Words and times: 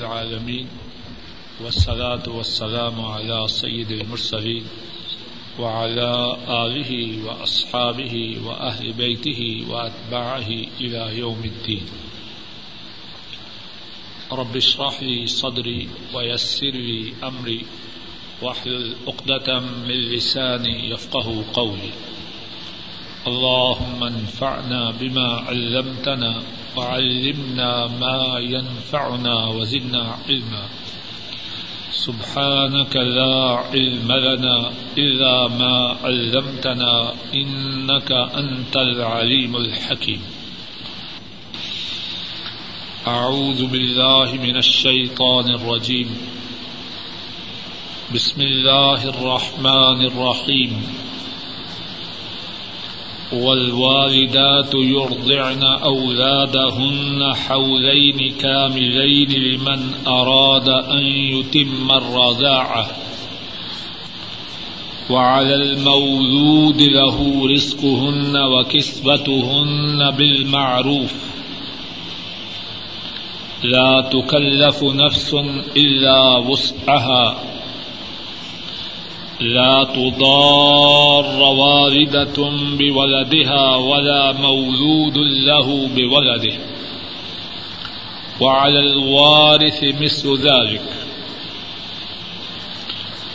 العالمين، 0.00 0.68
والصلاة 1.60 2.28
والسلام 2.28 3.00
على 3.00 3.48
سيد 3.48 3.90
المرسلين 3.90 4.64
وعلى 5.58 6.36
آله 6.48 6.92
وأصحابه 7.26 8.36
وأهل 8.44 8.92
بيته 8.92 9.66
وأتباعه 9.68 10.50
إلى 10.80 11.18
يوم 11.18 11.40
الدين. 11.44 11.86
رب 14.32 14.56
اشرح 14.56 15.02
لي 15.02 15.26
صدري 15.26 15.88
ويسر 16.14 16.70
لي 16.70 17.12
أمري 17.22 17.64
واحلل 18.42 18.94
عقدة 19.06 19.60
من 19.60 19.98
لساني 20.14 20.90
يفقه 20.90 21.44
قولي. 21.52 21.92
اللهم 23.26 24.04
انفعنا 24.04 24.90
بما 25.00 25.44
علمتنا 25.48 26.42
وعلمنا 26.76 27.86
ما 27.86 28.38
ينفعنا 28.38 29.46
وزدنا 29.46 30.16
علما. 30.28 30.64
سبحانك 31.92 32.96
لا 32.96 33.60
علم 33.72 34.12
لنا 34.12 34.72
إلا 34.98 35.48
ما 35.48 35.96
علمتنا 36.04 37.12
إنك 37.34 38.12
أنت 38.12 38.76
العليم 38.76 39.56
الحكيم. 39.56 40.22
أعوذ 43.06 43.66
بالله 43.66 44.32
من 44.32 44.56
الشيطان 44.56 45.54
الرجيم. 45.54 46.08
بسم 48.14 48.40
الله 48.40 49.08
الرحمن 49.08 50.06
الرحيم. 50.06 51.09
والوالدات 53.32 54.74
يرضعن 54.74 55.62
أولادهن 55.62 57.34
حولين 57.34 58.34
كاملين 58.40 59.30
لمن 59.30 59.94
أراد 60.06 60.68
أن 60.68 61.02
يتم 61.06 61.90
الرضاعة. 61.90 62.90
وعلى 65.10 65.54
المولود 65.54 66.82
له 66.82 67.48
رزقهن 67.54 68.36
وكسبتهن 68.36 70.10
بالمعروف. 70.10 71.14
لا 73.62 74.00
تكلف 74.00 74.84
نفس 74.84 75.34
إلا 75.76 76.36
وسعها. 76.36 77.42
لا 79.40 79.84
تضار 79.84 81.42
والدة 81.42 82.50
بولدها 82.78 83.76
ولا 83.76 84.32
مولود 84.32 85.16
له 85.46 85.88
بولده. 85.88 86.58
وعلى 88.40 88.80
الوارث 88.80 89.84
مثل 89.84 90.36
ذلك. 90.36 90.82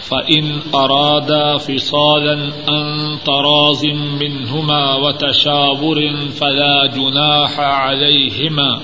فإن 0.10 0.60
أرادا 0.76 1.58
فصالا 1.58 2.34
أن 2.70 3.18
تراز 3.26 3.86
منهما 4.22 4.96
وتشاور 4.96 6.16
فلا 6.40 6.86
جناح 6.86 7.60
عليهما. 7.60 8.82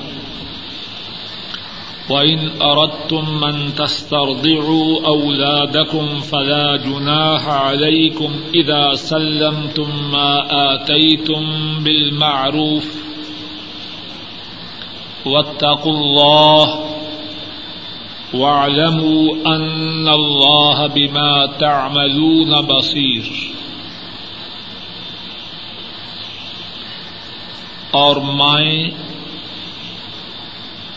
وإن 2.11 2.61
أردتم 2.61 3.25
من 3.41 3.73
تسترضعوا 3.75 5.07
أولادكم 5.07 6.19
فلا 6.19 6.77
جناح 6.77 7.47
عليكم 7.47 8.31
إذا 8.55 8.93
سلمتم 8.93 9.89
ما 10.11 10.47
آتيتم 10.73 11.43
بالمعروف 11.83 12.95
واتقوا 15.25 15.93
الله 15.93 16.79
واعلموا 18.33 19.35
أن 19.55 20.07
الله 20.07 20.87
بما 20.87 21.45
تعملون 21.59 22.61
بصير 22.61 23.51
اور 27.99 28.19
مائیں 28.19 29.10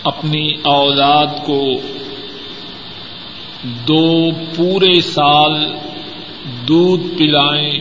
اپنی 0.05 0.53
اولاد 0.63 1.27
کو 1.47 1.71
دو 3.63 4.31
پورے 4.57 5.01
سال 5.01 5.73
دودھ 6.69 7.19
پلائیں، 7.19 7.79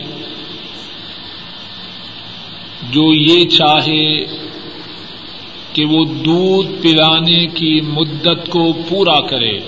جو 2.90 3.14
یہ 3.14 3.48
چاہے 3.48 4.24
کہ 5.72 5.84
وہ 5.84 6.04
دودھ 6.04 6.82
پلانے 6.82 7.46
کی 7.46 7.80
مدت 7.80 8.50
کو 8.50 8.72
پورا 8.88 9.20
کرے۔ 9.20 9.58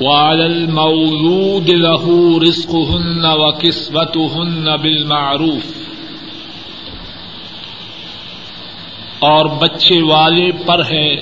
وعلى 0.00 0.44
المولود 0.44 1.68
له 1.68 2.38
رزقهن 2.42 3.24
وكسوتهن 3.24 4.68
بالمعروف۔ 4.82 5.87
اور 9.18 9.44
بچے 9.46 10.02
والے 10.02 10.52
پر 10.52 10.84
ہے 10.84 11.14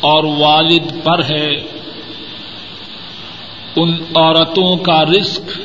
اور 0.00 0.24
والد 0.24 1.04
پر 1.04 1.24
ہے، 1.24 1.50
ان 3.76 3.94
عورتوں 4.14 4.76
کا 4.76 5.04
رزق 5.04 5.60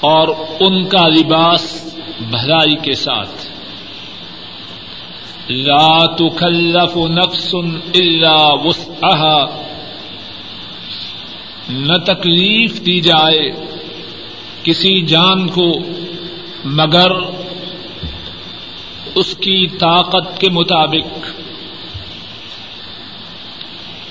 اور 0.00 0.28
ان 0.60 0.84
کا 0.84 1.08
لباس 1.08 1.94
بھلائی 2.30 2.76
کے 2.76 2.92
ساتھ۔ 2.92 3.46
لا 5.48 6.04
تکلف 6.14 6.96
نفس 6.96 7.54
الا 7.94 8.52
وسعها 8.52 9.46
نہ 11.68 11.94
تکلیف 12.04 12.86
دی 12.86 13.00
جائے 13.00 13.50
کسی 14.62 15.00
جان 15.00 15.48
کو 15.48 15.78
مگر 16.64 17.10
اس 19.14 19.36
کی 19.36 19.66
طاقت 19.66 20.40
کے 20.40 20.50
مطابق۔ 20.50 21.26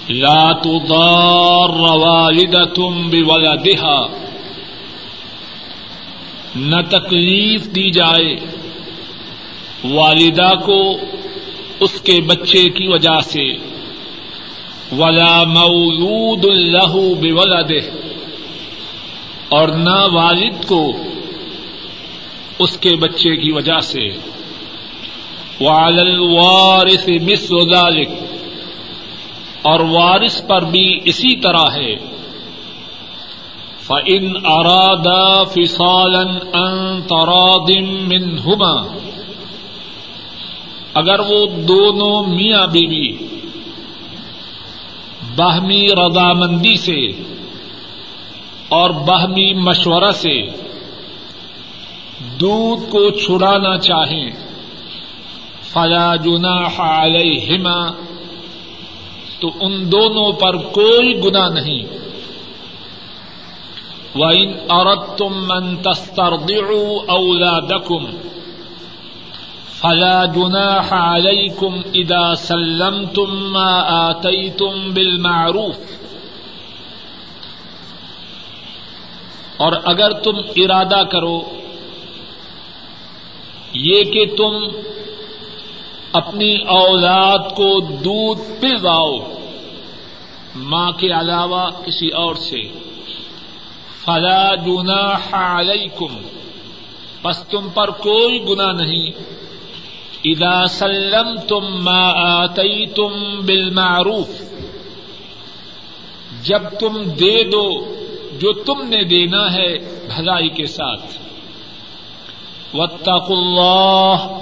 لا 0.09 0.51
تضار 0.51 1.69
والدة 1.69 2.99
بولدها۔ 3.09 4.07
نہ 6.55 6.75
تکلیف 6.89 7.65
دی 7.65 7.91
جائے۔ 7.91 8.35
والدہ 9.83 10.55
کو 10.65 10.97
اس 11.79 12.01
کے 12.01 12.21
بچے 12.21 12.69
کی 12.69 12.87
وجہ 12.87 13.19
سے۔ 13.23 13.53
ولا 14.97 15.43
مولود 15.43 16.45
له 16.45 17.13
بولده۔ 17.13 18.03
اور 19.49 19.67
نہ 19.67 20.13
والد 20.13 20.65
کو 20.65 20.91
اس 22.59 22.77
کے 22.77 22.95
بچے 22.95 23.35
کی 23.35 23.51
وجہ 23.51 23.79
سے۔ 23.79 24.09
وعلى 25.61 26.01
الوارث 26.01 27.09
مثل 27.09 27.55
ذلك، 27.75 28.09
اور 29.61 29.79
وارث 29.79 30.47
پر 30.47 30.61
بھی 30.61 30.99
اسی 31.05 31.35
طرح 31.35 31.65
ہے۔ 31.73 31.95
فَإِنْ 33.81 34.35
أَرَادَا 34.45 35.43
فِصَالًا 35.43 36.23
أَن 36.53 37.01
تَرَاضٍ 37.01 37.69
مِّنْهُمَا، 38.07 39.03
اگر 40.93 41.19
وہ 41.19 41.45
دونوں 41.45 42.23
میاں 42.23 42.67
بیوی 42.67 43.27
باہمی 45.35 45.87
رضامندی 45.87 46.77
سے 46.77 47.07
اور 48.69 48.89
باہمی 48.89 49.53
مشورہ 49.53 50.11
سے 50.11 50.41
دودھ 52.39 52.91
کو 52.91 53.09
چھڑانا 53.09 53.77
چاہیں 53.77 54.52
فلا 55.73 56.15
جناح 56.15 56.81
علیہما، 56.81 57.91
تو 59.39 59.47
ان 59.61 59.91
دونوں 59.91 60.31
پر 60.31 60.57
کوئی 60.57 61.21
گنا 61.23 61.49
نہیں۔ 61.49 62.03
وَإِنْ 64.15 64.53
أَرَدْتُمْ 64.71 65.35
مَنْ 65.35 65.81
تَسْتَرْضِعُوا 65.83 67.15
أَوْلَادَكُمْ، 67.15 68.05
فَلَا 69.69 70.25
جُنَاحَ 70.25 70.95
عَلَيْكُمْ 70.95 71.77
إِذَا 71.77 72.35
سَلَّمْتُمْ 72.35 73.27
مَا 73.29 73.81
آتَيْتُمْ 74.09 74.91
بِالْمَعْرُوفِ۔ 74.91 75.93
اور 79.57 79.73
اگر 79.83 80.11
تم 80.11 80.37
ارادہ 80.55 81.03
کرو، 81.11 81.41
یہ 83.73 84.03
کہ 84.03 84.25
تم 84.37 84.53
اپنی 86.13 86.57
اولاد 86.57 87.39
کو 87.55 87.79
دودھ 87.79 88.61
پلواؤ 88.61 89.17
ماں 90.55 90.91
کے 90.91 91.07
علاوہ 91.07 91.69
کسی 91.85 92.09
اور 92.09 92.35
سے۔ 92.35 92.61
فلا 94.05 94.55
جناح 94.55 95.35
علیکم۔ 95.59 96.21
بس 97.23 97.43
تم 97.49 97.69
پر 97.73 97.89
کوئی 97.89 98.45
گنا 98.49 98.71
نہیں۔ 98.71 99.07
ادا 100.23 100.67
سلم 100.67 101.39
تم 101.47 101.83
ماتی 101.83 102.85
تم 102.85 103.39
بل 103.41 103.69
معروف 103.69 104.29
جب 106.43 106.61
تم 106.79 107.03
دے 107.03 107.43
دو 107.43 107.95
جو 108.39 108.53
تم 108.53 108.87
نے 108.87 109.03
دینا 109.03 109.53
ہے 109.53 109.77
بھلائی 110.15 110.49
کے 110.49 110.65
ساتھ۔ 110.65 111.05
وطق 112.73 113.31
اللہ۔ 113.31 114.39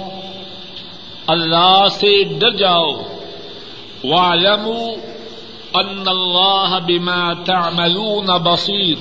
اللہ 1.32 1.84
سے 1.90 2.24
ڈر 2.24 2.50
جاؤ۔ 2.50 3.02
وَاعْلَمُوا 4.04 4.92
ان 5.74 6.02
اللہ 6.06 6.78
بما 6.86 7.32
تعملون 7.32 8.26
بصیر 8.26 8.96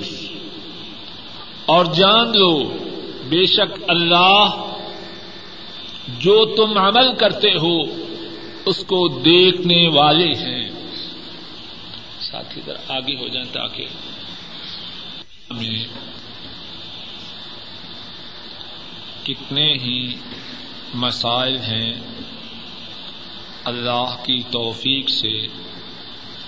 اور 1.65 1.85
جان 1.85 2.37
لو، 2.37 2.63
بے 3.29 3.45
شک 3.45 3.83
اللہ 3.87 4.47
جو 6.07 6.55
تم 6.55 6.77
عمل 6.77 7.15
کرتے 7.15 7.49
ہو، 7.49 7.81
اس 8.65 8.77
کو 8.77 9.07
دیکھنے 9.07 9.87
والے 9.87 10.27
ہیں۔ 10.27 10.69
ساتھی 12.21 12.61
ذرا 12.65 12.95
آگے 12.95 13.15
ہو 13.15 13.27
جائیں 13.27 13.53
تاکہ۔ 13.53 13.85
ہمیں 15.51 15.85
کتنے 19.23 19.73
ہی 19.73 20.15
مسائل 20.93 21.57
ہیں۔ 21.57 22.20
اللہ 23.65 24.15
کی 24.25 24.43
توفیق 24.51 25.09
سے 25.09 25.47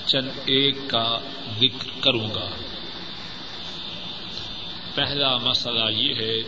چند 0.05 0.29
ایک 0.45 0.77
کا 0.87 1.19
ذکر 1.59 2.01
کروں 2.01 2.27
گا۔ 2.35 2.49
پہلا 4.95 5.37
مسئلہ 5.37 5.91
یہ 5.91 6.13
ہے 6.15 6.41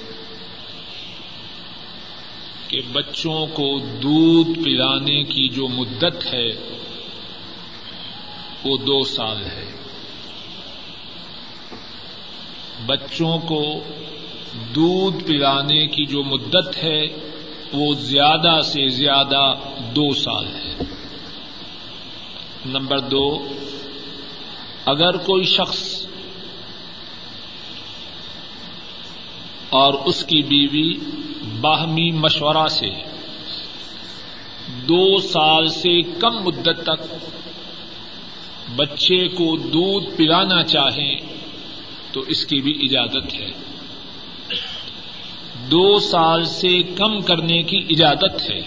کہ 2.67 2.81
بچوں 2.91 3.47
کو 3.47 3.79
دودھ 3.79 4.59
پلانے 4.63 5.23
کی 5.23 5.47
جو 5.47 5.67
مدت 5.67 6.33
ہے، 6.33 6.49
وہ 8.63 8.77
دو 8.77 9.03
سال 9.03 9.45
ہے۔ 9.45 9.71
بچوں 12.85 13.37
کو 13.37 13.83
دودھ 14.75 15.23
پلانے 15.23 15.87
کی 15.87 16.05
جو 16.05 16.23
مدت 16.23 16.83
ہے 16.83 17.05
وہ 17.75 17.93
زیادہ 17.93 18.61
سے 18.61 18.89
زیادہ 18.89 19.53
دو 19.79 20.13
سال 20.13 20.47
ہے۔ 20.47 20.75
نمبر 22.65 22.99
دو، 22.99 23.47
اگر 24.85 25.17
کوئی 25.17 25.43
شخص 25.43 26.05
اور 29.69 29.93
اس 29.93 30.25
کی 30.25 30.41
بیوی 30.41 30.99
باہمی 31.61 32.11
مشورہ 32.11 32.67
سے 32.67 32.89
دو 34.67 35.19
سال 35.19 35.67
سے 35.67 36.01
کم 36.01 36.43
مدت 36.43 36.83
تک 36.83 37.15
بچے 38.75 39.27
کو 39.27 39.57
دودھ 39.57 40.17
پلانا 40.17 40.63
چاہیں 40.63 41.15
تو 42.11 42.19
اس 42.19 42.45
کی 42.45 42.61
بھی 42.61 42.87
اجازت 42.89 43.33
ہے۔ 43.33 43.74
دو 45.71 45.99
سال 45.99 46.45
سے 46.45 46.83
کم 46.83 47.21
کرنے 47.21 47.63
کی 47.63 47.77
اجازت 47.89 48.51
ہے۔ 48.51 48.61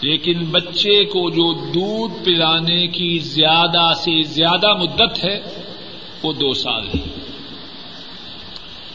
لیکن 0.00 0.44
بچے 0.44 1.04
کو 1.04 1.30
جو 1.30 1.52
دودھ 1.52 2.24
پلانے 2.24 2.86
کی 2.86 3.18
زیادہ 3.18 3.92
سے 3.94 4.22
زیادہ 4.22 4.74
مدت 4.74 5.24
ہے، 5.24 5.40
وہ 6.22 6.32
دو 6.32 6.54
سال 6.54 6.88
ہے۔ 6.88 7.02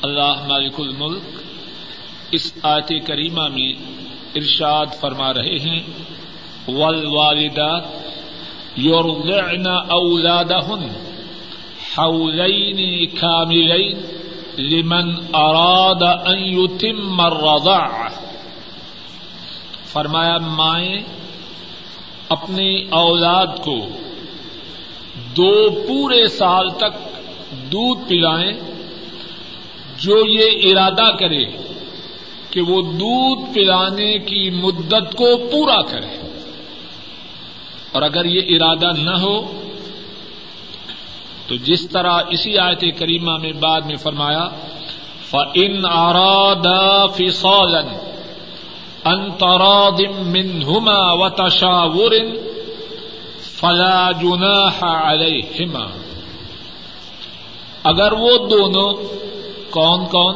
اللہ 0.01 0.45
مالک 0.47 0.73
الملک 0.77 1.41
اس 2.31 2.53
آیت 2.63 3.07
کریمہ 3.07 3.47
میں 3.47 3.73
ارشاد 4.35 4.85
فرما 4.99 5.33
رہے 5.33 5.59
ہیں، 5.59 5.79
والوالدات 6.67 7.83
یرضعن 8.77 9.67
اولادہن 9.89 10.89
حولین 11.97 13.05
کاملین 13.05 14.20
لمن 14.57 15.13
اراد 15.33 16.03
ان 16.25 16.39
يتم 16.39 17.21
الرضاعہ 17.21 18.09
فرمایا، 19.85 20.37
مائیں 20.37 21.01
اپنے 22.29 22.83
اولاد 22.89 23.47
کو 23.47 23.77
دو 25.15 25.69
پورے 25.87 26.27
سال 26.27 26.69
تک 26.69 27.17
دودھ 27.71 28.09
پلائیں، 28.09 28.53
جو 29.97 30.27
یہ 30.27 30.71
ارادہ 30.71 31.15
کرے 31.19 31.45
کہ 32.49 32.61
وہ 32.61 32.81
دودھ 32.81 33.53
پلانے 33.53 34.17
کی 34.17 34.49
مدت 34.49 35.15
کو 35.15 35.49
پورا 35.51 35.81
کرے۔ 35.81 36.39
اور 37.91 38.01
اگر 38.01 38.25
یہ 38.25 38.55
ارادہ 38.55 38.97
نہ 38.97 39.17
ہو 39.17 39.61
تو 41.51 41.55
جس 41.55 41.89
طرح 41.89 42.19
اسی 42.29 42.57
آیت 42.57 42.83
کریمہ 42.99 43.37
میں 43.37 43.51
بعد 43.51 43.81
میں 43.81 43.95
فرمایا، 43.95 44.49
فَإِنْ 45.31 45.85
أَرَادَ 45.85 46.67
فِصَالًا 47.15 47.81
انتراد 49.05 49.99
منهما 50.25 51.13
وتشاور 51.13 52.11
فلا 53.41 54.11
جناح 54.11 54.83
علیہما 54.83 55.87
اگر 57.83 58.11
وہ 58.11 58.47
دونوں، 58.47 58.93
کون 59.69 60.05
کون؟ 60.05 60.35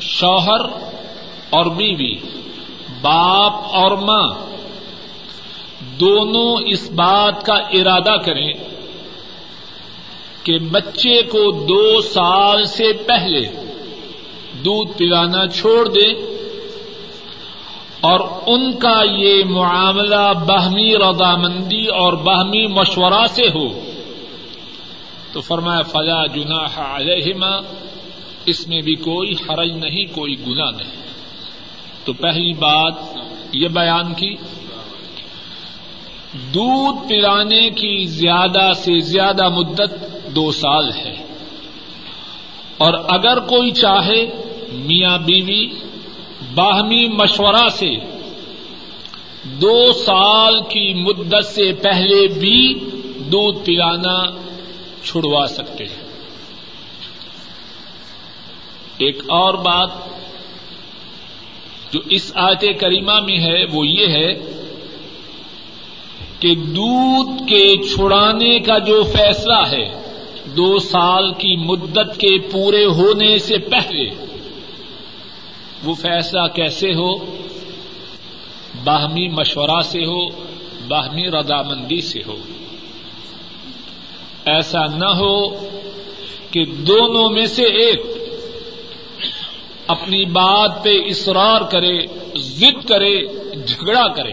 شوہر 0.00 0.60
اور 1.50 1.66
بیوی، 1.66 2.14
باپ 3.02 3.52
اور 3.72 3.90
ماں، 3.90 4.28
دونوں 6.00 6.62
اس 6.66 6.90
بات 6.90 7.46
کا 7.46 7.54
ارادہ 7.54 8.16
کریں 8.24 8.52
کہ 10.42 10.58
بچے 10.58 11.22
کو 11.22 11.50
دو 11.52 12.00
سال 12.00 12.64
سے 12.64 12.92
پہلے 12.92 13.48
دودھ 14.64 14.98
پلانا 14.98 15.46
چھوڑ 15.46 15.88
دیں 15.88 16.14
اور 18.00 18.20
ان 18.46 18.72
کا 18.72 19.02
یہ 19.16 19.44
معاملہ 19.44 20.32
باہمی 20.46 20.96
رضامندی 20.96 21.86
اور 21.86 22.12
باہمی 22.12 22.66
مشورہ 22.66 23.26
سے 23.26 23.42
ہو 23.42 23.90
تو 25.32 25.40
فرمایا، 25.40 25.82
فلا 25.82 26.26
جناح 26.26 26.96
علیہما، 26.96 27.60
اس 28.46 28.68
میں 28.68 28.80
بھی 28.80 28.94
کوئی 28.94 29.32
حرج 29.32 29.70
نہیں، 29.72 30.04
کوئی 30.14 30.34
گنا 30.46 30.70
نہیں۔ 30.70 31.02
تو 32.04 32.12
پہلی 32.12 32.52
بات 32.52 32.94
یہ 33.52 33.68
بیان 33.68 34.14
کی، 34.14 34.34
دودھ 36.54 37.08
پلانے 37.08 37.70
کی 37.70 38.04
زیادہ 38.04 38.72
سے 38.76 39.00
زیادہ 39.00 39.48
مدت 39.48 40.19
دو 40.34 40.52
سال 40.52 40.92
ہے۔ 40.92 41.14
اور 42.78 42.94
اگر 43.08 43.38
کوئی 43.38 43.70
چاہے 43.70 44.26
میاں 44.72 45.18
بیوی 45.18 45.66
باہمی 46.54 47.08
مشورہ 47.08 47.68
سے 47.68 47.90
دو 49.42 49.92
سال 49.92 50.62
کی 50.62 50.94
مدت 50.94 51.46
سے 51.46 51.72
پہلے 51.72 52.26
بھی 52.26 52.74
دودھ 53.18 53.64
پلانا 53.64 54.30
چھڑوا 55.04 55.46
سکتے 55.46 55.84
ہیں۔ 55.84 56.10
ایک 58.98 59.22
اور 59.28 59.54
بات 59.54 59.90
جو 61.92 62.00
اس 62.10 62.32
آیت 62.34 62.80
کریمہ 62.80 63.20
میں 63.20 63.38
ہے 63.38 63.64
وہ 63.72 63.86
یہ 63.86 64.06
ہے 64.06 64.34
کہ 66.40 66.54
دودھ 66.54 67.48
کے 67.48 67.76
چھڑانے 67.76 68.58
کا 68.58 68.78
جو 68.78 69.02
فیصلہ 69.02 69.66
ہے 69.70 70.09
دو 70.56 70.78
سال 70.78 71.32
کی 71.32 71.56
مدت 71.56 72.20
کے 72.20 72.38
پورے 72.38 72.84
ہونے 72.84 73.38
سے 73.38 73.58
پہلے 73.58 74.10
وہ 75.82 75.94
فیصلہ 75.94 76.46
کیسے 76.54 76.94
ہو؟ 76.94 77.16
باہمی 78.84 79.28
مشورہ 79.28 79.82
سے 79.82 80.04
ہو، 80.04 80.28
باہمی 80.88 81.30
رضامندی 81.30 82.00
سے 82.00 82.20
ہو۔ 82.26 82.36
ایسا 84.44 84.86
نہ 84.86 85.06
ہو 85.06 85.48
کہ 86.50 86.64
دونوں 86.64 87.30
میں 87.30 87.46
سے 87.46 87.62
ایک 87.62 88.02
اپنی 89.86 90.24
بات 90.24 90.84
پہ 90.84 90.90
اصرار 90.90 91.60
کرے، 91.60 92.06
ضد 92.34 92.88
کرے، 92.88 93.26
جھگڑا 93.66 94.08
کرے۔ 94.08 94.32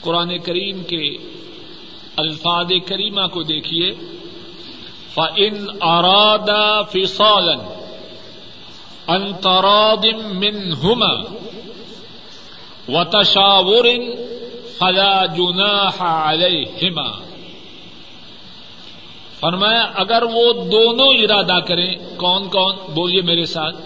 قرآن 0.00 0.38
کریم 0.38 0.82
کے 0.82 1.16
الفاظ 2.18 2.66
کریمہ 2.86 3.26
کو 3.26 3.42
دیکھیے۔ 3.42 3.92
فن 5.14 5.66
ارادہ 5.80 6.82
فصالن 6.92 7.60
انتراد 9.06 10.04
منهما 10.34 11.14
وتشاور 12.88 13.84
فلا 14.78 15.26
جناح 15.26 16.02
عليهما۔ 16.02 17.28
فرمایا، 19.40 19.90
اگر 19.94 20.22
وہ 20.22 20.52
دونوں 20.52 21.06
ارادہ 21.06 21.64
کریں، 21.66 21.94
کون 22.16 22.48
کون؟ 22.48 22.76
بولیے 22.94 23.22
میرے 23.22 23.46
ساتھ، 23.46 23.76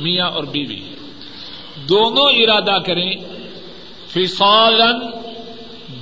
میاں 0.00 0.30
اور 0.30 0.44
بیوی۔ 0.44 0.80
دونوں 1.88 2.30
ارادہ 2.30 2.78
کریں 2.86 3.14
فسالن 4.08 4.98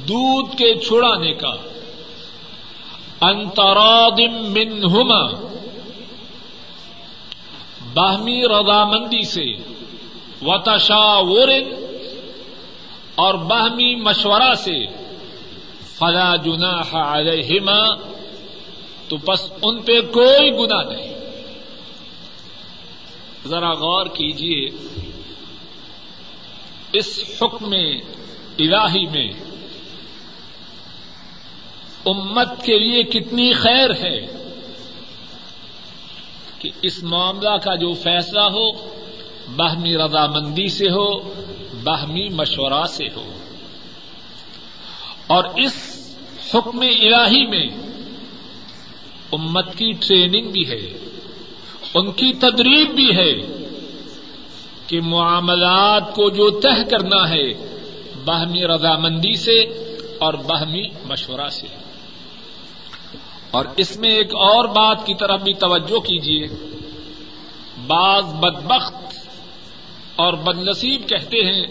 دودھ 0.09 0.57
کے 0.57 0.75
چھڑانے 0.75 1.33
کا۔ 1.33 1.51
انترادم 3.21 4.53
منہما۔ 4.53 5.49
باہمی 7.95 8.43
رضامندی 8.43 9.23
سے۔ 9.23 9.45
وتشاور 10.43 11.49
اور 13.15 13.35
باہمی 13.35 13.95
مشورہ 13.95 14.55
سے۔ 14.55 14.87
فلا 15.99 16.37
جناح 16.37 16.97
علیہما۔ 16.97 17.95
تو 19.09 19.17
بس 19.17 19.53
ان 19.63 19.83
پہ 19.83 20.01
کوئی 20.01 20.51
گنا 20.51 20.83
نہیں۔ 20.83 21.13
ذرا 23.47 23.73
غور 23.73 24.07
کیجیے 24.07 24.71
اس 26.93 27.25
حکم 27.43 27.73
الہی 28.59 29.07
میں 29.07 29.52
امت 32.07 32.65
کے 32.65 32.79
لیے 32.79 33.03
کتنی 33.03 33.53
خیر 33.53 33.91
ہے 33.91 34.27
کہ 36.59 36.71
اس 36.83 37.03
معاملہ 37.03 37.57
کا 37.65 37.75
جو 37.75 37.93
فیصلہ 37.93 38.41
ہو، 38.41 38.73
باہمی 39.57 39.97
رضامندی 39.97 40.69
سے 40.69 40.85
ہو، 40.85 41.35
باہمی 41.85 42.29
مشورہ 42.29 42.87
سے 42.87 43.05
ہو۔ 43.17 43.33
اور 45.27 45.45
اس 45.45 45.73
حکم 46.55 46.81
الہی 46.81 47.47
میں 47.47 47.67
امت 49.33 49.77
کی 49.77 49.93
ٹریننگ 49.93 50.51
بھی 50.51 50.69
ہے، 50.69 50.99
ان 51.95 52.13
کی 52.13 52.33
تدریب 52.33 52.95
بھی 52.95 53.17
ہے 53.17 53.33
کہ 54.87 55.01
معاملات 55.01 56.15
کو 56.15 56.31
جو 56.31 56.61
طے 56.61 56.85
کرنا 56.91 57.31
ہے، 57.31 57.53
باہمی 58.25 58.67
رضامندی 58.67 59.35
سے 59.35 59.61
اور 60.21 60.35
باہمی 60.35 60.89
مشورہ 61.05 61.49
سے۔ 61.49 61.67
اور 63.53 63.65
اس 63.77 63.97
میں 63.97 64.11
ایک 64.11 64.35
اور 64.35 64.65
بات 64.65 65.07
کی 65.07 65.15
طرف 65.15 65.41
بھی 65.41 65.55
توجہ 65.55 65.99
کیجیے 65.99 66.47
بعض 67.87 68.25
بدبخت 68.25 68.95
اور 70.17 70.33
بد 70.33 70.59
نصیب 70.59 71.09
کہتے 71.09 71.37
ہیں، 71.37 71.67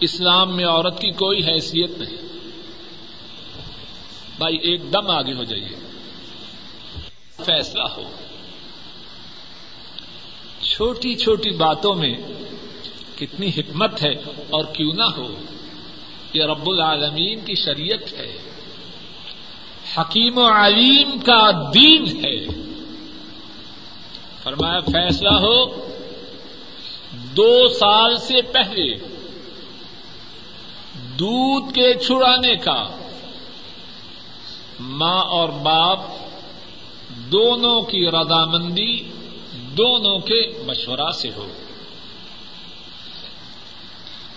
اسلام 0.00 0.56
میں 0.56 0.64
عورت 0.64 1.00
کی 1.00 1.10
کوئی 1.10 1.44
حیثیت 1.44 1.98
نہیں۔ 1.98 2.16
بھائی، 4.38 4.56
ایک 4.56 4.92
دم 4.92 5.10
آگے 5.10 5.32
ہو 5.32 5.44
جائیے۔ 5.44 5.68
فیصلہ 7.44 7.82
ہو۔ 7.82 8.02
چھوٹی 10.60 11.14
چھوٹی 11.14 11.50
باتوں 11.50 11.94
میں 11.94 12.14
کتنی 13.18 13.48
حکمت 13.48 14.02
ہے 14.02 14.14
اور 14.50 14.64
کیوں 14.64 14.92
نہ 14.92 15.04
ہو، 15.16 15.34
یہ 16.32 16.44
رب 16.44 16.70
العالمین 16.70 17.40
کی 17.44 17.54
شریعت 17.54 18.12
ہے۔ 18.12 18.55
حکیم 19.98 20.38
و 20.38 20.46
علیم 20.46 21.18
کا 21.18 21.70
دین 21.74 22.24
ہے۔ 22.24 22.46
فرمایا، 24.42 24.80
فیصلہ 24.80 25.28
ہو 25.28 25.86
دو 27.12 27.68
سال 27.68 28.16
سے 28.16 28.42
پہلے 28.42 28.94
دودھ 31.18 31.74
کے 31.74 31.94
چھڑانے 31.94 32.56
کا۔ 32.56 32.88
ماں 34.80 35.20
اور 35.20 35.48
باپ 35.48 35.98
دونوں 37.08 37.82
کی 37.82 38.06
رضامندی 38.06 39.02
دونوں 39.52 40.18
کے 40.18 40.62
مشورہ 40.66 41.10
سے 41.10 41.30
ہو۔ 41.36 41.46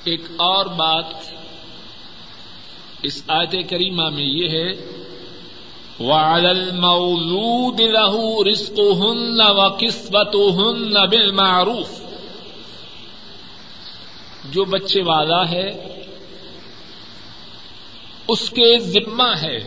ایک 0.04 0.22
اور 0.38 0.66
بات 0.66 1.06
اس 3.04 3.24
آیت 3.28 3.70
کریمہ 3.70 4.10
میں 4.10 4.24
یہ 4.24 4.50
ہے 4.50 5.00
وَعَلَى 6.00 6.50
الْمَوْلُودِ 6.50 7.82
لَهُ 7.82 8.44
رِزْقُهُنَّ 8.50 9.42
وَكِسْوَتُهُنَّ 9.42 11.00
بِالْمَعْرُوفِ۔ 11.08 12.04
جو 14.46 14.66
بچے 14.66 15.02
والا 15.02 15.50
ہے، 15.50 15.70
اس 18.28 18.50
کے 18.50 18.80
ذمہ 18.80 19.38
ہے۔ 19.42 19.58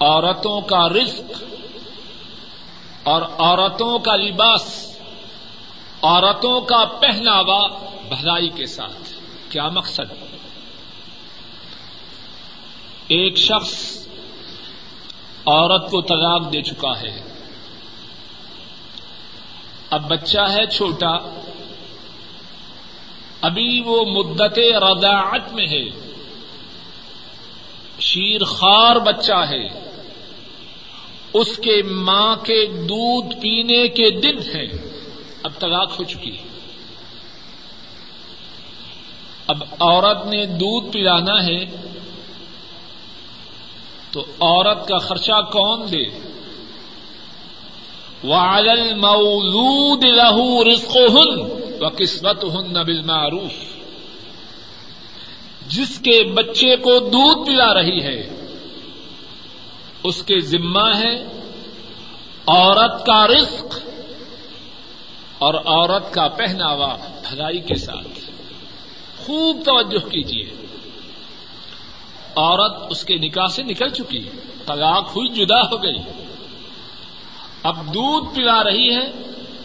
عورتوں 0.00 0.60
کا 0.60 0.88
رزق 0.88 1.44
اور 3.02 3.22
عورتوں 3.22 3.98
کا 3.98 4.16
لباس، 4.16 4.96
عورتوں 6.02 6.60
کا 6.60 6.84
پہناوا 6.84 7.68
بھلائی 8.08 8.48
کے 8.48 8.66
ساتھ۔ 8.66 9.12
کیا 9.50 9.68
مقصد؟ 9.68 10.29
ایک 13.10 13.36
شخص 13.36 14.06
عورت 15.46 15.90
کو 15.90 16.00
طلاق 16.00 16.52
دے 16.52 16.62
چکا 16.62 17.00
ہے۔ 17.00 17.22
اب 19.90 20.08
بچہ 20.08 20.40
ہے 20.40 20.66
چھوٹا۔ 20.66 21.42
ابھی 23.40 23.82
وہ 23.84 24.04
مدت 24.04 24.58
رضاعت 24.58 25.52
میں 25.52 25.66
ہے۔ 25.66 26.12
شیر 28.00 28.44
خار 28.44 28.96
بچہ 28.96 29.44
ہے۔ 29.48 29.90
اس 31.32 31.56
کے 31.56 31.82
ماں 31.82 32.36
کے 32.36 32.66
دودھ 32.66 33.36
پینے 33.40 33.88
کے 33.88 34.10
دن 34.10 34.38
ہے 34.54 34.66
اب 35.42 35.52
طلاق 35.58 35.98
ہو 35.98 36.04
چکی۔ 36.04 36.36
ہے 36.36 36.48
اب 39.46 39.64
عورت 39.80 40.26
نے 40.26 40.46
دودھ 40.46 40.92
پلانا 40.92 41.46
ہے۔ 41.46 41.64
تو 44.12 44.20
عورت 44.20 44.88
کا 44.88 44.98
خرچہ 44.98 45.40
کون 45.52 45.92
دے؟ 45.92 46.30
وعلى 48.24 48.70
المولود 48.70 50.04
له 50.04 50.62
رزقهن 50.62 51.50
وقسمتهن 51.80 52.82
بالمعروف 52.86 53.52
جس 55.68 55.98
کے 55.98 56.24
بچے 56.24 56.76
کو 56.76 56.98
دودھ 56.98 57.46
پلا 57.46 57.74
رہی 57.74 58.02
ہے، 58.02 58.46
اس 60.02 60.22
کے 60.22 60.40
ذمہ 60.40 60.96
ہے 60.98 61.26
عورت 62.46 63.06
کا 63.06 63.28
رزق 63.28 63.78
اور 65.38 65.54
عورت 65.54 66.14
کا 66.14 66.28
پہناوا 66.28 66.96
بھلائی 67.30 67.60
کے 67.60 67.74
ساتھ۔ 67.74 68.30
خوب 69.26 69.56
توجہ 69.64 70.08
کیجیے 70.08 70.69
عورت 72.36 72.86
اس 72.90 73.04
کے 73.04 73.14
نکاح 73.16 73.46
سے 73.46 73.62
نکل 73.62 73.88
چکی، 73.88 74.28
طلاق 74.66 75.08
ہوئی، 75.08 75.28
جدا 75.28 75.60
ہو 75.60 75.82
گئی۔ 75.82 75.96
اب 77.62 77.94
دودھ 77.94 78.36
پلا 78.36 78.64
رہی 78.64 78.96
ہے 78.96 79.12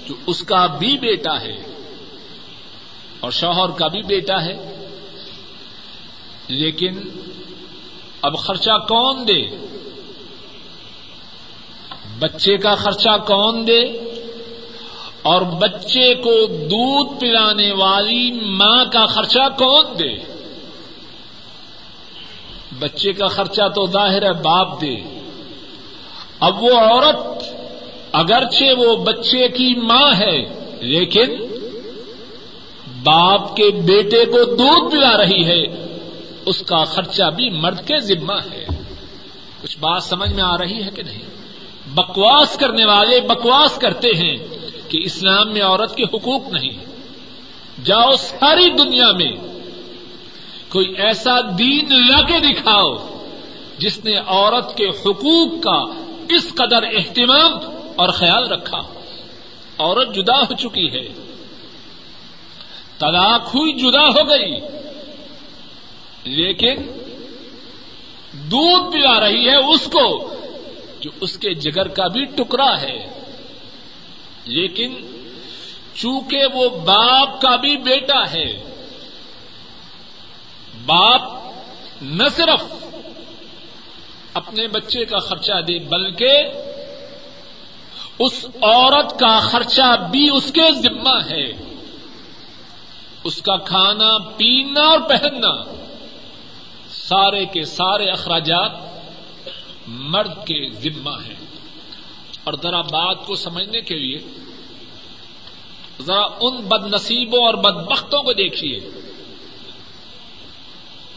جو 0.07 0.13
اس 0.27 0.43
کا 0.43 0.65
بھی 0.65 0.97
بیٹا 0.97 1.41
ہے 1.41 1.65
اور 3.19 3.31
شوہر 3.31 3.69
کا 3.69 3.87
بھی 3.87 4.01
بیٹا 4.01 4.41
ہے۔ 4.41 4.71
لیکن 6.47 6.99
اب 8.21 8.37
خرچہ 8.39 8.77
کون 8.87 9.27
دے؟ 9.27 9.65
بچے 12.19 12.57
کا 12.57 12.75
خرچہ 12.75 13.17
کون 13.27 13.67
دے؟ 13.67 13.81
اور 15.21 15.41
بچے 15.41 16.15
کو 16.15 16.47
دودھ 16.47 17.19
پلانے 17.19 17.71
والی 17.71 18.31
ماں 18.31 18.85
کا 18.85 19.05
خرچہ 19.05 19.49
کون 19.57 19.85
دے؟ 19.99 20.34
بچے 22.79 23.13
کا 23.13 23.27
خرچہ 23.27 23.67
تو 23.67 23.87
ظاہر 23.87 24.23
ہے، 24.23 24.33
باپ 24.33 24.81
دے۔ 24.81 24.95
اب 26.39 26.63
وہ 26.63 26.73
عورت 26.73 27.43
اگرچہ 28.11 28.65
وہ 28.77 28.95
بچے 28.95 29.47
کی 29.47 29.75
ماں 29.75 30.13
ہے، 30.19 30.37
لیکن 30.81 31.29
باپ 33.03 33.55
کے 33.55 33.69
بیٹے 33.69 34.25
کو 34.25 34.55
دودھ 34.55 34.91
پلا 34.91 35.17
رہی 35.17 35.45
ہے، 35.45 35.85
اس 36.45 36.61
کا 36.61 36.83
خرچہ 36.83 37.23
بھی 37.35 37.49
مرد 37.49 37.87
کے 37.87 37.97
ذمہ 37.97 38.33
ہے۔ 38.51 38.65
کچھ 39.61 39.77
بات 39.79 40.03
سمجھ 40.03 40.33
میں 40.33 40.43
آ 40.43 40.57
رہی 40.57 40.83
ہے 40.83 40.89
کہ 40.95 41.03
نہیں؟ 41.03 41.21
بکواس 41.87 42.57
کرنے 42.57 42.85
والے 42.85 43.21
بکواس 43.21 43.75
کرتے 43.75 44.07
ہیں 44.07 44.37
کہ 44.89 44.99
اسلام 45.03 45.53
میں 45.53 45.61
عورت 45.61 45.95
کے 45.95 46.03
حقوق 46.03 46.41
نہیں۔ 46.51 46.85
جاؤ 47.83 48.11
ساری 48.17 48.69
دنیا 48.69 49.11
میں 49.11 49.54
کوئی 50.75 50.93
ایسا 50.97 51.41
دین 51.41 51.85
لا 51.89 52.21
کے 52.21 52.39
دکھاؤ 52.39 53.19
جس 53.77 54.05
نے 54.05 54.17
عورت 54.17 54.77
کے 54.77 54.85
حقوق 54.87 55.63
کا 55.63 56.03
اس 56.29 56.55
قدر 56.55 56.83
اہتمام 56.83 57.51
اور 57.95 58.09
خیال 58.09 58.51
رکھا 58.51 58.77
عورت 59.77 60.15
جدا 60.15 60.41
ہو 60.41 60.55
چکی 60.55 60.87
ہے۔ 60.93 61.07
طلاق 62.99 63.55
ہوئی 63.55 63.73
جدا 63.73 64.07
ہو 64.07 64.29
گئی۔ 64.29 64.59
لیکن 66.23 66.75
دودھ 68.33 68.93
پلا 68.93 69.19
رہی 69.19 69.49
ہے 69.49 69.55
اس 69.55 69.85
کو 69.85 70.33
جو 70.99 71.09
اس 71.21 71.37
کے 71.37 71.53
جگر 71.53 71.87
کا 71.87 72.07
بھی 72.07 72.25
ٹکڑا 72.25 72.81
ہے۔ 72.81 73.21
لیکن 74.45 74.95
چونکہ 75.95 76.45
وہ 76.53 76.69
باپ 76.69 77.41
کا 77.41 77.55
بھی 77.55 77.77
بیٹا 77.77 78.31
ہے 78.31 78.74
باپ 80.85 81.21
نہ 82.01 82.23
صرف 82.35 82.63
اپنے 84.33 84.67
بچے 84.67 85.05
کا 85.05 85.17
خرچہ 85.17 85.61
دے، 85.61 85.79
بلکہ 85.79 86.41
اس 88.19 88.45
عورت 88.61 89.19
کا 89.19 89.39
خرچہ 89.39 90.07
بھی 90.11 90.29
اس 90.33 90.51
کے 90.53 90.71
ذمہ 90.71 91.19
ہے۔ 91.29 91.51
اس 93.23 93.41
کا 93.41 93.57
کھانا، 93.57 94.17
پینا 94.17 94.81
اور 94.81 94.99
پہننا، 94.99 95.75
سارے 96.89 97.45
کے 97.45 97.65
سارے 97.65 98.09
اخراجات 98.09 98.71
مرد 99.87 100.31
کے 100.31 100.69
ذمہ 100.69 101.23
ہیں۔ 101.25 101.45
اور 102.43 102.53
ذرا 102.63 102.81
بات 102.81 103.25
کو 103.25 103.35
سمجھنے 103.35 103.81
کے 103.81 103.95
لیے، 103.95 104.19
ذرا 106.01 106.25
ان 106.41 106.57
بد 106.57 106.93
نصیبوں 106.93 107.45
اور 107.45 107.53
بدبختوں 107.53 108.23
کو 108.23 108.33
دیکھیے۔ 108.33 109.04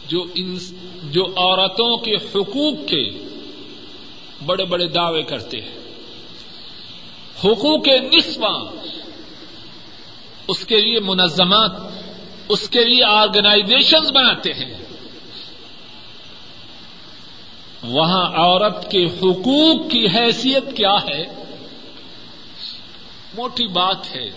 جو 0.09 0.25
ان 0.35 0.57
جو 1.03 1.25
عورتوں 1.25 1.97
کے 1.97 2.15
حقوق 2.15 2.87
کے 2.87 3.11
بڑے 4.45 4.65
بڑے 4.65 4.85
دعوے 4.85 5.23
کرتے 5.23 5.57
ہیں۔ 5.61 5.75
حقوق 7.43 7.87
نسواں 7.87 8.65
اس 10.47 10.65
کے 10.65 10.81
لیے 10.81 10.99
منظمات، 10.99 11.71
اس 12.49 12.69
کے 12.69 12.83
لیے 12.83 13.03
آرگنائزیشن 13.03 14.13
بناتے 14.13 14.53
ہیں۔ 14.53 14.73
وہاں 17.83 18.25
عورت 18.25 18.91
کے 18.91 19.05
حقوق 19.05 19.91
کی 19.91 20.07
حیثیت 20.07 20.77
کیا 20.77 20.95
ہے؟ 21.09 21.23
موٹی 23.33 23.67
بات 23.67 24.15
ہے۔ 24.15 24.29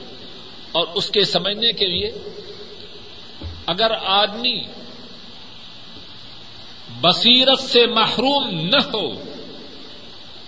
اور 0.73 0.87
اس 0.95 1.11
کے 1.11 1.25
سمجھنے 1.25 1.73
کے 1.73 1.87
لیے 1.87 2.11
اگر 3.67 3.91
آدمی 4.05 4.61
بصیرت 7.03 7.59
سے 7.59 7.87
محروم 7.87 8.49
نہ 8.51 8.81
ہو۔ 8.95 9.33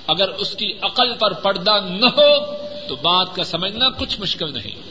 اگر 0.06 0.28
اس 0.28 0.54
کی 0.54 0.73
عقل 0.82 1.14
پر 1.14 1.32
پردہ 1.32 1.80
نہ 1.90 2.06
ہو 2.06 2.56
تو 2.88 2.96
بات 2.96 3.34
کا 3.37 3.44
سمجھنا 3.44 3.88
کچھ 3.90 4.20
مشکل 4.20 4.52
نہیں۔ 4.52 4.82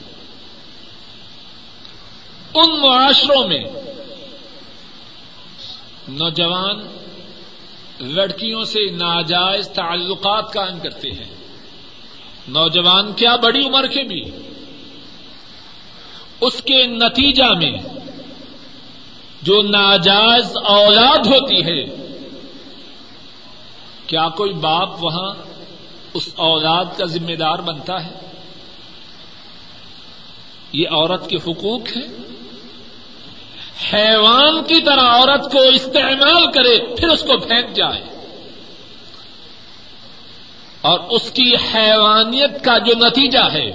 ان 2.53 2.79
معاشروں 2.79 3.47
میں 3.47 3.63
نوجوان 6.07 6.87
لڑکیوں 7.99 8.63
سے 8.63 8.91
ناجائز 8.91 9.67
تعلقات 9.67 10.53
قائم 10.53 10.79
کرتے 10.79 11.11
ہیں۔ 11.11 11.35
نوجوان 12.47 13.13
کیا 13.13 13.35
بڑی 13.35 13.65
عمر 13.65 13.87
کے 13.87 14.03
بھی؟ 14.03 14.23
اس 16.41 16.63
کے 16.63 16.87
نتیجہ 16.87 17.43
میں 17.43 18.02
جو 19.43 19.61
ناجائز 19.61 20.57
اولاد 20.65 21.17
ہوتی 21.17 21.63
ہے، 21.65 21.85
کیا 24.07 24.29
کوئی 24.29 24.53
باپ 24.53 25.03
وہاں 25.03 25.33
اس 26.13 26.29
اولاد 26.35 26.85
کا 26.97 27.05
ذمہ 27.05 27.35
دار 27.35 27.59
بنتا 27.59 28.05
ہے؟ 28.05 28.11
یہ 30.73 30.87
عورت 30.87 31.29
کے 31.29 31.35
حقوق 31.35 31.97
ہے 31.97 32.23
حیوان 33.93 34.63
کی 34.63 34.81
طرح 34.81 35.01
عورت 35.01 35.51
کو 35.51 35.59
استعمال 35.59 36.51
کرے، 36.51 36.95
پھر 36.95 37.07
اس 37.07 37.21
کو 37.21 37.37
پھینک 37.37 37.75
جائے۔ 37.75 38.01
اور 40.81 40.99
اس 40.99 41.31
کی 41.31 41.55
حیوانیت 41.55 42.63
کا 42.63 42.77
جو 42.77 42.93
نتیجہ 43.07 43.51
ہے 43.53 43.71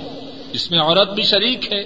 جس 0.52 0.70
میں 0.70 0.80
عورت 0.80 1.12
بھی 1.12 1.22
شریک 1.22 1.72
ہے۔ 1.72 1.82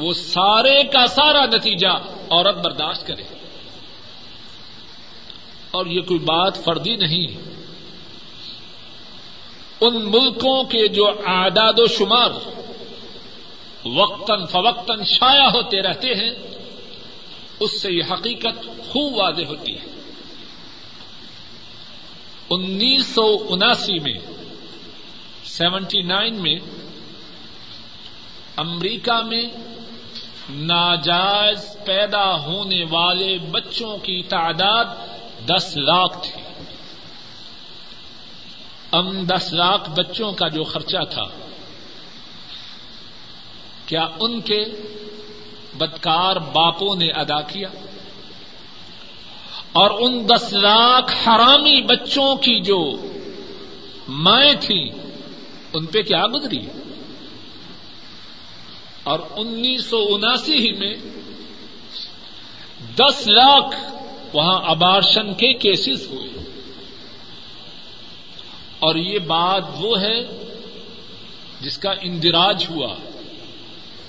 وہ 0.00 0.12
سارے 0.12 0.84
کا 0.84 1.06
سارا 1.06 1.46
نتیجہ 1.46 1.88
عورت 2.30 2.56
برداشت 2.56 3.06
کرے۔ 3.06 3.22
اور 5.70 5.86
یہ 5.86 6.00
کوئی 6.00 6.20
بات 6.20 6.64
فردی 6.64 6.96
نہیں۔ 6.96 7.50
ان 9.80 10.10
ملکوں 10.10 10.64
کے 10.64 10.88
جو 10.88 11.06
اعداد 11.26 11.72
و 11.76 11.86
شمار 11.86 12.30
وقتاً 13.86 14.46
فوقتاً 14.46 15.04
شائع 15.04 15.48
ہوتے 15.48 15.82
رہتے 15.82 16.08
ہیں، 16.08 16.30
اس 17.60 17.82
سے 17.82 17.92
یہ 17.92 18.02
حقیقت 18.10 18.66
خوب 18.66 19.16
واضح 19.16 19.44
ہوتی 19.44 19.74
ہے۔ 19.74 19.84
انیس 22.50 23.06
سو 23.06 23.46
اناسی 23.48 23.98
میں، 23.98 24.18
سیونٹی 25.44 26.02
نائن 26.02 26.42
میں، 26.42 26.58
امریکہ 28.56 29.22
میں 29.22 29.42
ناجائز 30.50 31.76
پیدا 31.84 32.34
ہونے 32.34 32.84
والے 32.90 33.38
بچوں 33.38 33.98
کی 33.98 34.22
تعداد 34.22 34.84
دس 35.46 35.76
لاکھ 35.76 36.18
تھی۔ 36.22 36.42
ام 38.92 39.24
دس 39.24 39.52
لاکھ 39.52 39.90
بچوں 39.90 40.32
کا 40.32 40.48
جو 40.48 40.64
خرچہ 40.64 41.04
تھا، 41.10 41.22
کیا 43.86 44.08
ان 44.20 44.40
کے 44.40 44.64
بدکار 45.74 46.36
باپوں 46.36 46.96
نے 46.96 47.10
ادا 47.10 47.40
کیا؟ 47.40 47.68
اور 49.72 49.90
ان 49.98 50.28
دس 50.28 50.52
لاکھ 50.52 51.28
حرامی 51.28 51.82
بچوں 51.82 52.36
کی 52.36 52.60
جو 52.60 52.96
مائیں 54.08 54.54
تھیں، 54.60 54.88
ان 55.72 55.86
پہ 55.86 56.02
کیا 56.02 56.26
گزری؟ 56.26 56.66
اور 59.04 59.20
انیس 59.36 59.84
سو 59.84 60.06
اناسی 60.10 60.54
ہی 60.54 60.72
میں 60.72 60.96
دس 62.96 63.26
لاکھ 63.26 63.76
وہاں 64.32 64.60
ابارشن 64.64 65.34
کے 65.34 65.52
کیسز 65.52 66.06
ہوئے۔ 66.06 66.28
اور 68.78 68.94
یہ 68.94 69.18
بات 69.18 69.62
وہ 69.76 70.00
ہے 70.00 70.18
جس 71.60 71.78
کا 71.78 71.90
اندراج 72.02 72.66
ہوا۔ 72.70 72.96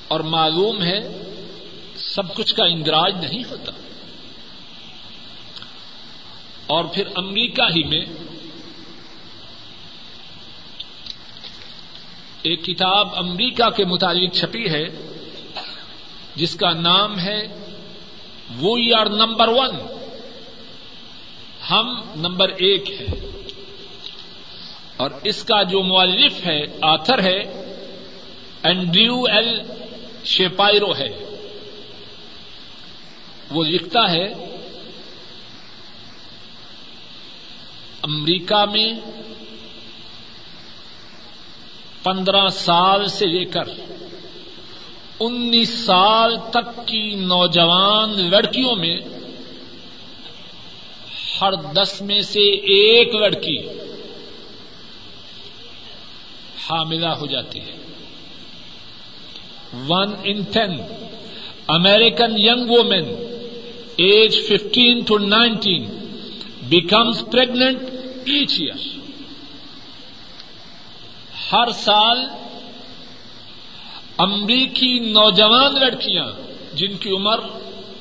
اور 0.08 0.20
معلوم 0.20 0.84
ہے 0.84 1.00
سب 1.96 2.36
کچھ 2.36 2.56
کا 2.56 2.66
اندراج 2.66 3.26
نہیں 3.26 3.44
ہوتا۔ 3.52 3.72
اور 6.68 6.86
پھر 6.86 7.08
امریکہ 7.16 7.62
ہی 7.62 7.84
میں 7.84 8.06
ایک 12.44 12.66
کتاب 12.66 13.08
امریکہ 13.16 13.70
کے 13.70 13.86
متعلق 13.86 14.34
چھپی 14.34 14.70
ہے، 14.70 14.86
جس 16.36 16.56
کا 16.56 16.74
نام 16.74 17.20
ہے 17.20 17.48
وی 18.62 18.94
آر 18.94 19.06
نمبر 19.06 19.48
ون 19.48 19.76
ہم 21.70 22.02
نمبر 22.16 22.50
ایک 22.50 23.02
ہے 23.02 23.06
اور 24.98 25.12
اس 25.24 25.44
کا 25.44 25.64
جو 25.64 25.84
مؤلف 25.84 26.46
ہے، 26.46 26.62
آتھر 26.82 27.24
ہے، 27.24 27.40
اینڈریو 28.64 29.24
ایل 29.24 29.62
شیپائرو 30.26 30.98
ہے۔ 30.98 31.40
وہ 33.52 33.64
لکھتا 33.64 34.12
ہے، 34.12 34.26
امریکہ 38.02 38.66
میں 38.72 38.94
پندرہ 42.04 42.48
سال 42.48 43.08
سے 43.08 43.26
لے 43.26 43.46
کر 43.46 43.64
انیس 45.20 45.70
سال 45.70 46.38
تک 46.50 46.88
کی 46.88 47.16
نوجوان 47.16 48.10
لڑکیوں 48.30 48.76
میں 48.76 49.00
ہر 51.42 51.54
دس 51.54 52.02
میں 52.02 52.20
سے 52.22 52.42
ایک 52.50 53.16
لڑکی 53.16 53.58
حاملہ 56.70 57.08
ہو 57.08 57.26
جاتی 57.26 57.60
ہے۔ 57.60 57.78
One 59.90 60.14
in 60.24 60.42
ten 60.44 60.82
American 61.68 62.38
young 62.38 62.70
women 62.70 63.06
age 63.96 64.38
fifteen 64.48 65.00
to 65.00 65.18
nineteen 65.18 65.86
becomes 66.70 67.24
pregnant 67.32 67.80
each 68.26 68.60
year 68.60 69.01
ہر 71.52 71.72
سال 71.72 72.26
امریکی 74.18 75.00
نوجوان 75.00 75.74
لڑکیاں 75.74 76.26
جن 76.74 76.98
کی 76.98 77.10
عمر 77.10 77.40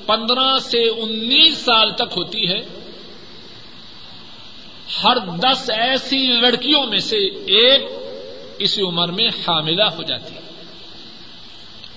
پندرہ 0.07 0.59
سے 0.59 0.89
انیس 0.89 1.59
سال 1.59 1.91
تک 1.91 2.17
ہوتی 2.17 2.49
ہے، 2.49 2.61
ہر 5.03 5.19
دس 5.19 5.71
ایسی 5.71 6.29
لڑکیوں 6.29 6.87
میں 6.87 6.99
سے 6.99 7.17
ایک 7.47 7.83
اسی 8.59 8.83
عمر 8.83 9.09
میں 9.09 9.29
حاملہ 9.29 9.85
ہو 9.85 10.03
جاتی 10.03 10.35
ہے۔ 10.35 10.41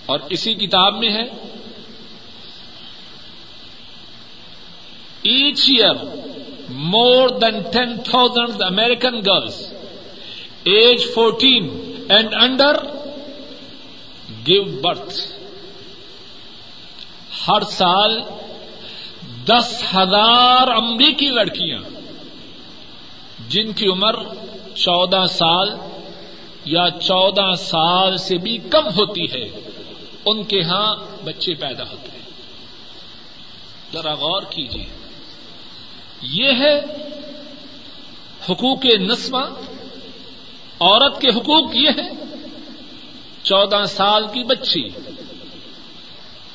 اور 0.06 0.20
اسی 0.30 0.54
کتاب 0.54 0.98
میں 0.98 1.10
ہے، 1.10 1.24
each 5.22 5.70
year 5.70 5.96
more 6.70 7.30
than 7.30 7.62
ten 7.62 7.98
thousand 7.98 8.62
American 8.62 9.20
girls 9.26 9.74
age 10.64 11.06
fourteen 11.14 11.94
and 12.10 12.34
under 12.34 12.74
give 14.48 14.64
birth 14.64 15.14
ہر 17.48 17.62
سال 17.62 18.22
دس 19.46 19.84
ہزار 19.96 20.68
امریکی 20.68 21.26
لڑکیاں، 21.26 21.80
جن 23.50 23.74
کی 23.74 23.88
عمر 23.88 24.16
چودہ 24.76 25.26
سال 25.30 25.70
یا 26.66 26.88
چودہ 27.02 27.56
سال 27.58 28.18
سے 28.18 28.38
بھی 28.38 28.58
کم 28.58 28.88
ہوتی 28.88 29.26
ہے، 29.26 29.70
ان 30.26 30.44
کے 30.44 30.62
ہاں 30.62 30.96
بچے 31.26 31.54
پیدا 31.54 31.84
ہوتے 31.84 32.10
ہیں۔ 32.14 32.30
ذرا 33.94 34.14
غور 34.14 34.42
کیجیے۔ 34.50 34.86
یہ 36.22 36.52
ہے 36.52 36.82
حقوق 38.50 38.86
نسواں 38.86 39.50
عورت 40.84 41.22
کے 41.22 41.28
حقوق 41.28 41.76
یہ 41.76 41.90
ہے 41.90 42.10
چودہ 43.44 43.86
سال 43.88 44.28
کی 44.28 44.44
بچی، 44.44 44.90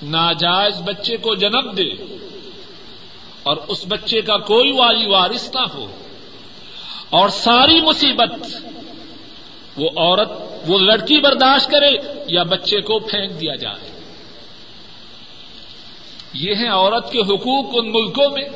ناجائز 0.02 0.80
بچے 0.80 1.16
کو 1.16 1.34
جنم 1.34 1.70
دے 1.70 2.18
اور 3.42 3.56
اس 3.68 3.84
بچے 3.88 4.20
کا 4.20 4.36
کوئی 4.36 4.72
والی 4.72 5.06
وارث 5.06 5.54
نہ 5.54 5.60
ہو۔ 5.74 5.86
اور 7.10 7.28
ساری 7.28 7.80
مصیبت 7.80 8.46
وہ 9.76 9.90
عورت، 9.96 10.28
وہ 10.66 10.78
لڑکی 10.78 11.20
برداشت 11.20 11.70
کرے 11.70 11.96
یا 12.28 12.42
بچے 12.42 12.80
کو 12.80 12.98
پھینک 12.98 13.40
دیا 13.40 13.54
جائے۔ 13.54 14.00
یہ 16.32 16.54
ہیں 16.54 16.70
عورت 16.70 17.12
کے 17.12 17.18
حقوق 17.18 17.66
ان 17.74 17.92
ملکوں 17.92 18.30
میں 18.30 18.48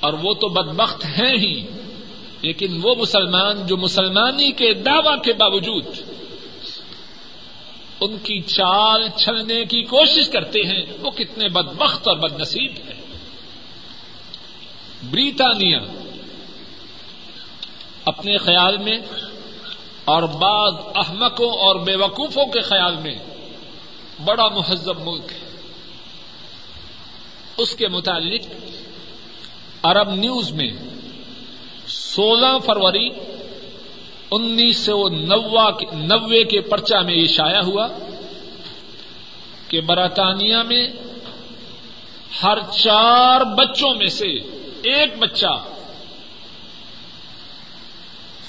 اور 0.00 0.12
وہ 0.12 0.34
تو 0.34 0.48
بدبخت 0.48 1.04
ہیں 1.04 1.36
ہی۔ 1.38 1.66
لیکن 2.42 2.80
وہ 2.82 2.94
مسلمان 2.94 3.66
جو 3.66 3.76
مسلمانی 3.76 4.52
کے 4.52 4.74
دعوی 4.74 5.18
کے 5.24 5.32
باوجود 5.32 5.84
ان 8.00 8.18
کی 8.18 8.40
چال 8.40 9.08
چھلنے 9.16 9.64
کی 9.64 9.82
کوشش 9.82 10.28
کرتے 10.28 10.60
ہیں، 10.60 10.86
وہ 11.00 11.10
کتنے 11.10 11.48
بدبخت 11.48 12.08
اور 12.08 12.16
بد 12.16 12.40
نصیب 12.40 12.72
ہیں۔ 12.72 13.02
بریٹانیہ 15.02 15.76
اپنے 18.04 18.36
خیال 18.36 18.76
میں 18.78 18.98
اور 20.04 20.22
بعض 20.22 20.74
احمقوں 20.94 21.50
اور 21.50 21.76
بے 21.76 21.96
وقوفوں 21.96 22.46
کے 22.46 22.60
خیال 22.60 22.96
میں 22.96 23.18
بڑا 24.24 24.48
مہذب 24.48 25.08
ملک 25.08 25.32
ہے۔ 25.32 25.60
اس 27.56 27.76
کے 27.76 27.88
متعلق 27.88 28.46
عرب 29.82 30.14
نیوز 30.14 30.50
میں 30.50 30.70
سولہ 31.96 32.58
فروری 32.66 33.08
انیس 34.30 34.76
سو 34.76 35.08
نوے 35.08 36.44
کے 36.44 36.60
پرچہ 36.60 36.96
میں 36.96 37.14
یہ 37.14 37.26
شائع 37.26 37.60
ہوا 37.60 37.88
کہ 39.68 39.80
برطانیہ 39.80 40.56
میں 40.56 40.88
ہر 42.42 42.58
چار 42.72 43.40
بچوں 43.40 43.94
میں 43.94 44.08
سے 44.08 44.26
ایک 44.82 45.18
بچہ 45.18 45.64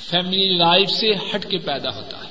فیملی 0.10 0.50
لائف 0.50 0.90
سے 0.90 1.12
ہٹ 1.12 1.52
کے 1.52 1.58
پیدا 1.58 1.90
ہوتا 1.90 2.18
ہے۔ 2.18 2.28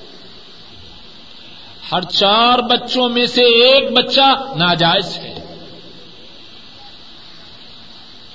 ہر 1.92 2.02
چار 2.02 2.58
بچوں 2.58 3.08
میں 3.08 3.26
سے 3.26 3.42
ایک 3.42 3.92
بچہ 3.92 4.54
ناجائز 4.56 5.16
ہے۔ 5.16 5.34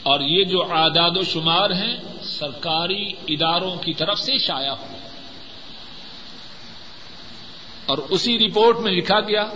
اور 0.04 0.20
یہ 0.20 0.44
جو 0.44 0.64
اعداد 0.72 1.12
و 1.16 1.24
شمار 1.24 1.70
ہیں 1.70 1.98
سرکاری 2.40 3.14
اداروں 3.28 3.76
کی 3.76 3.94
طرف 3.94 4.20
سے 4.20 4.38
شائع 4.38 4.72
ہو 4.72 4.86
اور 7.86 7.98
اسی 7.98 8.40
رپورٹ 8.40 8.80
میں 8.80 8.92
لکھا 8.92 9.20
گیا 9.20 9.48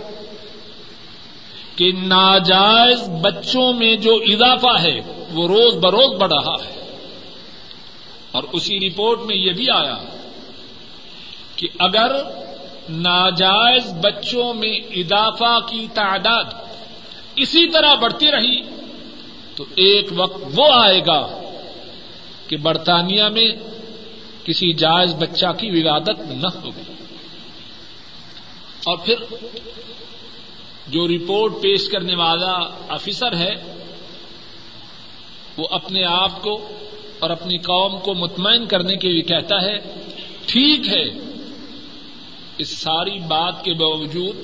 کہ 1.76 1.92
ناجائز 2.02 3.08
بچوں 3.22 3.72
میں 3.72 3.96
جو 3.96 4.14
اضافہ 4.14 4.82
ہے، 4.82 5.00
وہ 5.32 5.48
روز 5.48 5.74
بروز 5.74 6.20
بڑھ 6.20 6.32
رہا 6.32 6.64
ہے۔ 6.64 6.96
اور 8.32 8.42
اسی 8.52 8.80
رپورٹ 8.80 9.20
میں 9.20 9.36
یہ 9.36 9.52
بھی 9.52 9.70
آیا 9.70 9.96
کہ 11.56 11.68
اگر 11.78 12.12
ناجائز 12.88 13.92
بچوں 14.00 14.54
میں 14.54 14.78
اضافہ 14.96 15.58
کی 15.68 15.86
تعداد 15.94 16.44
اسی 17.36 17.68
طرح 17.68 17.94
بڑھتی 17.94 18.26
رہی، 18.26 18.60
تو 19.56 19.64
ایک 19.64 20.08
وقت 20.16 20.44
وہ 20.54 20.66
آئے 20.72 21.00
گا 21.06 21.45
کہ 22.48 22.56
برطانیہ 22.56 23.24
میں 23.24 23.50
کسی 24.44 24.72
جائز 24.72 25.14
بچہ 25.14 25.46
کی 25.58 25.70
ولادت 25.70 26.20
نہ 26.20 26.48
ہوگی 26.62 26.92
اور 28.84 28.98
پھر 28.98 29.14
جو 30.88 31.08
رپورٹ 31.08 31.52
پیش 31.62 31.88
کرنے 31.88 32.14
والا 32.14 32.52
آفیسر 32.88 33.36
ہے، 33.36 33.50
وہ 35.56 35.68
اپنے 35.70 36.04
آپ 36.04 36.42
کو 36.42 36.68
اور 37.18 37.30
اپنی 37.30 37.58
قوم 37.58 37.98
کو 38.00 38.14
مطمئن 38.14 38.66
کرنے 38.66 38.96
کے 38.96 39.08
لیے 39.08 39.22
کہتا 39.22 39.62
ہے، 39.62 39.78
ٹھیک 40.46 40.88
ہے، 40.88 41.04
اس 42.58 42.78
ساری 42.78 43.18
بات 43.18 43.64
کے 43.64 43.74
باوجود 43.74 44.36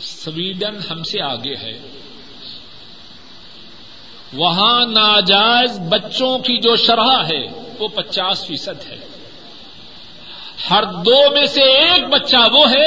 سویڈن 0.00 0.76
ہم 0.90 1.02
سے 1.02 1.20
آگے 1.20 1.56
ہے۔ 1.56 1.91
وہاں 4.32 4.86
ناجائز 4.86 5.78
بچوں 5.88 6.38
کی 6.38 6.60
جو 6.60 6.76
شرح 6.76 7.24
ہے، 7.32 7.48
وہ 7.78 7.88
پچاس 7.88 8.46
فیصد 8.46 8.86
ہے۔ 8.86 8.98
ہر 10.70 10.82
دو 10.82 11.30
میں 11.30 11.46
سے 11.46 11.62
ایک 11.62 12.04
بچہ 12.08 12.36
وہ 12.52 12.70
ہے 12.70 12.86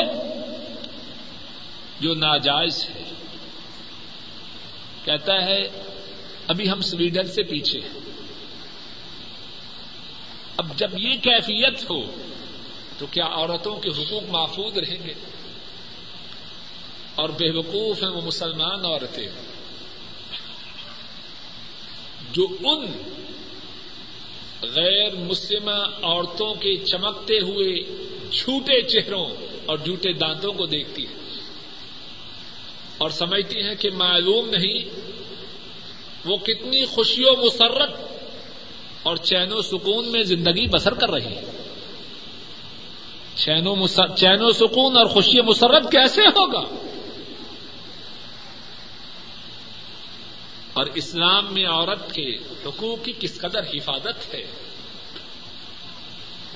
جو 2.00 2.16
ناجائز 2.16 2.90
ہے۔ 2.90 3.04
کہتا 5.06 5.46
ہے، 5.46 5.84
ابھی 6.48 6.70
ہم 6.70 6.82
سویڈن 6.82 7.28
سے 7.28 7.44
پیچھے 7.44 7.80
ہیں۔ 7.80 8.00
اب 10.58 10.76
جب 10.76 10.90
یہ 10.98 11.16
کیفیت 11.22 11.90
ہو، 11.90 12.02
تو 12.98 13.06
کیا 13.12 13.26
عورتوں 13.26 13.76
کے 13.76 13.90
حقوق 13.90 14.24
محفوظ 14.30 14.78
رہیں 14.78 15.08
گے؟ 15.08 15.14
اور 17.16 17.30
بے 17.30 17.58
وقوف 17.58 18.04
ہیں 18.04 18.10
وہ 18.10 18.22
مسلمان 18.22 18.86
عورتیں۔ 18.86 19.55
جو 22.36 22.48
ان 22.64 22.86
غیر 24.62 25.16
مسلمہ 25.16 25.82
عورتوں 26.02 26.54
کے 26.54 26.78
چمکتے 26.78 27.40
ہوئے 27.40 27.76
جھوٹے 28.32 28.82
چہروں 28.82 29.26
اور 29.66 29.78
جھوٹے 29.78 30.14
دانتوں 30.14 30.54
کو 30.54 30.66
دیکھتی 30.66 31.08
ہے 31.08 31.14
اور 32.98 33.10
سمجھتی 33.10 33.62
ہیں 33.62 33.76
کہ 33.76 33.90
معلوم 33.92 34.50
نہیں 34.50 34.80
وہ 36.26 36.38
کتنی 36.38 36.86
خوشی 36.86 37.24
و 37.26 37.46
مسرت 37.46 37.96
اور 39.04 39.16
چین 39.16 39.54
و 39.54 39.62
سکون 39.62 40.12
میں 40.12 40.24
زندگی 40.24 40.68
بسر 40.68 40.94
کر 40.94 41.12
رہی 41.12 41.26
ہے۔ 41.26 41.44
چین 43.36 43.68
و 43.68 44.52
سکون 44.52 44.98
اور 44.98 45.06
خوشی 45.06 45.40
و 45.40 45.44
مسرت 45.44 45.92
کیسے 45.92 46.22
ہوگا؟ 46.22 46.85
اور 50.76 50.86
اسلام 50.86 51.54
میں 51.54 51.66
عورت 51.66 52.14
کے 52.14 52.36
حقوق 52.66 53.06
کی 53.06 53.14
کس 53.20 53.42
قدر 53.42 53.60
حفاظت 53.74 54.34
ہے؟ 54.34 54.44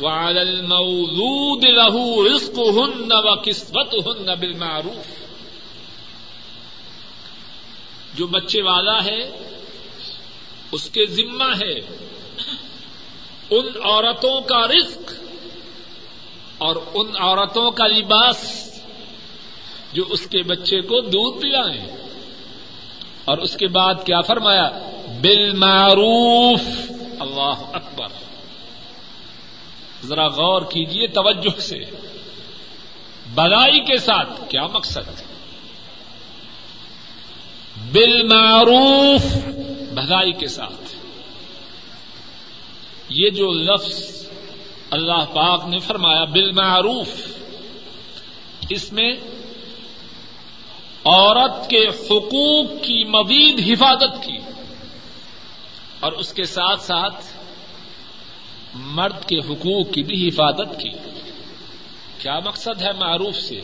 وَعَلَى 0.01 0.39
الْمَوْلُودِ 0.39 1.65
لَهُ 1.65 2.25
رِزْقُهُنَّ 2.33 3.07
وَكِسْوَتُهُنَّ 3.09 4.35
بِالْمَعْرُوفِ. 4.35 5.25
جو 8.13 8.27
بچے 8.27 8.61
والا 8.61 9.05
ہے، 9.05 9.53
اس 10.71 10.89
کے 10.89 11.05
ذمہ 11.05 11.53
ہے 11.61 11.79
ان 13.49 13.65
عورتوں 13.83 14.41
کا 14.41 14.67
رزق 14.67 15.13
اور 16.57 16.75
ان 16.93 17.07
عورتوں 17.17 17.71
کا 17.71 17.87
لباس 17.87 18.69
جو 19.93 20.03
اس 20.09 20.27
کے 20.27 20.43
بچے 20.43 20.81
کو 20.81 21.01
دودھ 21.01 21.41
پلائیں۔ 21.41 21.98
اور 23.29 23.37
اس 23.37 23.57
کے 23.57 23.67
بعد 23.67 23.93
کیا 24.05 24.21
فرمایا؟ 24.21 24.69
بالمعروف. 25.21 26.61
اللہ 27.19 27.59
اکبر. 27.73 28.07
ذرا 30.03 30.27
غور 30.27 30.61
کیجیے 30.61 31.07
توجہ 31.07 31.59
سے. 31.59 31.79
بدائی 33.35 33.79
کے 33.79 33.97
ساتھ 33.97 34.49
کیا 34.49 34.67
مقصد؟ 34.67 35.21
بالمعروف. 37.91 39.25
بھلائی 39.93 40.31
کے 40.31 40.47
ساتھ. 40.47 40.95
یہ 43.09 43.29
جو 43.29 43.51
لفظ 43.51 44.25
اللہ 44.91 45.25
پاک 45.33 45.67
نے 45.67 45.79
فرمایا 45.79 46.23
بالمعروف، 46.23 47.07
اس 48.69 48.93
میں 48.93 49.11
عورت 51.05 51.69
کے 51.69 51.87
حقوق 51.87 52.65
کی 52.83 53.03
مزید 53.03 53.59
حفاظت 53.69 54.23
کی 54.23 54.37
اور 55.99 56.11
اس 56.11 56.33
کے 56.33 56.43
ساتھ 56.43 56.81
ساتھ 56.81 57.25
مرد 58.73 59.25
کے 59.25 59.37
حقوق 59.37 59.93
کی 59.93 60.03
بھی 60.03 60.27
حفاظت 60.27 60.79
کی۔ 60.81 60.89
کیا 62.19 62.39
مقصد 62.39 62.81
ہے 62.81 62.93
معروف 62.93 63.35
سے؟ 63.35 63.61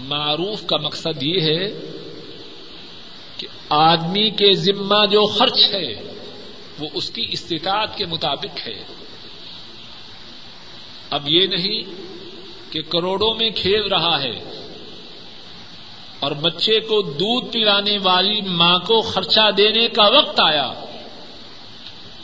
معروف 0.00 0.66
کا 0.66 0.76
مقصد 0.76 1.22
یہ 1.22 1.40
ہے 1.40 1.70
کہ 3.36 3.46
آدمی 3.68 4.30
کے 4.30 4.52
ذمہ 4.52 5.06
جو 5.06 5.26
خرچ 5.26 5.58
ہے، 5.72 5.94
وہ 6.78 6.88
اس 6.94 7.10
کی 7.10 7.26
استطاعت 7.30 7.98
کے 7.98 8.06
مطابق 8.06 8.68
ہے۔ 8.68 8.84
اب 11.10 11.28
یہ 11.28 11.46
نہیں 11.46 11.82
کہ 12.72 12.82
کروڑوں 12.82 13.34
میں 13.34 13.50
کھیل 13.50 13.82
رہا 13.82 14.22
ہے۔ 14.22 14.67
اور 16.20 16.32
بچے 16.32 16.80
کو 16.80 17.02
دودھ 17.02 17.52
پلانے 17.52 17.98
والی 18.02 18.40
ماں 18.40 18.78
کو 18.78 19.00
خرچہ 19.00 19.50
دینے 19.56 19.88
کا 19.88 20.08
وقت 20.08 20.40
آیا 20.40 20.72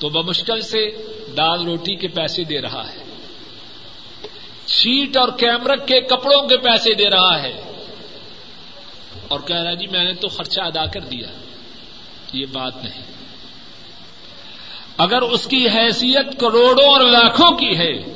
تو 0.00 0.08
بمشکل 0.08 0.60
سے 0.60 1.06
دال 1.36 1.64
روٹی 1.64 1.94
کے 1.94 2.08
پیسے 2.08 2.44
دے 2.44 2.60
رہا 2.60 2.92
ہے۔ 2.92 3.04
شیٹ 4.68 5.16
اور 5.16 5.28
کیمرک 5.38 5.88
کے 5.88 6.00
کپڑوں 6.00 6.48
کے 6.48 6.56
پیسے 6.56 6.94
دے 6.94 7.10
رہا 7.10 7.42
ہے۔ 7.42 7.60
اور 9.28 9.40
کہہ 9.40 9.56
رہا 9.56 9.74
جی 9.74 9.86
میں 9.86 10.04
نے 10.04 10.14
تو 10.14 10.28
خرچہ 10.28 10.60
ادا 10.60 10.86
کر 10.86 11.00
دیا۔ 11.00 11.28
یہ 12.32 12.46
بات 12.52 12.84
نہیں۔ 12.84 13.02
اگر 14.96 15.22
اس 15.22 15.46
کی 15.46 15.66
حیثیت 15.68 16.40
کروڑوں 16.40 16.92
اور 16.92 17.00
لاکھوں 17.00 17.58
کی 17.58 17.78
ہے 17.78 18.14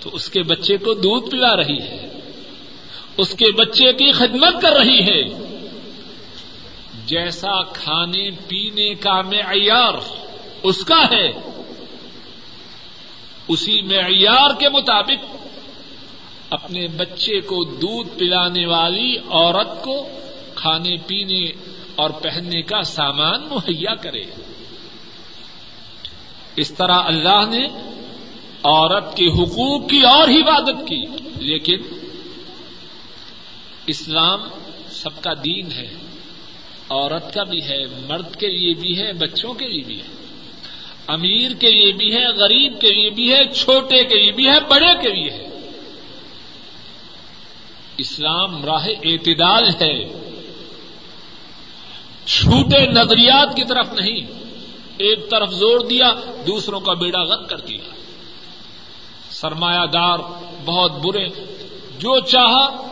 تو 0.00 0.10
اس 0.12 0.30
کے 0.30 0.42
بچے 0.42 0.76
کو 0.76 0.94
دودھ 0.94 1.30
پلا 1.30 1.56
رہی 1.56 1.78
ہے۔ 1.82 2.19
اس 3.16 3.30
کے 3.30 3.52
بچے 3.52 3.92
کی 3.92 4.12
خدمت 4.12 4.62
کر 4.62 4.72
رہی 4.72 5.00
ہے۔ 5.00 5.22
جیسا 7.06 7.62
کھانے 7.62 8.30
پینے 8.30 8.94
کا 8.94 9.22
معیار 9.22 9.94
اس 10.62 10.84
کا 10.84 11.00
ہے، 11.12 11.32
اسی 13.48 13.82
معیار 13.82 14.50
کے 14.58 14.68
مطابق 14.68 15.36
اپنے 16.50 16.86
بچے 16.88 17.40
کو 17.40 17.64
دودھ 17.64 18.18
پلانے 18.18 18.66
والی 18.66 19.16
عورت 19.30 19.82
کو 19.84 20.08
کھانے 20.54 20.96
پینے 21.06 21.46
اور 21.96 22.10
پہننے 22.10 22.62
کا 22.62 22.82
سامان 22.82 23.40
مہیا 23.50 23.94
کرے۔ 23.94 24.22
اس 26.56 26.72
طرح 26.74 26.98
اللہ 27.04 27.44
نے 27.50 27.66
عورت 28.62 29.16
کے 29.16 29.26
حقوق 29.26 29.90
کی 29.90 30.00
اور 30.00 30.28
حفاظت 30.28 30.88
کی، 30.88 31.04
لیکن 31.36 31.76
اسلام 33.90 34.40
سب 34.90 35.22
کا 35.22 35.30
دین 35.44 35.72
ہے، 35.72 35.94
عورت 36.88 37.34
کا 37.34 37.42
بھی 37.42 37.62
ہے، 37.62 37.84
مرد 38.08 38.36
کے 38.36 38.46
لیے 38.46 38.74
بھی 38.74 38.98
ہے، 38.98 39.12
بچوں 39.12 39.54
کے 39.54 39.66
لیے 39.68 39.82
بھی 39.82 40.00
ہے۔ 40.00 40.06
امیر 41.06 41.54
کے 41.54 41.70
لیے 41.70 41.92
بھی 41.92 42.16
ہے، 42.16 42.28
غریب 42.28 42.80
کے 42.80 42.90
لیے 42.90 43.10
بھی 43.10 43.32
ہے، 43.32 43.44
چھوٹے 43.54 44.04
کے 44.04 44.22
لیے 44.22 44.32
بھی 44.32 44.48
ہے، 44.48 44.60
بڑے 44.68 45.02
کے 45.02 45.08
لیے 45.08 45.30
ہے۔ 45.30 45.48
اسلام 47.98 48.64
راہ 48.64 48.88
اعتدال 49.04 49.68
ہے۔ 49.80 50.04
چھوٹے 52.24 52.86
نظریات 52.86 53.56
کی 53.56 53.64
طرف 53.64 53.92
نہیں، 53.92 54.26
ایک 54.98 55.30
طرف 55.30 55.50
زور 55.50 55.80
دیا، 55.80 56.12
دوسروں 56.46 56.80
کا 56.80 56.94
بیڑا 56.94 57.22
غرق 57.22 57.48
کر 57.48 57.60
دیا۔ 57.60 57.94
سرمایہ 59.30 59.86
دار 59.86 60.18
بہت 60.64 60.92
برے، 60.92 61.28
جو 61.98 62.20
چاہا 62.20 62.89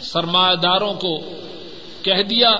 سرمایہ 0.00 0.54
داروں 0.54 0.94
کو 0.94 1.18
کہہ 2.02 2.22
دیا، 2.22 2.50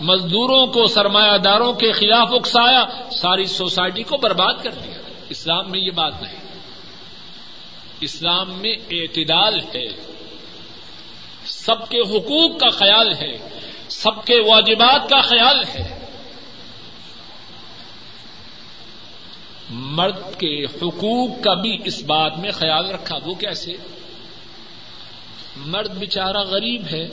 مزدوروں 0.00 0.66
کو، 0.66 0.86
سرمایہ 0.86 1.38
داروں 1.38 1.72
کے 1.72 1.92
خلاف 1.92 2.28
اکسایا، 2.32 3.10
ساری 3.10 3.44
سوسائٹی 3.44 4.02
کو 4.02 4.16
برباد 4.16 4.54
کر 4.62 4.70
دیا۔ 4.70 4.98
اسلام 5.28 5.70
میں 5.70 5.80
یہ 5.80 5.90
بات 5.90 6.22
نہیں۔ 6.22 6.36
اسلام 8.00 8.58
میں 8.58 8.74
اعتدال 8.90 9.60
ہے۔ 9.60 9.88
سب 11.46 11.88
کے 11.88 12.00
حقوق 12.00 12.60
کا 12.60 12.68
خیال 12.68 13.14
ہے۔ 13.14 13.48
سب 13.88 14.24
کے 14.24 14.40
واجبات 14.40 15.08
کا 15.08 15.20
خیال 15.20 15.64
ہے۔ 15.74 16.06
مرد 19.70 20.38
کے 20.38 20.64
حقوق 20.64 21.28
کا 21.44 21.54
بھی 21.54 21.78
اس 21.84 22.02
بات 22.02 22.38
میں 22.38 22.50
خیال 22.50 22.90
رکھا۔ 22.90 23.18
وہ 23.26 23.34
کیسے؟ 23.34 23.72
مرد 25.58 26.00
بچارہ 26.00 26.38
غریب 26.38 26.82
ہے، 26.92 27.08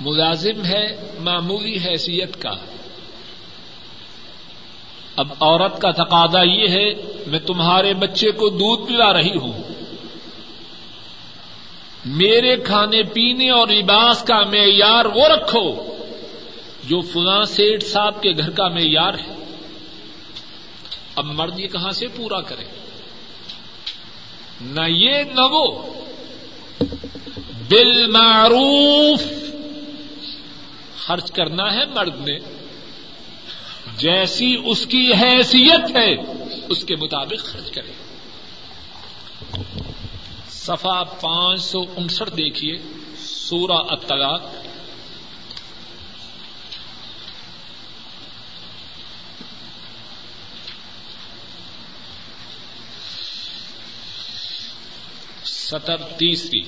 ملازم 0.00 0.64
ہے، 0.64 1.12
معمولی 1.18 1.76
حیثیت 1.76 2.42
کا۔ 2.42 2.52
اب 5.16 5.32
عورت 5.40 5.80
کا 5.80 5.90
تقاضا 5.90 6.42
یہ 6.42 6.68
ہے، 6.68 6.94
میں 7.26 7.38
تمہارے 7.38 7.94
بچے 7.94 8.30
کو 8.30 8.48
دودھ 8.48 8.88
پلا 8.88 9.12
رہی 9.12 9.36
ہوں۔ 9.36 9.62
میرے 12.04 12.56
کھانے 12.56 13.02
پینے 13.02 13.50
اور 13.50 13.68
لباس 13.68 14.22
کا 14.22 14.40
معیار 14.40 15.04
وہ 15.04 15.28
رکھو 15.28 15.96
جو 16.84 17.00
فلاں 17.00 17.42
سیٹ 17.42 17.82
صاحب 17.82 18.22
کے 18.22 18.30
گھر 18.30 18.50
کا 18.50 18.68
معیار 18.68 19.14
ہے۔ 19.14 19.56
اب 21.16 21.24
مرد 21.24 21.58
یہ 21.58 21.66
کہاں 21.66 21.90
سے 21.90 22.06
پورا 22.16 22.40
کرے؟ 22.40 22.89
نہ 24.60 24.80
یہ 24.88 25.22
نہ 25.22 25.40
وہ۔ 25.40 25.82
بالمعروف۔ 27.68 29.22
خرچ 30.98 31.32
کرنا 31.32 31.74
ہے 31.74 31.86
مرد 31.86 32.28
نے۔ 32.28 32.38
جیسی 33.96 34.56
اس 34.64 34.86
کی 34.86 35.12
حیثیت 35.12 35.96
ہے، 35.96 36.14
اس 36.68 36.84
کے 36.84 36.96
مطابق 36.96 37.44
خرچ 37.44 37.70
کرے۔ 37.70 37.92
سفا 40.48 41.04
پانچ 41.04 41.60
سو 41.60 41.80
انسٹھ 41.96 42.30
دیکھیے، 42.30 42.78
سورہ 43.18 43.82
الطلاق۔ 43.88 44.59
سطر 55.70 55.96
تیسری۔ 55.96 56.62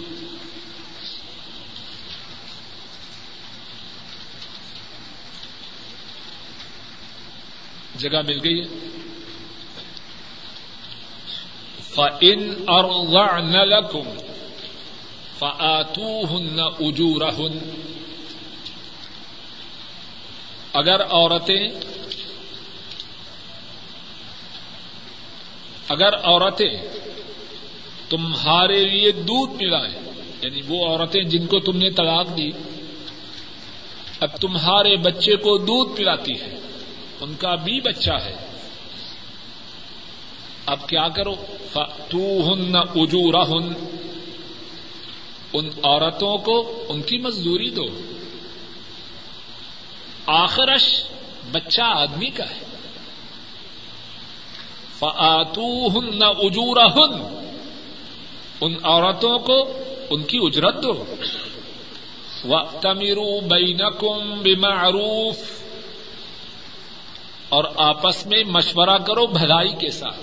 جگہ 7.98 8.22
مل 8.26 8.40
گئی 8.44 8.60
ہے۔ 8.60 8.66
فن 11.82 12.64
اور 12.66 13.02
لکم 13.66 14.08
فاتو 15.38 16.24
ہن 16.24 16.60
اجور 16.60 17.22
اگر 20.72 21.04
عورتیں 21.04 21.68
اگر 25.88 26.16
عورتیں 26.16 27.02
تمہارے 28.12 28.84
لیے 28.84 29.12
دودھ 29.12 29.58
پلائیں 29.58 30.12
یعنی 30.42 30.60
وہ 30.68 30.86
عورتیں 30.86 31.22
جن 31.22 31.46
کو 31.46 31.60
تم 31.60 31.76
نے 31.76 31.90
طلاق 31.90 32.36
دی، 32.36 32.50
اب 34.20 34.36
تمہارے 34.40 34.96
بچے 34.96 35.36
کو 35.36 35.58
دودھ 35.58 35.96
پلاتی 35.96 36.32
ہے۔ 36.32 36.58
ان 37.20 37.34
کا 37.38 37.54
بھی 37.54 37.80
بچہ 37.80 38.10
ہے۔ 38.10 38.36
اب 40.66 40.88
کیا 40.88 41.08
کرو؟ 41.08 41.34
تو 42.10 42.52
ہن 42.52 42.76
اجورا 42.76 43.42
ہن 43.42 43.72
ان 45.52 45.68
عورتوں 45.82 46.38
کو 46.38 46.84
ان 46.88 47.02
کی 47.02 47.18
مزدوری 47.18 47.70
دو۔ 47.70 47.86
آخرش 50.26 51.04
بچہ 51.52 51.82
آدمی 51.82 52.30
کا 52.30 52.44
ہے۔ 52.50 52.64
فاتو 54.98 55.86
ہن 55.86 56.22
اجورا 56.22 56.84
ہن 56.84 57.41
ان 58.62 58.74
عورتوں 58.82 59.38
کو 59.38 59.78
ان 60.10 60.22
کی 60.22 60.38
اجرت 60.42 60.82
دو۔ 60.82 61.04
تمیرو 62.80 63.40
بینکم 63.40 64.40
بمعروف۔ 64.42 65.62
اور 67.48 67.64
آپس 67.76 68.26
میں 68.26 68.44
مشورہ 68.44 68.98
کرو 68.98 69.26
بھلائی 69.26 69.68
کے 69.68 69.90
ساتھ۔ 69.90 70.20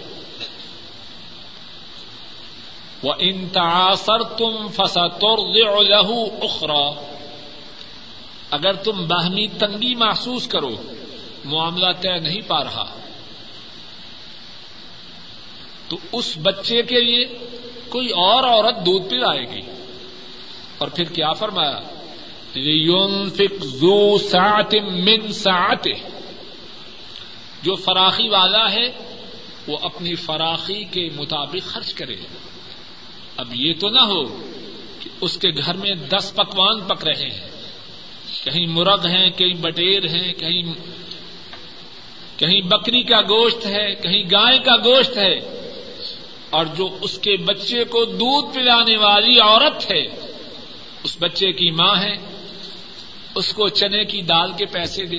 وہ 3.04 3.13
انتاثر 3.19 4.23
تم 4.23 4.67
فسا 4.67 5.08
لہو 5.38 6.23
اخرا 6.23 7.13
اگر 8.52 8.73
تم 8.73 9.08
باہمی 9.08 9.47
تنگی 9.47 9.95
محسوس 9.95 10.47
کرو، 10.47 10.69
معاملہ 11.45 11.91
طے 12.02 12.19
نہیں 12.19 12.41
پا 12.47 12.63
رہا۔ 12.63 12.99
تو 15.88 15.97
اس 16.12 16.38
بچے 16.41 16.82
کے 16.82 17.02
لیے 17.02 17.25
کوئی 17.89 18.10
اور 18.10 18.43
عورت 18.43 18.86
دودھ 18.86 19.10
پلائے 19.10 19.41
گی؟ 19.41 19.62
اور 20.78 20.88
پھر 20.88 21.04
کیا 21.04 21.32
فرمایا؟ 21.32 21.80
زو 23.62 24.17
سات 24.17 24.75
من 24.75 25.32
سات 25.32 25.88
جو 27.63 27.75
فراخی 27.75 28.30
والا 28.30 28.71
ہے، 28.71 29.15
وہ 29.67 29.78
اپنی 29.82 30.15
فراخی 30.15 30.84
کے 30.84 31.10
مطابق 31.15 31.67
خرچ 31.67 31.93
کرے۔ 31.93 32.15
اب 33.38 33.56
یہ 33.56 33.73
تو 33.80 33.89
نہ 33.89 33.99
ہو 33.99 34.23
کہ 34.99 35.10
اس 35.21 35.38
کے 35.38 35.49
گھر 35.49 35.73
میں 35.73 35.95
دس 35.95 36.36
پکوان 36.36 36.82
پک 36.82 37.08
رہے 37.08 37.30
ہیں۔ 37.30 37.47
کہیں 38.43 38.67
مرغ 38.67 39.08
ہیں، 39.08 39.30
کہیں 39.30 39.54
بٹیر 39.54 40.06
ہیں، 40.06 40.34
کہیں 40.34 40.63
کہیں 42.38 42.62
بکری 42.62 43.04
کا 43.04 43.21
گوشت 43.21 43.65
ہے، 43.65 43.95
کہیں 43.95 44.23
گائے 44.32 44.58
کا 44.58 44.75
گوشت 44.75 45.17
ہے۔ 45.17 45.36
اور 46.50 46.66
جو 46.66 46.98
اس 47.02 47.20
کے 47.20 47.38
بچے 47.38 47.84
کو 47.84 48.06
دودھ 48.06 48.56
پلانے 48.56 48.98
والی 48.98 49.40
عورت 49.40 49.92
ہے، 49.92 50.06
اس 51.04 51.18
بچے 51.20 51.52
کی 51.52 51.72
ماں 51.72 52.02
ہے، 52.02 52.14
اس 53.36 53.54
کو 53.54 53.70
چنے 53.70 54.06
کی 54.06 54.22
دال 54.22 54.52
کے 54.58 54.66
پیسے 54.66 55.06
دے۔ 55.06 55.18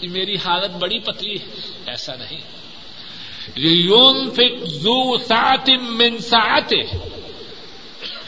یہ 0.00 0.08
میری 0.08 0.34
حالت 0.34 0.70
بڑی 0.70 0.98
پتلی 0.98 1.34
ہے، 1.34 1.70
ایسا 1.86 2.14
نہیں۔ 2.14 2.40
من 5.80 6.18
ساعته 6.18 6.98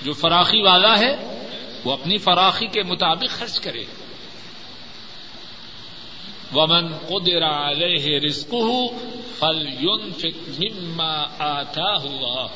جو 0.03 0.13
فراخی 0.13 0.63
والا 0.63 0.99
ہے، 0.99 1.17
وہ 1.85 1.93
اپنی 1.93 2.19
فراخی 2.19 2.67
کے 2.67 2.83
مطابق 2.83 3.29
خرچ 3.29 3.61
کرے۔ 3.61 3.85
ومن 6.53 6.97
قدر 6.97 7.43
علیہ 7.43 8.19
رزقه 8.19 8.87
فلينفق 9.39 10.61
مما 10.61 11.27
آتاه 11.39 12.05
الله۔ 12.05 12.47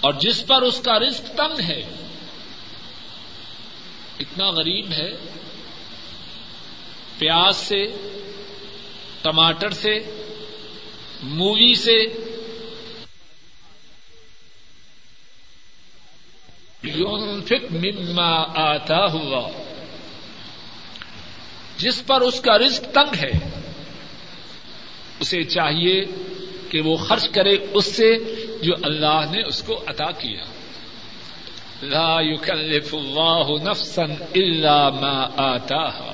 اور 0.00 0.12
جس 0.12 0.46
پر 0.46 0.62
اس 0.62 0.80
کا 0.80 0.98
رزق 0.98 1.36
تنگ 1.36 1.60
ہے، 1.60 1.82
اتنا 4.20 4.50
غریب 4.50 4.92
ہے، 4.92 5.10
پیاز 7.18 7.56
سے، 7.56 7.86
ٹماٹر 9.22 9.70
سے، 9.70 9.98
مووی 11.22 11.74
سے۔ 11.74 11.98
یونفک 16.82 17.72
مما 17.72 18.44
آتا 18.54 19.06
ہوا 19.12 19.65
جس 21.78 22.06
پر 22.06 22.20
اس 22.20 22.40
کا 22.40 22.58
رزق 22.58 22.94
تنگ 22.94 23.16
ہے، 23.16 23.30
اسے 25.20 25.44
چاہیے 25.44 26.04
کہ 26.70 26.80
وہ 26.80 26.96
خرچ 26.96 27.28
کرے 27.28 27.56
اس 27.74 27.84
سے 27.84 28.16
جو 28.62 28.72
اللہ 28.82 29.24
نے 29.30 29.48
اس 29.48 29.62
کو 29.62 29.84
عطا 29.86 30.10
کیا۔ 30.10 30.44
لا 31.82 32.20
يكلف 32.20 32.94
الله 32.94 33.70
نفسا 33.70 34.02
الا 34.34 34.88
ما 34.88 35.28
آتاها۔ 35.36 36.12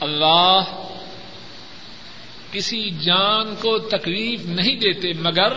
اللہ 0.00 0.60
کسی 2.52 2.90
جان 2.90 3.54
کو 3.54 3.78
تکلیف 3.78 4.46
نہیں 4.46 4.76
دیتے، 4.76 5.12
مگر 5.12 5.52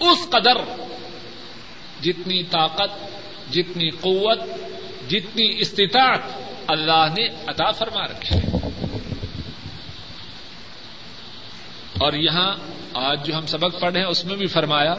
اس 0.00 0.30
قدر 0.30 0.84
جتنی 2.02 2.42
طاقت، 2.42 2.90
جتنی 3.52 3.90
قوت، 3.90 4.38
جتنی 5.10 5.60
استطاعت 5.60 6.43
اللہ 6.68 7.06
نے 7.18 7.28
عطا 7.46 7.70
فرما 7.70 8.04
رکھی 8.04 8.38
اور 11.98 12.12
یہاں 12.12 12.56
آج 12.94 13.26
جو 13.26 13.36
ہم 13.36 13.46
سبق 13.46 13.80
پڑھے 13.80 13.98
ہیں، 13.98 14.06
اس 14.06 14.24
میں 14.24 14.36
بھی 14.36 14.46
فرمایا، 14.46 14.94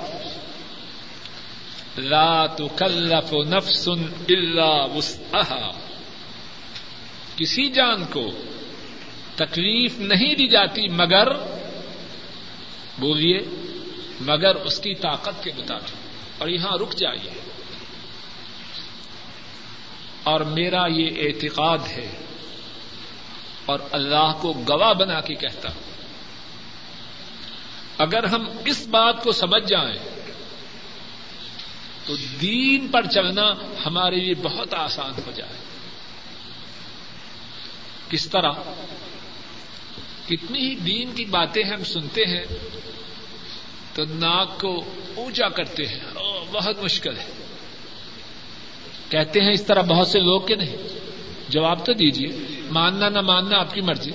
لا 1.97 2.45
تکلف 2.45 3.33
نفس 3.33 3.89
الا 4.29 4.85
وسعها 4.85 5.71
کسی 7.35 7.69
جان 7.69 8.05
کو 8.05 8.31
تکلیف 9.35 9.99
نہیں 9.99 10.35
دی 10.35 10.47
جاتی 10.47 10.87
مگر، 10.87 11.27
بولیے، 12.99 13.39
مگر 14.21 14.55
اس 14.55 14.79
کی 14.79 14.95
طاقت 14.95 15.43
کے 15.43 15.51
مطابق۔ 15.57 15.91
اور 16.37 16.47
یہاں 16.47 16.77
رک 16.77 16.95
جائیے۔ 16.95 17.44
اور 20.25 20.41
میرا 20.41 20.87
یہ 20.87 21.09
اعتقاد 21.17 21.77
ہے 21.87 22.11
اور 23.65 23.79
اللہ 23.91 24.37
کو 24.41 24.53
گواہ 24.69 24.93
بنا 24.93 25.21
کے 25.21 25.35
کہتا 25.35 25.69
ہوں۔ 25.69 25.81
اگر 27.97 28.23
ہم 28.23 28.45
اس 28.65 28.87
بات 28.87 29.23
کو 29.23 29.31
سمجھ 29.31 29.67
جائیں، 29.67 30.21
تو 32.05 32.15
دین 32.41 32.87
پر 32.87 33.05
چلنا 33.05 33.53
ہمارے 33.85 34.15
لیے 34.15 34.33
بہت 34.33 34.73
آسان 34.73 35.11
ہو 35.25 35.31
جائے۔ 35.31 35.57
کس 38.09 38.29
طرح؟ 38.29 38.51
کتنی 40.27 40.59
ہی 40.59 40.75
دین 40.75 41.15
کی 41.15 41.25
باتیں 41.25 41.63
ہم 41.63 41.83
سنتے 41.83 42.25
ہیں، 42.25 42.45
تو 43.93 44.05
ناک 44.05 44.59
کو 44.59 44.93
اونچا 45.15 45.49
کرتے 45.49 45.83
ہیں۔ 45.87 45.99
بہت 46.51 46.83
مشکل 46.83 47.17
ہے۔ 47.17 47.44
کہتے 49.09 49.39
ہیں 49.39 49.51
اس 49.51 49.65
طرح 49.65 49.81
بہت 49.81 50.07
سے 50.07 50.19
لوگ 50.19 50.41
کے 50.41 50.55
نہیں؟ 50.55 50.77
جواب 51.49 51.85
تو 51.85 51.93
دیجیے 51.93 52.27
ماننا 52.71 53.09
نہ 53.09 53.21
ماننا 53.21 53.59
آپ 53.59 53.73
کی 53.73 53.81
مرضی۔ 53.81 54.11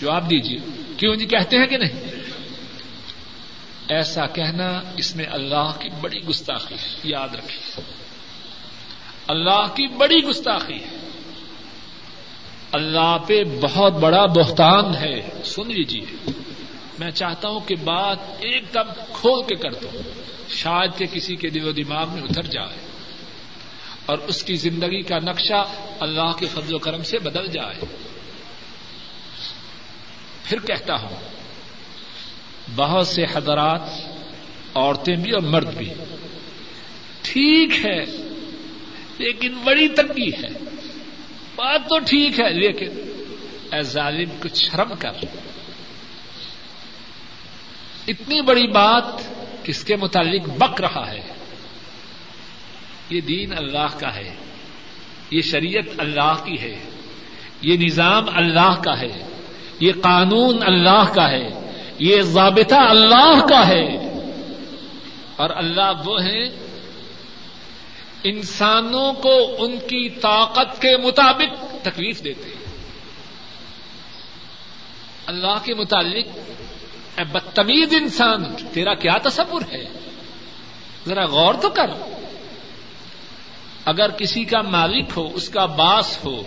جواب 0.00 0.30
دیجیے 0.30 0.58
کیوں 0.96 1.16
جی 1.16 1.26
کہتے 1.26 1.58
ہیں 1.58 1.66
کہ 1.66 1.76
نہیں؟ 1.76 2.00
ایسا 3.88 4.26
کہنا 4.26 4.80
اس 4.96 5.16
میں 5.16 5.24
اللہ 5.30 5.72
کی 5.78 5.88
بڑی 6.00 6.18
گستاخی 6.28 6.74
ہے۔ 6.74 6.94
یاد 7.04 7.34
رکھیے۔ 7.34 7.82
اللہ 9.28 9.74
کی 9.74 9.86
بڑی 9.86 10.16
گستاخی 10.16 10.74
ہے۔ 10.74 11.08
اللہ 12.72 13.16
پہ 13.26 13.44
بہت 13.60 13.92
بڑا 13.92 14.26
بہتان 14.26 14.94
ہے۔ 14.94 15.30
سن 15.44 15.66
لیجیے 15.66 16.30
میں 16.98 17.10
چاہتا 17.10 17.48
ہوں 17.48 17.60
کہ 17.60 17.74
بات 17.84 18.18
ایک 18.38 18.64
دم 18.74 19.02
کھول 19.12 19.42
کے 19.42 19.54
کر 19.54 19.70
دو 19.70 19.90
شاید 20.48 20.98
کہ 20.98 21.06
کسی 21.06 21.36
کے 21.36 21.50
دل 21.50 21.68
و 21.68 21.72
دماغ 21.72 22.08
میں 22.08 22.22
اتر 22.22 22.42
جائے۔ 22.42 22.87
اور 24.08 24.18
اس 24.18 24.44
کی 24.44 24.56
زندگی 24.56 25.02
کا 25.02 25.18
نقشہ 25.18 25.64
اللہ 26.00 26.32
کے 26.38 26.46
فضل 26.46 26.74
و 26.74 26.78
کرم 26.78 27.02
سے 27.02 27.18
بدل 27.18 27.46
جائے۔ 27.46 27.80
پھر 30.44 30.58
کہتا 30.60 30.94
ہوں، 30.94 31.16
بہت 32.74 33.08
سے 33.08 33.24
حضرات 33.32 33.80
عورتیں 34.74 35.16
بھی 35.16 35.30
اور 35.30 35.42
مرد 35.42 35.74
بھی۔ 35.74 35.90
ٹھیک 37.22 37.86
ہے، 37.86 38.04
لیکن 39.18 39.54
بڑی 39.64 39.88
تنگی 39.88 40.28
ہے۔ 40.28 40.48
بات 41.56 41.80
تو 41.88 41.98
ٹھیک 41.98 42.40
ہے، 42.40 42.52
لیکن 42.52 42.90
اے 43.72 43.82
ظالم، 43.82 44.28
کچھ 44.40 44.70
شرم 44.70 44.92
کر۔ 44.98 45.12
اتنی 48.08 48.40
بڑی 48.40 48.66
بات 48.66 49.04
کس 49.62 49.84
کے 49.84 49.96
متعلق 49.96 50.48
بک 50.48 50.80
رہا 50.80 51.10
ہے؟ 51.10 51.37
یہ 53.10 53.20
دین 53.20 53.58
اللہ 53.58 53.98
کا 54.00 54.14
ہے، 54.14 54.34
یہ 55.30 55.42
شریعت 55.42 56.00
اللہ 56.00 56.44
کی 56.44 56.60
ہے، 56.60 56.90
یہ 57.62 57.76
نظام 57.76 58.24
اللہ 58.32 58.74
کا 58.84 59.00
ہے، 59.00 59.26
یہ 59.80 59.92
قانون 60.02 60.62
اللہ 60.62 61.04
کا 61.14 61.30
ہے، 61.30 61.48
یہ 61.98 62.22
ضابطہ 62.22 62.74
اللہ 62.74 63.46
کا 63.46 63.68
ہے۔ 63.68 64.08
اور 65.36 65.50
اللہ 65.50 65.92
وہ 66.06 66.22
ہے 66.22 66.68
انسانوں 68.24 69.12
کو 69.12 69.56
ان 69.58 69.78
کی 69.78 70.10
طاقت 70.10 70.82
کے 70.82 70.96
مطابق 70.96 71.74
تکلیف 71.82 72.24
دیتے 72.24 72.44
ہیں۔ 72.44 72.72
اللہ 75.26 75.64
کے 75.64 75.74
متعلق، 75.74 76.26
اے 77.18 77.24
بدتمیز 77.24 77.94
انسان، 77.94 78.44
تیرا 78.72 78.94
کیا 78.94 79.18
تصور 79.22 79.62
ہے؟ 79.72 79.84
ذرا 81.06 81.24
غور 81.24 81.54
تو 81.54 81.70
کر۔ 81.70 82.17
اگر 83.88 84.10
کسی 84.10 84.44
کا 84.44 84.62
مالک 84.62 85.04
ہو، 85.16 85.30
اس 85.34 85.48
کا 85.48 85.66
باس 85.66 86.24
ہو، 86.24 86.42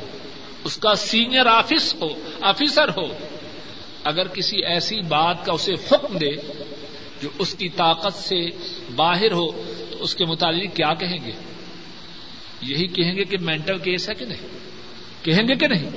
اس 0.63 0.77
کا 0.77 0.95
سینئر 0.95 1.45
آفس 1.45 1.95
ہو، 2.01 2.07
آفیسر 2.41 2.89
ہو، 2.89 3.13
اگر 4.03 4.27
کسی 4.27 4.65
ایسی 4.65 5.01
بات 5.01 5.45
کا 5.45 5.53
اسے 5.53 5.73
حکم 5.73 6.17
دے 6.17 6.31
جو 7.21 7.29
اس 7.39 7.53
کی 7.53 7.69
طاقت 7.69 8.13
سے 8.13 8.49
باہر 8.95 9.31
ہو، 9.31 9.51
تو 9.91 10.03
اس 10.03 10.15
کے 10.15 10.25
متعلق 10.25 10.75
کیا 10.75 10.93
کہیں 10.93 11.17
گے؟ 11.25 11.31
یہی 12.61 12.87
کہیں 12.87 13.15
گے 13.15 13.23
کہ 13.23 13.37
مینٹل 13.37 13.77
کیس 13.77 14.09
ہے 14.09 14.13
کہ 14.13 14.25
نہیں؟ 14.25 14.47
کہیں 15.25 15.47
گے 15.47 15.55
کہ 15.55 15.67
نہیں؟ 15.67 15.89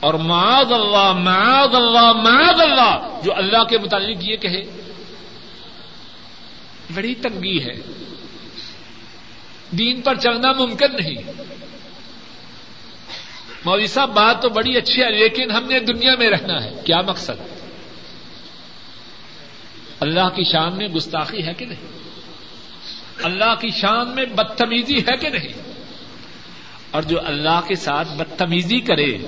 اور 0.00 0.14
معاذ 0.14 0.72
اللہ 0.72 1.12
معاذ 1.12 1.74
اللہ 1.74 2.12
معاذ 2.12 2.60
اللہ، 2.60 3.20
جو 3.24 3.32
اللہ 3.36 3.64
کے 3.64 3.78
متعلق 3.78 4.16
یہ 4.20 4.36
کہے، 4.36 4.62
بڑی 6.94 7.14
تنگی 7.14 7.64
ہے۔ 7.64 8.07
دین 9.70 10.00
پر 10.00 10.14
چلنا 10.14 10.52
ممکن 10.52 10.92
نہیں۔ 10.92 11.32
مولوی 13.64 13.86
صاحب، 13.86 14.10
بات 14.10 14.42
تو 14.42 14.48
بڑی 14.48 14.76
اچھی 14.76 15.02
ہے، 15.02 15.10
لیکن 15.10 15.50
ہم 15.50 15.64
نے 15.64 15.80
دنیا 15.80 16.14
میں 16.18 16.30
رہنا 16.30 16.64
ہے۔ 16.64 16.70
کیا 16.84 17.00
مقصد؟ 17.00 17.58
اللہ 20.00 20.28
کی 20.28 20.44
شان 20.44 20.76
میں 20.76 20.88
گستاخی 20.88 21.46
ہے 21.46 21.54
کہ 21.54 21.66
نہیں؟ 21.66 21.98
اللہ 23.22 23.54
کی 23.60 23.70
شان 23.70 24.14
میں 24.14 24.24
بدتمیزی 24.24 24.98
ہے 24.98 25.16
کہ 25.16 25.28
نہیں؟ 25.28 25.72
اور 26.90 27.02
جو 27.02 27.18
اللہ 27.26 27.60
کے 27.68 27.74
ساتھ 27.74 28.08
بدتمیزی 28.12 28.80
کرے، 28.80 29.18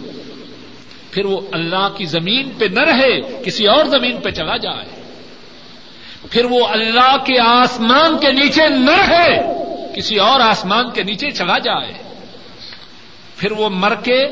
پھر 1.11 1.25
وہ 1.25 1.41
اللہ 1.53 1.89
کی 1.97 2.05
زمین 2.05 2.51
پہ 2.59 2.65
نہ 2.65 2.81
رہے، 2.81 3.43
کسی 3.45 3.67
اور 3.67 3.85
زمین 3.85 4.21
پہ 4.21 4.31
چلا 4.31 4.57
جائے۔ 4.57 5.03
پھر 6.31 6.45
وہ 6.45 6.67
اللہ 6.67 7.17
کے 7.17 7.41
آسمان 7.41 8.19
کے 8.19 8.33
نیچے 8.33 8.69
نہ 8.69 9.09
رہے۔ 9.09 9.60
کسی 9.97 10.17
اور 10.17 10.41
آسمان 10.41 10.91
کے 10.91 11.03
نیچے 11.03 11.31
چلا 11.31 11.59
جائے، 11.59 11.93
پھر 13.37 13.53
وہ 13.53 13.69
مر 13.69 13.95
کے 13.95 14.27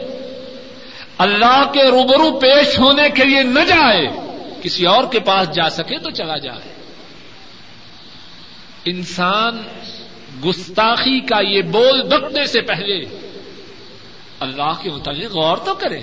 اللہ 1.19 1.71
کے 1.75 1.83
روبرو 1.83 2.39
پیش 2.39 2.79
ہونے 2.79 3.11
کے 3.11 3.25
لیے 3.25 3.43
نہ 3.43 3.61
جائے، 3.61 4.07
کسی 4.63 4.87
اور 4.87 5.05
کے 5.13 5.21
پاس 5.21 5.51
جا 5.55 5.71
سکے 5.71 5.99
تو 5.99 6.11
چلا 6.11 6.37
جائے۔ 6.37 6.75
انسان 8.85 9.63
گستاخی 10.45 11.21
کا 11.21 11.41
یہ 11.41 11.63
بول 11.63 12.03
بکنے 12.03 12.47
سے 12.47 12.61
پہلے 12.61 13.19
اللہ 14.41 14.73
کے 14.83 14.91
متعلق 14.91 15.33
غور 15.33 15.57
تو 15.57 15.75
کرے۔ 15.75 16.01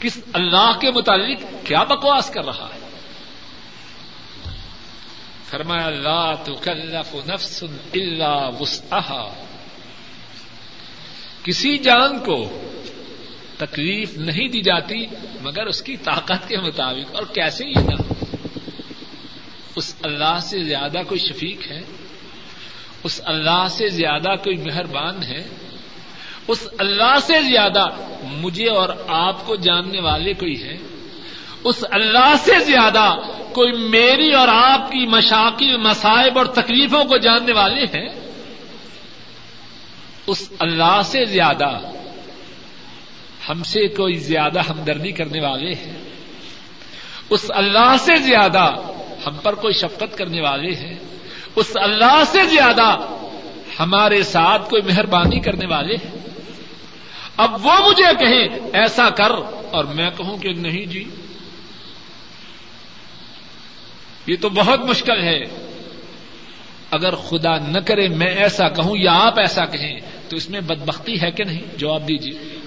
کس 0.00 0.18
اللہ 0.32 0.78
کے 0.80 0.90
متعلق 0.90 1.66
کیا 1.66 1.82
بکواس 1.82 2.30
کر 2.30 2.44
رہا 2.44 2.68
ہے؟ 2.74 2.81
فرمایا، 5.52 5.90
لا 5.90 6.34
تکلف 6.34 7.16
نفس 7.26 7.64
الا 7.94 8.48
وسعها 8.48 9.28
کسی 11.42 11.78
جان 11.78 12.18
کو 12.18 12.60
تکلیف 13.58 14.16
نہیں 14.16 14.48
دی 14.48 14.62
جاتی 14.62 15.06
مگر 15.40 15.66
اس 15.66 15.82
کی 15.82 15.96
طاقت 15.96 16.48
کے 16.48 16.56
مطابق۔ 16.56 17.14
اور 17.14 17.22
کیسے 17.34 17.66
یہ 17.66 17.78
نہ 17.78 18.12
اس 19.76 19.94
اللہ 20.02 20.38
سے 20.42 20.64
زیادہ 20.64 21.02
کوئی 21.08 21.20
شفیق 21.20 21.70
ہے؟ 21.70 21.80
اس 23.04 23.20
اللہ 23.24 23.66
سے 23.70 23.88
زیادہ 23.88 24.34
کوئی 24.44 24.56
مہربان 24.56 25.22
ہے؟ 25.22 25.48
اس 26.48 26.68
اللہ 26.78 27.18
سے 27.20 27.42
زیادہ 27.42 27.86
مجھے 28.24 28.68
اور 28.68 28.88
آپ 29.08 29.46
کو 29.46 29.56
جاننے 29.56 30.00
والے 30.00 30.32
کوئی 30.32 30.62
ہے؟ 30.62 30.76
اس 31.64 31.84
اللہ 31.90 32.34
سے 32.38 32.64
زیادہ 32.64 33.14
کوئی 33.52 33.72
میری 33.72 34.32
اور 34.32 34.48
آپ 34.48 34.88
کی 34.88 35.06
مشاکل 35.06 35.76
مسائب 35.76 36.38
اور 36.38 36.46
تکلیفوں 36.46 37.04
کو 37.04 37.16
جاننے 37.16 37.52
والے 37.52 37.84
ہیں؟ 37.84 38.08
اس 40.26 40.52
اللہ 40.58 41.00
سے 41.04 41.24
زیادہ 41.24 41.80
ہم 43.48 43.62
سے 43.62 43.88
کوئی 43.88 44.14
زیادہ 44.14 44.60
ہمدردی 44.70 45.12
کرنے 45.12 45.40
والے 45.40 45.74
ہیں؟ 45.74 45.92
اس 47.30 47.50
اللہ 47.54 47.96
سے 47.98 48.16
زیادہ 48.16 48.74
ہم 49.26 49.36
پر 49.42 49.54
کوئی 49.54 49.74
شفقت 49.74 50.18
کرنے 50.18 50.40
والے 50.40 50.74
ہیں؟ 50.74 50.94
اس 51.56 51.72
اللہ 51.74 52.22
سے 52.26 52.42
زیادہ 52.42 52.96
ہمارے 53.80 54.22
ساتھ 54.22 54.70
کوئی 54.70 54.82
مہربانی 54.82 55.40
کرنے 55.40 55.66
والے 55.66 55.94
ہیں؟ 55.94 56.16
اب 57.36 57.66
وہ 57.66 57.88
مجھے 57.88 58.14
کہیں، 58.20 58.68
ایسا 58.72 59.10
کر 59.10 59.32
اور 59.72 59.84
میں 59.84 60.10
کہوں 60.16 60.36
کہ 60.36 60.52
نہیں 60.52 60.86
جی 60.86 61.04
یہ 64.26 64.36
تو 64.40 64.48
بہت 64.48 64.80
مشکل 64.80 65.22
ہے۔ 65.22 65.40
اگر 66.90 67.14
خدا 67.14 67.58
نہ 67.58 67.78
کرے 67.78 68.08
میں 68.08 68.30
ایسا 68.30 68.68
کہوں 68.68 68.96
یا 68.96 69.12
آپ 69.12 69.40
ایسا 69.40 69.66
کہیں، 69.66 70.00
تو 70.28 70.36
اس 70.36 70.50
میں 70.50 70.60
بدبختی 70.60 71.22
ہے 71.22 71.30
کہ 71.30 71.44
نہیں؟ 71.44 71.62
جواب 71.76 72.08
دیجیے 72.08 72.58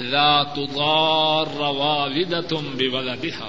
لا 0.00 0.42
تضار 0.42 1.60
والدة 1.60 2.56
بولدها 2.56 3.48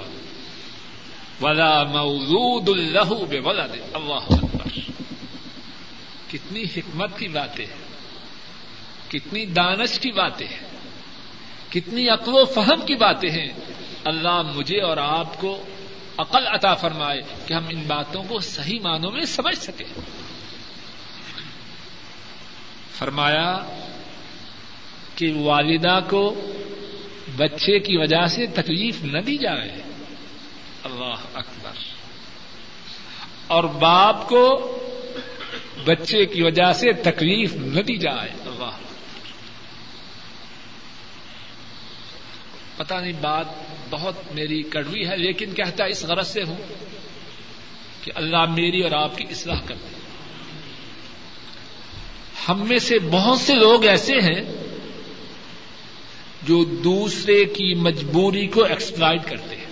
ولا 1.42 1.82
مولود 1.82 2.68
له 2.68 3.40
بولد۔ 3.40 3.76
اللہ 3.92 4.34
اکبر۔ 4.34 4.78
کتنی 6.30 6.62
حکمت 6.62 7.18
کی 7.18 7.28
باتیں 7.28 7.66
ہیں۔ 7.66 7.84
کتنی 9.10 9.46
دانش 9.46 9.98
کی 10.00 10.12
باتیں 10.12 10.46
ہیں۔ 10.46 10.66
کتنی 11.72 12.08
عقل 12.08 12.32
و 12.34 12.44
فہم 12.44 12.86
کی 12.86 12.94
باتیں 12.94 13.30
ہیں۔ 13.30 13.52
اللہ 14.04 14.42
مجھے 14.54 14.80
اور 14.80 14.96
آپ 14.96 15.40
کو 15.40 15.62
عقل 16.18 16.46
عطا 16.46 16.74
فرمائے 16.74 17.20
کہ 17.46 17.54
ہم 17.54 17.64
ان 17.70 17.82
باتوں 17.86 18.22
کو 18.28 18.40
صحیح 18.40 18.80
معنوں 18.80 19.10
میں 19.10 19.24
سمجھ 19.24 19.58
سکیں۔ 19.58 20.00
فرمایا 22.98 23.58
کہ 25.14 25.32
والدہ 25.34 26.00
کو 26.10 26.52
بچے 27.36 27.78
کی 27.78 27.96
وجہ 27.96 28.26
سے 28.26 28.46
تکلیف 28.46 29.02
نہ 29.02 29.18
دی 29.18 29.36
جائے۔ 29.36 29.82
اللہ 30.84 31.14
اکبر۔ 31.34 31.70
اور 33.46 33.64
باپ 33.64 34.28
کو 34.28 34.78
بچے 35.84 36.26
کی 36.26 36.42
وجہ 36.42 36.72
سے 36.72 36.92
تکلیف 36.92 37.54
نہ 37.54 37.80
دی 37.80 37.96
جائے۔ 37.96 38.28
اللہ۔ 38.46 38.70
پتا 42.76 43.00
نہیں 43.00 43.20
بات 43.20 43.46
بہت 43.90 44.14
میری 44.34 44.62
کڑوی 44.62 45.08
ہے، 45.08 45.16
لیکن 45.16 45.54
کہتا 45.54 45.84
اس 45.84 46.04
غرض 46.04 46.28
سے 46.28 46.42
ہوں 46.42 46.56
کہ 48.02 48.12
اللہ 48.14 48.44
میری 48.44 48.80
اور 48.82 48.90
آپ 48.90 49.18
کی 49.18 49.24
اصلاح 49.30 49.60
کر 49.66 49.74
دے۔ 49.74 49.94
ہم 52.48 52.68
میں 52.68 52.78
سے 52.78 52.98
بہت 52.98 53.40
سے 53.40 53.54
لوگ 53.54 53.84
ایسے 53.84 54.14
ہیں 54.14 54.40
جو 56.42 56.64
دوسرے 56.64 57.44
کی 57.44 57.74
مجبوری 57.74 58.46
کو 58.46 58.64
ایکسپلائٹ 58.64 59.20
کرتے 59.28 59.56
ہیں۔ 59.56 59.66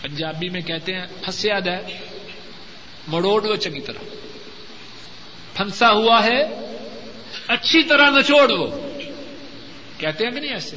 پنجابی 0.00 0.48
میں 0.48 0.60
کہتے 0.60 0.94
ہیں 0.94 1.06
پھنسیا 1.24 1.58
ہے 1.66 1.98
مڑوڑ 3.08 3.42
لو 3.42 3.56
چنگی 3.56 3.80
طرح۔ 3.80 4.04
پھنسا 5.54 5.90
ہوا 5.90 6.24
ہے، 6.24 6.42
اچھی 7.48 7.82
طرح 7.82 8.10
نچوڑ 8.10 8.48
لو۔ 8.48 8.88
کہتے 9.98 10.24
ہیں 10.24 10.30
کہ 10.30 10.40
نہیں 10.40 10.52
ایسے؟ 10.52 10.76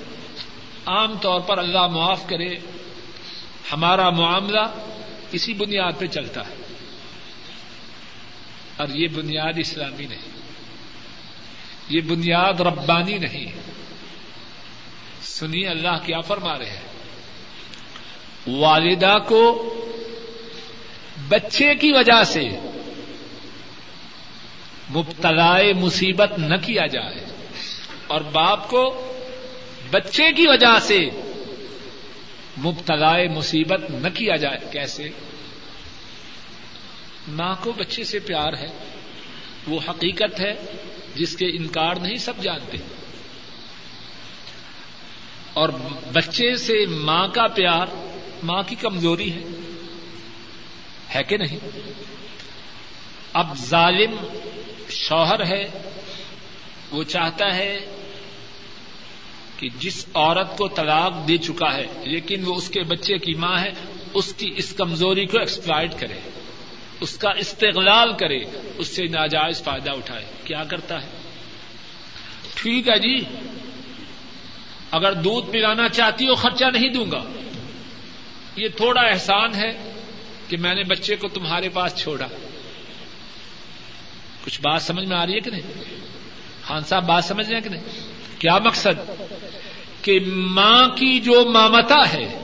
عام 0.86 1.18
طور 1.18 1.40
پر 1.40 1.58
اللہ 1.58 1.88
معاف 1.88 2.28
کرے، 2.28 2.56
ہمارا 3.72 4.10
معاملہ 4.10 4.62
اسی 5.32 5.54
بنیاد 5.54 5.92
پہ 5.98 6.08
چلتا 6.08 6.42
ہے۔ 6.48 6.56
اور 8.78 8.88
یہ 8.88 9.08
بنیاد 9.08 9.54
اسلامی 9.58 10.06
نہیں، 10.06 10.32
یہ 11.90 12.02
بنیاد 12.02 12.62
ربانی 12.62 13.18
نہیں۔ 13.18 13.46
سنیے 15.24 15.68
اللہ 15.68 15.98
کیا 16.06 16.20
فرما 16.20 16.58
رہے 16.58 16.70
ہیں۔ 16.70 16.92
والدہ 18.60 19.18
کو 19.28 19.74
بچے 21.30 21.76
کی 21.76 21.92
وجہ 21.92 22.24
سے 22.24 22.50
مبتلا 24.90 25.58
مصیبت 25.80 26.40
نہ 26.40 26.56
کیا 26.56 26.86
جائے 26.86 27.26
اور 28.08 28.22
باپ 28.22 28.70
کو 28.70 29.08
بچے 29.92 30.32
کی 30.32 30.48
وجہ 30.48 30.80
سے 30.82 31.10
مبتلا 32.58 33.14
مصیبت 33.36 33.92
نہ 33.92 34.08
کیا 34.10 34.36
جائے۔ 34.36 34.58
کیسے؟ 34.72 35.10
ماں 37.28 37.56
کو 37.64 37.72
بچے 37.72 38.04
سے 38.04 38.20
پیار 38.20 38.54
ہے، 38.54 38.68
وہ 39.68 39.80
حقیقت 39.90 40.40
ہے 40.40 40.54
جس 41.16 41.36
کے 41.36 41.46
انکار 41.46 41.96
نہیں 41.96 42.16
سب 42.16 42.34
جانتے۔ 42.42 42.78
اور 45.54 45.70
بچے 46.14 46.56
سے 46.56 46.86
ماں 46.86 47.28
کا 47.28 47.48
پیار 47.48 47.88
ماں 48.44 48.64
کی 48.68 48.76
کمزوری 48.76 49.34
ہے 49.34 49.44
ہے 51.16 51.24
کہ 51.24 51.38
نہیں؟ 51.38 51.70
اب 53.34 53.58
ظالم 53.58 54.40
شوہر 54.90 55.46
ہے، 55.46 55.68
وہ 56.92 57.04
چاہتا 57.04 57.56
ہے 57.56 58.01
کہ 59.62 59.70
جس 59.80 60.06
عورت 60.14 60.58
کو 60.58 60.68
طلاق 60.68 61.28
دے 61.28 61.38
چکا 61.38 61.74
ہے، 61.74 61.86
لیکن 62.04 62.46
وہ 62.46 62.56
اس 62.56 62.70
کے 62.70 62.84
بچے 62.84 63.18
کی 63.18 63.34
ماں 63.34 63.60
ہے، 63.60 63.72
اس 64.14 64.34
کی 64.34 64.54
اس 64.58 64.74
کمزوری 64.74 65.26
کو 65.26 65.40
ایکسپلائٹ 65.40 65.92
کرے، 66.00 66.20
اس 67.00 67.18
کا 67.18 67.30
استغلال 67.30 68.14
کرے، 68.14 68.40
اس 68.78 68.88
سے 68.88 69.04
ناجائز 69.04 69.64
فائدہ 69.64 69.92
اٹھائے۔ 69.92 70.26
کیا 70.44 70.64
کرتا 70.64 71.02
ہے؟ 71.02 71.08
ٹھیک 72.54 72.90
ہے 72.90 73.00
جی 73.00 73.26
اگر 74.92 75.14
دودھ 75.14 75.52
پلانا 75.52 75.90
چاہتی 75.90 76.28
ہو، 76.28 76.36
خرچہ 76.36 76.66
نہیں 76.66 76.90
دوں 76.90 77.12
گا۔ 77.12 77.24
یہ 78.56 78.68
تھوڑا 78.68 79.02
احسان 79.02 79.56
ہے 79.56 79.94
کہ 80.48 80.58
میں 80.58 80.76
نے 80.76 80.84
بچے 80.84 81.16
کو 81.16 81.28
تمہارے 81.28 81.70
پاس 81.70 81.96
چھوڑا۔ 81.96 82.28
کچھ 84.46 84.62
بات 84.62 84.82
سمجھ 84.82 85.06
میں 85.06 85.18
آ 85.18 85.26
رہی 85.26 85.36
ہے 85.36 85.40
کہ 85.40 85.52
نہیں؟ 85.52 85.84
خان 86.64 86.84
صاحب، 86.84 87.06
بات 87.06 87.26
سمجھ 87.26 87.48
رہے 87.48 87.56
ہیں 87.56 87.64
کہ 87.64 87.70
نہیں؟ 87.70 87.84
کیا 88.40 88.58
مقصد؟ 88.58 89.12
کہ 90.02 90.20
ماں 90.34 90.88
کی 90.88 91.20
جو 91.20 91.46
مامتا 91.46 92.14
ہے، 92.14 92.38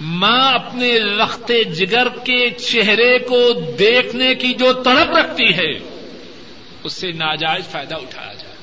ماں 0.00 0.52
اپنے 0.52 0.98
لخت 0.98 1.52
جگر 1.76 2.08
کے 2.08 2.50
چہرے 2.50 3.18
کو 3.18 3.52
دیکھنے 3.78 4.34
کی 4.34 4.54
جو 4.54 4.72
تڑپ 4.72 5.16
رکھتی 5.16 5.54
ہے، 5.54 5.78
اس 6.84 6.92
سے 6.92 7.12
ناجائز 7.12 7.68
فائدہ 7.68 7.94
اٹھایا 7.94 8.32
جائے۔ 8.32 8.54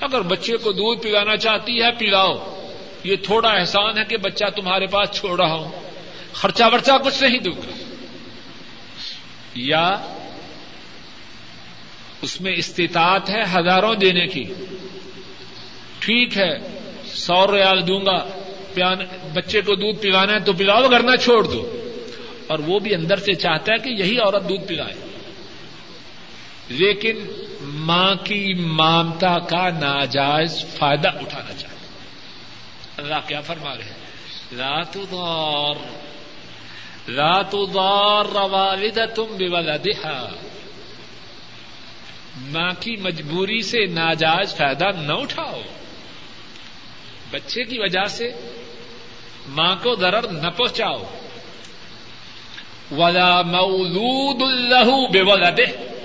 اگر 0.00 0.20
بچے 0.20 0.56
کو 0.56 0.72
دودھ 0.72 1.02
پلانا 1.02 1.36
چاہتی 1.36 1.82
ہے، 1.82 1.90
پلاؤ۔ 1.98 2.60
یہ 3.04 3.16
تھوڑا 3.16 3.48
احسان 3.48 3.98
ہے 3.98 4.04
کہ 4.04 4.16
بچہ 4.16 4.44
تمہارے 4.56 4.86
پاس 4.86 5.10
چھوڑ 5.12 5.40
رہا 5.40 5.54
ہوں۔ 5.54 5.90
خرچہ 6.32 6.64
ورچہ 6.72 6.92
کچھ 7.04 7.22
نہیں 7.22 7.38
دوں 7.38 7.52
گا۔ 7.52 7.94
یا 9.54 9.96
اس 12.22 12.40
میں 12.40 12.52
استطاعت 12.52 13.30
ہے 13.30 13.42
ہزاروں 13.42 13.94
دینے 13.94 14.26
کی۔ 14.26 14.44
ٹھیک 16.00 16.38
ہے، 16.38 16.58
سو 17.04 17.56
ریال 17.56 17.88
دوں 17.88 18.00
گا۔ 18.06 18.40
بچے 19.34 19.60
کو 19.60 19.74
دودھ 19.74 20.02
پلانا 20.02 20.32
ہے 20.34 20.40
تو 20.40 20.52
پلاؤ 20.52 20.88
کرنا 20.90 21.16
چھوڑ 21.16 21.44
دو۔ 21.44 21.76
اور 22.46 22.58
وہ 22.58 22.78
بھی 22.78 22.94
اندر 22.94 23.16
سے 23.16 23.34
چاہتا 23.34 23.72
ہے 23.72 23.78
کہ 23.78 24.02
یہی 24.02 24.18
عورت 24.18 24.48
دودھ 24.48 24.64
پلائے۔ 24.64 24.94
لیکن 26.68 27.18
ماں 27.62 28.14
کی 28.14 28.54
مامتا 28.54 29.38
کا 29.38 29.68
ناجائز 29.68 30.64
فائدہ 30.78 31.08
اٹھانا 31.08 31.52
چاہتا 31.52 31.86
اللہ 32.96 33.28
کیا 33.28 33.40
فرما 33.40 33.74
رہے 33.76 33.84
ہیں؟ 33.84 34.00
رات 34.58 34.94
دور 34.94 35.76
رات 37.10 37.52
دور 37.52 38.24
روالد 38.24 38.98
تم 39.14 39.24
بے 39.24 39.48
ماں 42.36 42.70
کی 42.80 42.96
مجبوری 42.96 43.62
سے 43.62 43.86
ناجائز 43.86 44.56
فائدہ 44.56 44.84
نہ 44.98 45.12
اٹھاؤ۔ 45.12 45.60
بچے 47.30 47.64
کی 47.64 47.78
وجہ 47.78 48.04
سے 48.04 48.32
ماں 49.48 49.76
کو 49.82 49.94
درد 49.94 50.32
نہ 50.32 50.48
پہنچاؤ۔ 50.48 51.02
ولا 52.90 53.42
مولود 53.42 54.42
اللہ 54.42 55.08
بے 55.10 55.62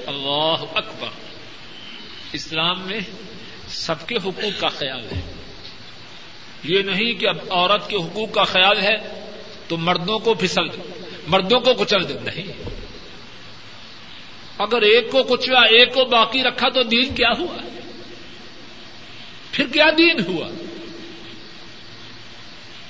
اللہ 0.08 0.78
اکبر۔ 0.78 1.08
اسلام 2.34 2.82
میں 2.82 3.00
سب 3.68 4.08
کے 4.08 4.16
حقوق 4.16 4.62
کا 4.62 4.68
خیال 4.68 5.06
ہے۔ 5.06 5.34
یہ 6.64 6.82
نہیں 6.82 7.14
کہ 7.14 7.28
اب 7.28 7.38
عورت 7.50 7.90
کے 7.90 7.96
حقوق 7.96 8.32
کا 8.32 8.44
خیال 8.44 8.82
ہے 8.82 8.96
تو 9.68 9.78
مردوں 9.78 10.20
کو 10.20 10.34
پھسل 10.34 10.68
دے 10.68 11.06
مردوں 11.28 11.60
کو 11.60 11.74
کچل 11.74 12.10
دے 12.10 12.14
نہیں۔ 12.14 12.64
اگر 14.58 14.82
ایک 14.82 15.12
کو 15.12 15.24
کچلا 15.24 15.60
ایک 15.60 15.94
کو 15.94 16.06
باقی 16.06 16.44
رکھا 16.44 16.70
تو 16.70 16.84
دین 16.84 17.16
کیا 17.16 17.30
ہوا؟ 17.40 17.58
پھر 19.52 19.68
کیا 19.68 19.86
دین 19.98 20.26
ہوا؟ 20.26 20.48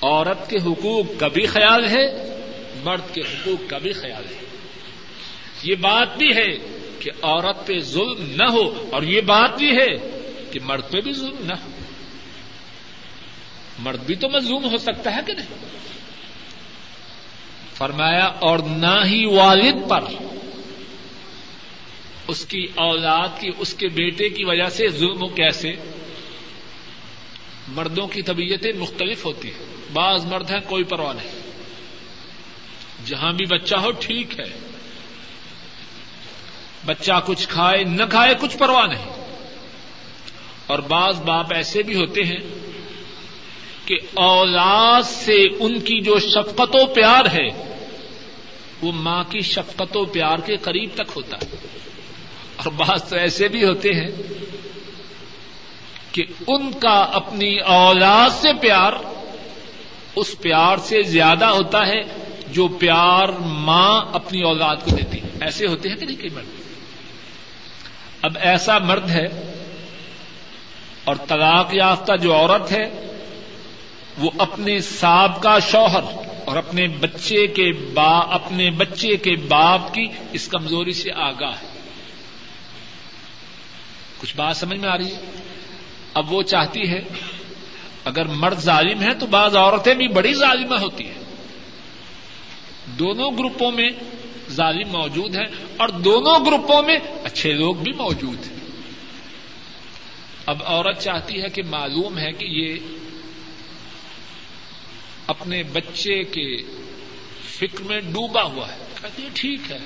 عورت 0.06 0.50
کے 0.50 0.58
حقوق 0.58 1.06
کا 1.20 1.28
بھی 1.28 1.46
خیال 1.46 1.86
ہے، 1.86 2.36
مرد 2.84 3.02
کے 3.14 3.22
حقوق 3.22 3.70
کا 3.70 3.78
بھی 3.78 3.94
خیال 3.94 4.26
ہے۔ 4.26 4.40
یہ 5.64 5.76
بات 5.76 6.18
بھی 6.18 6.36
ہے 6.36 6.58
کہ 7.00 7.12
عورت 7.22 7.68
پہ 7.68 7.80
ظلم 7.80 8.34
نہ 8.36 8.50
ہو، 8.50 8.90
اور 8.92 9.04
یہ 9.04 9.22
بات 9.22 9.58
بھی 9.58 9.78
ہے 9.78 10.22
کہ 10.52 10.60
مرد 10.64 10.92
پہ 10.92 11.02
بھی 11.02 11.14
ظلم 11.14 11.36
نہ 11.40 11.54
ہو۔ 11.54 11.70
مرد 13.80 14.00
بھی 14.06 14.16
تو 14.16 14.30
مظلوم 14.30 14.72
ہو 14.72 14.78
سکتا 14.78 15.16
ہے 15.16 15.22
کہ 15.28 15.34
نہیں؟ 15.34 15.66
فرمایا، 17.74 18.26
اور 18.26 18.60
نہ 18.60 19.06
ہی 19.06 19.26
والد 19.26 19.90
پر۔ 19.90 20.04
اس 22.28 22.46
کی 22.46 22.68
اولاد 22.76 23.28
کی، 23.40 23.50
اس 23.58 23.74
کے 23.74 23.88
بیٹے 23.88 24.30
کی 24.30 24.46
وجہ 24.46 24.70
سے 24.70 24.88
ظلم 24.88 25.24
و 25.24 25.28
کیسے؟ 25.28 25.74
مردوں 27.68 28.08
کی 28.08 28.22
طبیعتیں 28.22 28.74
مختلف 28.74 29.26
ہوتی 29.26 29.48
ہیں۔ 29.48 29.75
بعض 29.96 30.26
مرد 30.26 30.52
ہیں، 30.52 30.60
کوئی 30.68 30.84
پرواہ 30.84 31.14
نہیں۔ 31.14 31.32
جہاں 33.06 33.34
بھی 33.34 33.46
بچہ 33.46 33.76
ہو، 33.76 33.92
ٹھیک 33.92 34.40
ہے۔ 34.40 34.60
بچہ 36.86 37.12
کچھ 37.26 37.48
کھائے، 37.48 37.84
نہ 37.84 38.04
کھائے، 38.10 38.34
کچھ 38.40 38.58
پرواہ 38.58 38.88
نہیں۔ 38.88 39.12
اور 40.68 40.80
بعض 40.80 41.22
باپ 41.22 41.54
ایسے 41.54 41.84
بھی 41.84 41.96
ہوتے 41.96 42.22
ہیں 42.24 42.40
کہ 43.86 43.96
اولاد 44.14 45.02
سے 45.02 45.46
ان 45.60 45.80
کی 45.80 46.02
جو 46.02 46.20
شفقت 46.20 46.76
و 46.76 46.86
پیار 46.86 47.26
ہے، 47.26 47.76
وہ 48.82 48.92
ماں 48.92 49.24
کی 49.24 49.40
شفقت 49.40 49.98
و 49.98 50.06
پیار 50.06 50.38
کے 50.38 50.56
قریب 50.56 50.90
تک 50.94 51.12
ہوتا 51.16 51.38
ہے۔ 51.38 51.56
اور 52.56 52.72
بعض 52.72 53.10
تو 53.10 53.16
ایسے 53.16 53.48
بھی 53.48 53.64
ہوتے 53.64 53.90
ہیں 53.90 54.12
کہ 56.12 56.24
ان 56.48 56.72
کا 56.72 57.00
اپنی 57.14 57.58
اولاد 57.60 58.30
سے 58.30 58.54
پیار 58.62 59.15
اس 60.16 60.36
پیار 60.42 60.78
سے 60.78 61.02
زیادہ 61.02 61.46
ہوتا 61.46 61.88
ہے 61.88 62.02
جو 62.48 62.68
پیار 62.68 63.30
ماں 63.40 64.02
اپنی 64.14 64.42
اولاد 64.42 64.76
کو 64.76 64.92
دیتی 64.92 65.22
ہے۔ 65.22 65.28
ایسے 65.42 65.68
ہوتے 65.68 65.90
ہیں 65.90 65.96
کہ 65.96 66.06
نہیں 66.06 66.18
کئی 66.18 66.30
مرد؟ 66.30 66.46
اب 68.22 68.38
ایسا 68.42 68.78
مرد 68.78 69.10
ہے 69.10 69.26
اور 71.04 71.16
طلاق 71.28 71.70
یافتہ 71.74 72.12
جو 72.22 72.34
عورت 72.34 72.72
ہے، 72.72 73.16
وہ 74.18 74.32
اپنے 74.38 74.80
سابقہ 74.80 75.60
شوہر 75.72 76.04
اور 76.46 76.56
اپنے 76.56 76.88
بچے 76.88 77.48
کے 77.48 77.72
با، 77.72 78.20
اپنے 78.20 78.72
بچے 78.72 79.18
کے 79.18 79.36
باپ 79.36 79.94
کی 79.94 80.08
اس 80.32 80.48
کمزوری 80.48 80.94
سے 80.94 81.10
آگاہ 81.14 81.54
ہے۔ 81.62 81.68
کچھ 84.22 84.36
بات 84.36 84.58
سمجھ 84.58 84.80
میں 84.80 84.90
آ 84.90 84.98
رہی 84.98 85.14
ہے؟ 85.14 85.20
اب 86.14 86.34
وہ 86.34 86.44
چاہتی 86.44 86.90
ہے 86.90 87.02
اگر 88.06 88.26
مرد 88.26 88.60
ظالم 88.60 89.02
ہے 89.02 89.14
تو 89.14 89.26
بعض 89.26 89.56
عورتیں 89.56 89.94
بھی 89.94 90.08
بڑی 90.08 90.34
ظالمہ 90.34 90.76
ہوتی 90.76 91.08
ہیں۔ 91.08 91.24
دونوں 92.88 93.32
گروپوں 93.32 93.72
میں 93.72 93.90
ظالم 94.50 94.88
موجود 94.88 95.36
ہیں 95.36 95.46
اور 95.78 95.90
دونوں 95.90 96.46
گروپوں 96.46 96.84
میں 96.84 96.98
اچھے 97.24 97.54
لوگ 97.54 97.76
بھی 97.76 97.92
موجود 97.92 98.52
ہیں۔ 98.52 98.58
اب 100.46 100.58
عورت 100.66 101.00
چاہتی 101.00 101.42
ہے 101.42 101.50
کہ 101.50 101.64
معلوم 101.64 102.18
ہے 102.18 102.32
کہ 102.32 102.46
یہ 102.46 102.76
اپنے 105.28 105.64
بچے 105.64 106.24
کے 106.24 106.58
فکر 107.44 107.84
میں 107.84 108.00
ڈوبا 108.00 108.44
ہوا 108.44 108.72
ہے۔ 108.72 108.78
کہتی 109.02 109.24
ہے 109.24 109.28
ٹھیک 109.34 109.72
ہے۔ 109.72 109.80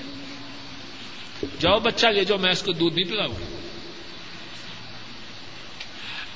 جاؤ 1.60 1.80
بچہ 1.80 2.08
لے 2.08 2.26
جاؤ، 2.26 2.38
میں 2.38 2.52
اس 2.52 2.62
کو 2.62 2.72
دودھ 2.72 2.96
نہیں 2.96 3.12
پلاؤں 3.12 3.36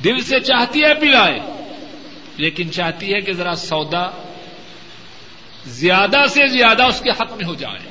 دل 0.04 0.22
سے 0.22 0.40
چاہتی 0.40 0.84
ہے 0.84 0.94
پلائے۔ 0.94 1.63
لیکن 2.38 2.72
چاہتی 2.72 3.14
ہے 3.14 3.22
کہ 3.22 3.34
ذرا 3.34 3.56
سودا 3.56 4.10
زیادہ 5.66 6.26
سے 6.30 6.48
زیادہ 6.48 6.84
اس 6.84 7.02
کے 7.02 7.10
حق 7.10 7.34
میں 7.34 7.46
ہو 7.46 7.54
جائے۔ 7.54 7.90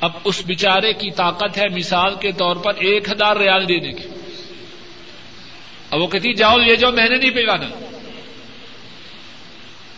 اب 0.00 0.12
اس 0.24 0.42
بچارے 0.46 0.92
کی 0.92 1.10
طاقت 1.10 1.58
ہے 1.58 1.68
مثال 1.68 2.14
کے 2.20 2.32
طور 2.32 2.56
پر 2.56 2.74
ایک 2.74 3.08
ہزار 3.08 3.36
ریال 3.36 3.68
دینے 3.68 3.92
کی۔ 3.92 4.08
اب 5.90 6.00
وہ 6.00 6.06
کہتی 6.06 6.32
جاؤ 6.34 6.58
یہ 6.60 6.74
جو 6.74 6.92
میں 6.92 7.08
نے 7.08 7.16
نہیں 7.16 7.30
پلانا۔ 7.30 7.68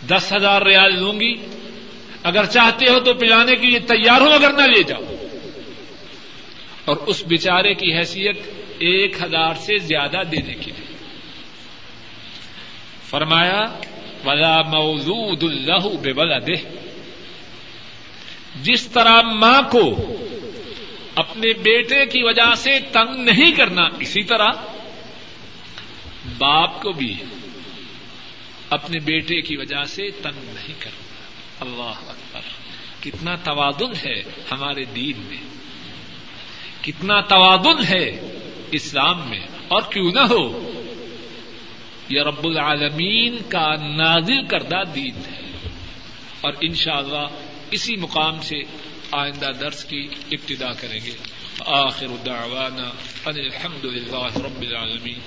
دس 0.09 0.33
ہزار 0.33 0.63
ریال 0.63 0.99
لوں 0.99 1.21
گی۔ 1.21 1.35
اگر 2.23 2.45
چاہتے 2.45 2.91
ہو 2.91 3.01
تو 3.01 3.15
پلانے 3.15 3.57
کے 3.57 3.67
لیے 3.67 3.79
تیار 3.79 4.21
ہو 4.21 4.29
اگر 4.29 4.53
نہ 4.53 4.63
لے 4.63 4.83
جاؤ۔ 4.83 5.03
اور 6.85 6.97
اس 6.97 7.25
بچارے 7.29 7.75
کی 7.75 7.95
حیثیت 7.95 8.39
ایک 8.79 9.23
ہزار 9.23 9.55
سے 9.55 9.79
زیادہ 9.79 10.23
دینے 10.33 10.55
کی 10.55 10.73
لیے۔ 10.79 10.90
فرمایا، 13.11 13.61
ولا 14.25 14.63
موجود 14.63 15.43
اللہ 15.43 16.01
بے 16.03 16.13
بلا 16.13 16.39
دے 16.39 16.79
جس 18.63 18.87
طرح 18.87 19.23
ماں 19.23 19.63
کو 19.71 20.17
اپنے 21.15 21.53
بیٹے 21.53 22.07
کی 22.07 22.23
وجہ 22.23 22.55
سے 22.55 22.79
تنگ 22.93 23.25
نہیں 23.25 23.53
کرنا، 23.53 23.83
اسی 24.01 24.23
طرح 24.23 24.49
باپ 26.39 26.83
کو 26.83 26.93
بھی 26.93 27.15
اپنے 28.71 28.99
بیٹے 28.99 29.41
کی 29.41 29.57
وجہ 29.57 29.85
سے 29.85 30.11
تنگ 30.11 30.45
نہیں 30.45 30.81
کرنا۔ 30.81 31.21
اللہ 31.61 32.11
اکبر۔ 32.11 32.41
کتنا 33.01 33.35
توادن 33.35 34.09
ہے 34.09 34.23
ہمارے 34.53 34.85
دین 34.85 35.23
میں۔ 35.29 35.43
کتنا 36.83 37.21
توادن 37.21 37.85
ہے 37.91 38.21
اسلام 38.73 39.29
میں۔ 39.29 39.47
اور 39.69 39.83
کیوں 39.83 40.13
نہ 40.15 40.21
ہو 40.21 40.80
یہ 42.11 42.23
رب 42.23 42.47
العالمین 42.47 43.39
کا 43.49 43.75
نازل 43.75 44.47
کردہ 44.47 44.83
دین 44.95 45.17
ہے۔ 45.17 45.41
اور 46.41 46.53
انشاءاللہ 46.61 47.17
اللہ 47.17 47.49
اسی 47.71 47.97
مقام 47.97 48.43
سے 48.43 48.57
آئندہ 49.13 49.51
درس 49.61 49.85
کی 49.85 50.09
ابتدا 50.31 50.73
کریں 50.73 51.01
گے۔ 51.05 51.13
آخر 51.67 52.07
دعوانا 52.27 52.91
ان 53.27 53.39
الحمد 53.39 53.85
للہ 53.85 54.37
رب 54.37 54.61
العالمین۔ 54.61 55.19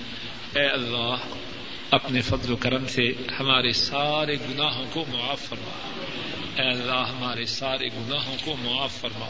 اے 0.56 0.66
اللہ، 0.66 1.16
اپنے 1.92 2.22
فضل 2.22 2.54
و 2.54 2.56
کرم 2.56 2.88
سے 2.88 3.12
ہمارے 3.40 3.72
سارے 3.72 4.36
گناہوں 4.36 4.86
کو 4.94 5.06
معاف 5.14 5.42
فرما۔ 5.42 5.94
اے 6.62 6.70
اللہ، 6.70 7.12
ہمارے 7.18 7.46
سارے 7.46 7.88
گناہوں 7.88 8.38
کو 8.46 8.56
معاف 8.64 8.94
فرما۔ 8.94 9.26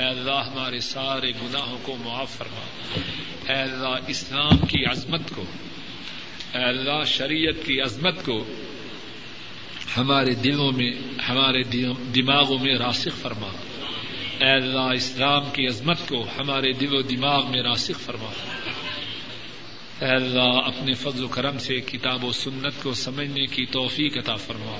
اے 0.00 0.04
اللہ، 0.04 0.52
ہمارے 0.52 0.80
سارے 0.80 1.30
گناہوں 1.30 1.78
کو 1.82 1.96
معاف 2.04 2.30
فرما۔ 2.30 2.64
اے 3.52 3.62
اللہ، 3.62 3.98
اسلام 4.08 4.58
کی 4.58 4.84
عظمت 4.84 5.30
کو 5.34 5.44
اے 6.54 6.64
اللہ، 6.64 7.04
شریعت 7.06 7.66
کی 7.66 7.80
عظمت 7.80 8.24
کو 8.24 8.44
ہمارے 9.96 10.34
دلوں 10.34 10.72
میں، 10.72 10.92
ہمارے 11.28 11.62
دماغوں 12.14 12.58
میں 12.58 12.78
راسخ 12.78 13.22
فرما۔ 13.22 13.48
اے 14.40 14.50
اللہ، 14.50 14.92
اسلام 14.94 15.42
کی 15.52 15.66
عظمت 15.66 16.08
کو 16.08 16.26
ہمارے 16.38 16.72
دل 16.72 16.94
و 16.94 17.02
دماغ 17.02 17.50
میں 17.50 17.62
راسخ 17.62 18.00
فرما۔ 18.00 18.30
اے 20.04 20.10
اللہ، 20.10 20.60
اپنے 20.64 20.94
فضل 20.94 21.24
و 21.24 21.28
کرم 21.28 21.58
سے 21.58 21.80
کتاب 21.80 22.24
و 22.24 22.32
سنت 22.32 22.82
کو 22.82 22.92
سمجھنے 22.92 23.46
کی 23.46 23.66
توفیق 23.66 24.18
عطا 24.18 24.34
فرما۔ 24.34 24.78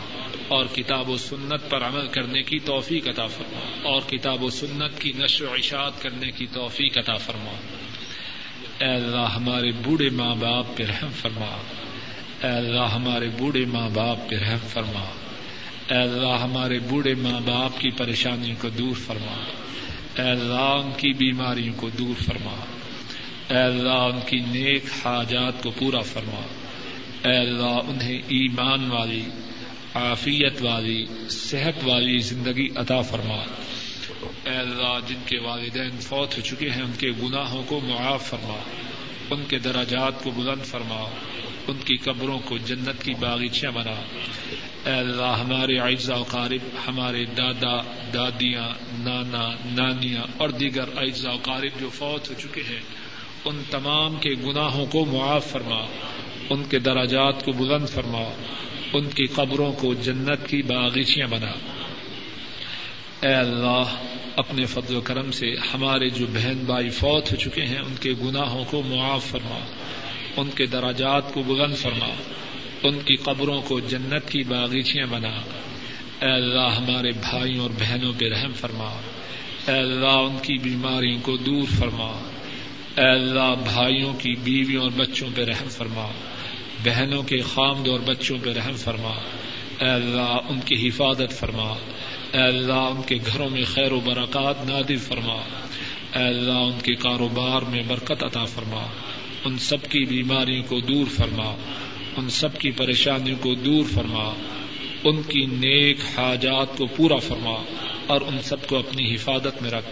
اور 0.48 0.66
کتاب 0.66 1.10
و 1.10 1.16
سنت 1.16 1.70
پر 1.70 1.82
عمل 1.82 2.08
کرنے 2.08 2.42
کی 2.42 2.58
توفیق 2.58 3.08
عطا 3.08 3.26
فرما۔ 3.26 3.88
اور 3.88 4.00
کتاب 4.00 4.42
و 4.42 4.50
سنت 4.50 5.00
کی 5.00 5.12
نشر 5.18 5.44
و 5.44 5.52
اشاعت 5.52 6.02
کرنے 6.02 6.30
کی 6.30 6.46
توفیق 6.52 6.98
عطا 6.98 7.14
فرما۔ 7.14 7.52
اے 8.80 8.88
اللہ 8.88 9.26
ہمارے 9.36 9.70
بوڑھے 9.84 10.10
ماں 10.10 10.34
باپ 10.34 10.76
پہ 10.76 10.84
رحم 10.84 11.10
فرما۔ 11.20 11.62
اے 12.42 12.48
اللہ 12.48 12.94
ہمارے 12.94 13.28
بوڑھے 13.38 13.64
ماں 13.64 13.88
باپ 13.94 14.28
پہ 14.28 14.36
رحم 14.36 14.68
فرما۔ 14.68 15.04
اے 15.90 15.96
اللہ 15.96 16.42
ہمارے 16.42 16.78
بوڑھے 16.78 17.14
ماں 17.14 17.40
باپ 17.40 17.80
کی 17.80 17.90
پریشانیوں 17.90 18.56
کو 18.60 18.68
دور 18.68 18.94
فرما۔ 18.94 19.44
اے 20.22 20.30
اللہ 20.30 20.82
ان 20.84 20.90
کی 20.96 21.12
بیماریوں 21.12 21.74
کو 21.76 21.90
دور 21.98 22.22
فرما۔ 22.22 22.64
اے 23.48 23.62
اللہ 23.62 23.88
ان 23.88 24.20
کی 24.26 24.38
نیک 24.38 24.84
حاجات 25.04 25.62
کو 25.62 25.70
پورا 25.70 26.00
فرما۔ 26.00 26.40
اے 27.28 27.36
اللہ 27.36 27.80
انہیں 27.88 28.18
ایمان 28.18 28.90
والی، 28.90 29.22
عافیت 29.94 30.62
والی، 30.62 31.06
صحت 31.28 31.84
والی 31.84 32.18
زندگی 32.18 32.68
عطا 32.76 33.00
فرما۔ 33.00 33.38
اے 34.48 34.56
اللہ، 34.56 34.98
جن 35.08 35.18
کے 35.26 35.38
والدین 35.38 36.00
فوت 36.00 36.36
ہو 36.36 36.42
چکے 36.42 36.70
ہیں، 36.70 36.82
ان 36.82 36.92
کے 36.98 37.10
گناہوں 37.10 37.62
کو 37.66 37.80
معاف 37.80 38.30
فرما، 38.30 38.58
ان 39.30 39.44
کے 39.48 39.58
دراجات 39.58 40.24
کو 40.24 40.30
بلند 40.30 40.64
فرما، 40.64 41.10
ان 41.68 41.76
کی 41.84 41.96
قبروں 41.96 42.38
کو 42.44 42.58
جنت 42.58 43.02
کی 43.02 43.14
باغیچیاں 43.14 43.72
بنا۔ 43.72 43.94
اے 44.86 44.92
اللہ، 44.92 45.36
ہمارے 45.40 45.78
اعزا 45.78 46.14
و 46.14 46.22
قارب، 46.22 46.88
ہمارے 46.88 47.24
دادا، 47.24 47.76
دادیاں، 48.14 48.68
نانا، 48.98 49.50
نانیاں 49.64 50.22
اور 50.36 50.48
دیگر 50.48 50.84
اعزا 50.96 51.32
و 51.32 51.38
قارب 51.42 51.80
جو 51.80 51.88
فوت 51.88 52.28
ہو 52.28 52.34
چکے 52.34 52.62
ہیں، 52.70 52.80
ان 53.44 53.62
تمام 53.70 54.16
کے 54.16 54.30
گناہوں 54.30 54.86
کو 54.86 55.04
معاف 55.04 55.46
فرما، 55.46 55.86
ان 56.50 56.64
کے 56.64 56.78
دراجات 56.78 57.44
کو 57.44 57.52
بلند 57.52 57.88
فرما، 57.88 58.22
ان 58.92 59.10
کی 59.10 59.26
قبروں 59.26 59.72
کو 59.72 59.94
جنت 59.94 60.48
کی 60.48 60.62
باغیچیاں 60.62 61.26
بنا۔ 61.26 61.52
اے 63.22 63.34
اللہ، 63.34 63.82
اپنے 64.36 64.66
فضل 64.66 64.96
و 64.96 65.00
کرم 65.00 65.30
سے 65.30 65.46
ہمارے 65.74 66.08
جو 66.08 66.26
بہن 66.26 66.58
بھائی 66.66 66.88
فوت 66.88 67.30
ہو 67.30 67.36
چکے 67.36 67.62
ہیں، 67.62 67.78
ان 67.78 67.94
کے 68.00 68.12
گناہوں 68.22 68.64
کو 68.64 68.82
معاف 68.82 69.24
فرما، 69.24 69.58
ان 70.36 70.50
کے 70.54 70.66
دراجات 70.66 71.34
کو 71.34 71.42
بلند 71.42 71.76
فرما، 71.76 72.08
ان 72.82 72.98
کی 72.98 73.16
قبروں 73.16 73.62
کو 73.62 73.80
جنت 73.80 74.30
کی 74.30 74.42
باغیچیاں 74.42 75.06
بنا۔ 75.06 75.36
اے 76.20 76.30
اللہ، 76.30 76.76
ہمارے 76.78 77.12
بھائیوں 77.12 77.60
اور 77.60 77.70
بہنوں 77.70 78.12
پہ 78.18 78.28
رحم 78.28 78.52
فرما۔ 78.52 79.00
اے 79.68 79.78
اللہ، 79.78 80.06
ان 80.06 80.36
کی 80.42 80.58
بیماریوں 80.58 81.20
کو 81.22 81.36
دور 81.36 81.62
فرما۔ 81.78 82.30
اے 82.96 83.10
اللہ، 83.10 83.54
بھائیوں 83.64 84.12
کی 84.12 84.34
بیویوں 84.34 84.82
اور 84.82 84.90
بچوں 84.96 85.28
پہ 85.34 85.44
رحم 85.44 85.68
فرما۔ 85.68 86.06
بہنوں 86.84 87.22
کے 87.22 87.40
خامد 87.40 87.88
اور 87.88 88.00
بچوں 88.00 88.38
پہ 88.42 88.52
رحم 88.52 88.76
فرما۔ 88.76 89.14
اے 89.80 89.88
اللہ، 89.88 90.38
ان 90.48 90.60
کی 90.60 90.88
حفاظت 90.88 91.32
فرما۔ 91.32 91.74
اے 92.32 92.40
اللہ، 92.40 92.72
ان 92.72 93.02
کے 93.02 93.16
گھروں 93.26 93.50
میں 93.50 93.64
خیر 93.64 93.92
و 93.92 94.00
برکات 94.00 94.66
نادر 94.66 94.96
فرما۔ 94.96 95.34
اے 96.18 96.28
اللہ، 96.28 96.52
ان 96.52 96.78
کے 96.82 96.94
کاروبار 96.94 97.62
میں 97.62 97.82
برکت 97.88 98.24
عطا 98.24 98.44
فرما۔ 98.44 98.86
ان 99.44 99.58
سب 99.58 99.82
کی 99.82 100.04
بیماریوں 100.04 100.62
کو 100.62 100.80
دور 100.80 101.06
فرما۔ 101.06 101.56
ان 102.16 102.30
سب 102.30 102.58
کی 102.58 102.70
پریشانیوں 102.70 103.36
کو 103.40 103.54
دور 103.54 103.84
فرما۔ 103.94 104.34
ان 105.04 105.22
کی 105.22 105.46
نیک 105.46 105.98
حاجات 106.16 106.76
کو 106.76 106.86
پورا 106.86 107.16
فرما۔ 107.16 107.62
اور 108.06 108.20
ان 108.20 108.38
سب 108.42 108.66
کو 108.66 108.78
اپنی 108.78 109.14
حفاظت 109.14 109.62
میں 109.62 109.70
رکھ۔ 109.70 109.86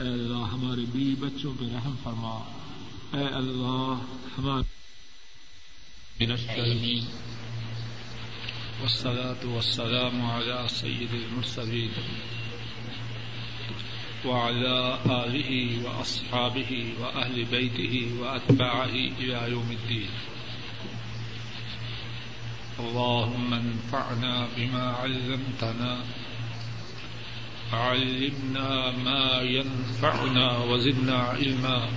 اے 0.00 0.08
اللہ، 0.08 0.48
ہمارے 0.52 0.80
بیوی 0.92 1.14
بچوں 1.14 1.54
پہ 1.60 1.64
رحم 1.64 1.94
فرما۔ 2.02 2.42
اے 3.12 3.34
اللہ، 3.34 3.94
ہمارے 4.38 4.86
والصلاة 8.82 9.40
والسلام 9.44 10.26
على 10.26 10.68
سيد 10.68 11.08
المرسلين 11.12 11.90
وعلى 14.24 14.98
آله 15.06 15.80
وأصحابه 15.84 16.92
وأهل 17.00 17.44
بيته 17.44 18.10
وأتباعه 18.20 18.94
إلى 19.20 19.50
يوم 19.50 19.70
الدين. 19.70 20.10
اللهم 22.80 23.54
انفعنا 23.54 24.48
بما 24.56 24.86
علمتنا، 25.00 26.04
علمنا 27.72 28.90
ما 28.90 29.40
ينفعنا 29.40 30.58
وزدنا 30.58 31.16
علما. 31.16 31.88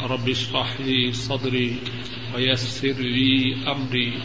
رب 0.00 0.28
اشرح 0.28 0.80
لي 0.80 1.12
صدري 1.12 1.78
ويسر 2.34 2.92
لي 2.92 3.54
أمري. 3.70 4.22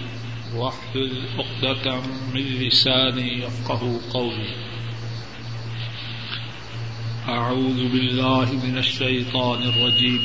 واحلل 0.55 1.21
عقدة 1.37 2.01
من 2.33 2.41
لساني 2.41 3.43
يفقه 3.43 3.99
قولي. 4.13 4.49
أعوذ 7.29 7.89
بالله 7.89 8.51
من 8.63 8.77
الشيطان 8.77 9.63
الرجيم. 9.63 10.21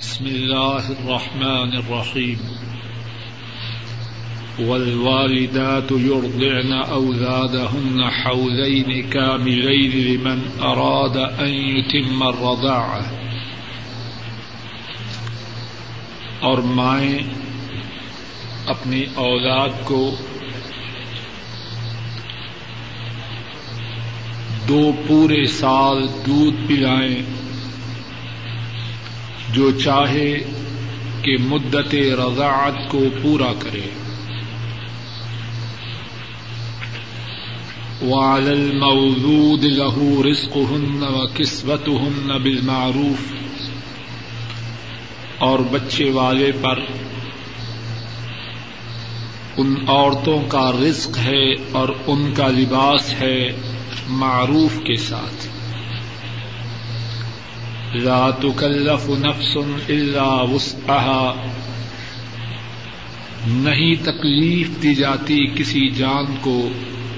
بسم 0.00 0.26
الله 0.26 0.92
الرحمن 0.92 1.76
الرحيم. 1.76 2.38
والوالدات 4.58 5.92
يرضعن 5.92 6.72
أولادهن 6.72 8.10
حولين 8.10 9.10
كاملين 9.10 9.92
لمن 9.92 10.50
أراد 10.60 11.16
أن 11.16 11.48
يتم 11.48 12.22
الرضاعة. 12.22 13.10
اور 16.42 16.60
مائیں 16.60 17.45
اپنی 18.66 19.04
اولاد 19.14 19.68
کو 19.84 20.16
دو 24.68 24.92
پورے 25.06 25.46
سال 25.46 26.06
دودھ 26.26 26.56
پلائیں 26.68 27.22
جو 29.52 29.70
چاہے 29.70 30.38
کہ 31.22 31.36
مدت 31.40 31.94
رضاعت 31.94 32.88
کو 32.88 33.04
پورا 33.22 33.52
کرے۔ 33.58 33.80
وعلى 38.02 38.50
المولود 38.50 39.64
له 39.64 40.22
رزقهن 40.30 41.02
وكسوتهن 41.02 42.42
بالمعروف 42.42 43.32
اور 45.38 45.58
بچے 45.58 46.10
والے 46.10 46.52
پر 46.52 46.80
ان 49.56 49.74
عورتوں 49.88 50.42
کا 50.48 50.72
رزق 50.72 51.18
ہے 51.18 51.52
اور 51.52 51.88
ان 52.06 52.34
کا 52.36 52.48
لباس 52.48 53.14
ہے 53.20 53.52
معروف 54.08 54.78
کے 54.78 54.96
ساتھ۔ 54.96 55.46
لا 57.96 58.30
تکلف 58.30 59.10
نفس 59.10 59.56
الا 59.88 60.42
وسعها 60.42 61.34
نہیں 63.46 63.94
تکلیف 64.02 64.82
دی 64.82 64.94
جاتی 64.94 65.46
کسی 65.46 65.90
جان 65.90 66.24
کو، 66.40 66.68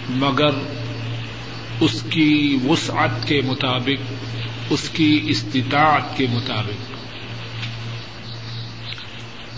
مگر 0.09 0.51
اس 1.81 2.03
کی 2.11 2.59
وسعت 2.69 3.29
کے 3.29 3.41
مطابق، 3.47 4.13
اس 4.71 4.89
کی 4.89 5.21
استطاعت 5.27 6.17
کے 6.17 6.27
مطابق۔ 6.31 6.98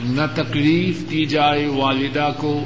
نہ 0.00 0.22
تکلیف 0.34 1.10
دی 1.10 1.24
جائے 1.24 1.66
والدہ 1.66 2.30
کو 2.36 2.64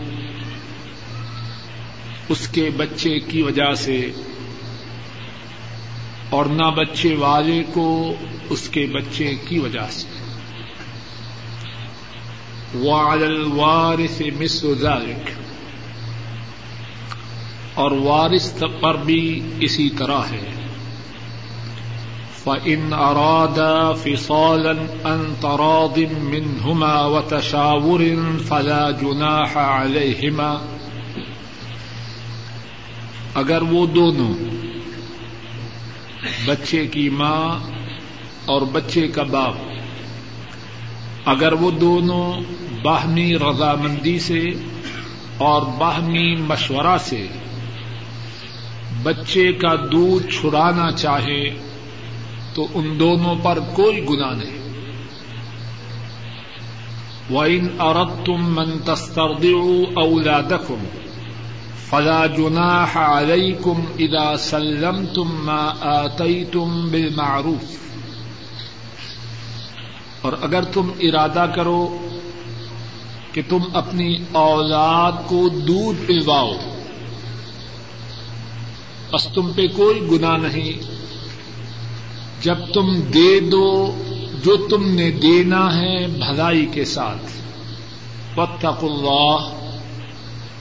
اس 2.29 2.49
کے 2.49 2.71
بچے 2.77 3.19
کی 3.19 3.43
وجہ 3.43 3.75
سے 3.75 4.11
اور 6.31 6.47
نہ 6.47 6.71
بچے 6.77 7.15
والے 7.15 7.63
کو 7.73 8.15
اس 8.51 8.69
کے 8.69 8.87
بچے 8.87 9.35
کی 9.49 9.59
وجہ 9.59 9.91
سے. 9.91 10.09
وعلى 12.79 13.25
الوارث 13.25 14.23
مثل 14.39 14.75
ذلك. 14.81 15.44
اور 17.75 17.91
وارث 17.91 18.63
پر 18.81 18.95
بھی 18.95 19.41
اسی 19.61 19.91
طرح 19.91 20.19
ہے۔ 20.19 20.51
فَإِنْ 22.45 22.81
أَرَادَا 22.83 23.93
فِصَالًا 23.93 25.15
أَنْ 25.15 25.41
تَرَاضٍ 25.41 25.99
مِّنْهُمَا 26.23 27.07
وَتَشَاوُرٍ 27.07 28.05
فَلَا 28.49 28.91
جُنَاحَ 28.91 29.59
عَلَيْهِمَا۔ 29.59 30.67
اگر 33.35 33.63
وہ 33.63 33.87
دونوں 33.87 34.35
بچے 36.45 36.87
کی 36.87 37.11
ماں 37.11 37.59
اور 38.45 38.63
بچے 38.63 39.09
کا 39.09 39.23
باپ، 39.23 39.55
اگر 41.25 41.53
وہ 41.53 41.71
دونوں 41.71 42.33
باہمی 42.83 43.39
رضامندی 43.39 44.19
سے 44.19 44.45
اور 45.39 45.63
باہمی 45.79 46.37
مشورہ 46.37 46.99
سے 47.01 47.27
بچے 49.05 49.53
کا 49.53 49.75
دودھ 49.93 50.27
چھڑانا 50.31 50.93
چاہے 50.93 51.51
تو 52.55 52.67
ان 52.75 53.01
دونوں 53.01 53.35
پر 53.43 53.59
کوئی 53.75 54.07
گنا 54.09 54.35
نہیں۔ 54.35 54.65
وَإِنْ 57.31 57.69
أَرَدْتُمْ 57.81 58.39
مَنْ 58.39 58.85
تَسْتَرْضِعُوا 58.85 60.05
أَوْلَادَكُمْ 60.05 60.79
فلا 61.91 62.27
جناح 62.27 62.99
علیکم 62.99 63.85
اذا 63.99 64.37
سلمتم 64.37 65.47
ما 65.47 65.73
آتیتم 65.81 66.89
بالمعروف۔ 66.91 67.77
اور 70.21 70.33
اگر 70.43 70.65
تم 70.65 70.91
ارادہ 71.01 71.47
کرو 71.55 72.09
کہ 73.33 73.43
تم 73.49 73.59
اپنی 73.75 74.17
اولاد 74.33 75.13
کو 75.27 75.49
دودھ 75.49 76.07
پلواؤ 76.07 76.53
بس 79.15 79.29
تم 79.35 79.53
پہ 79.53 79.67
کوئی 79.77 80.01
گنا 80.11 80.37
نہیں۔ 80.37 80.73
جب 82.43 82.55
تم 82.75 83.01
دے 83.01 83.41
دو 83.41 83.97
جو 84.45 84.57
تم 84.57 84.91
نے 84.91 85.11
دینا 85.11 85.81
ہے 85.81 86.07
بھلائی 86.07 86.67
کے 86.67 86.85
ساتھ۔ 86.85 87.27
وقت 88.37 88.67
اللہ 88.67 89.49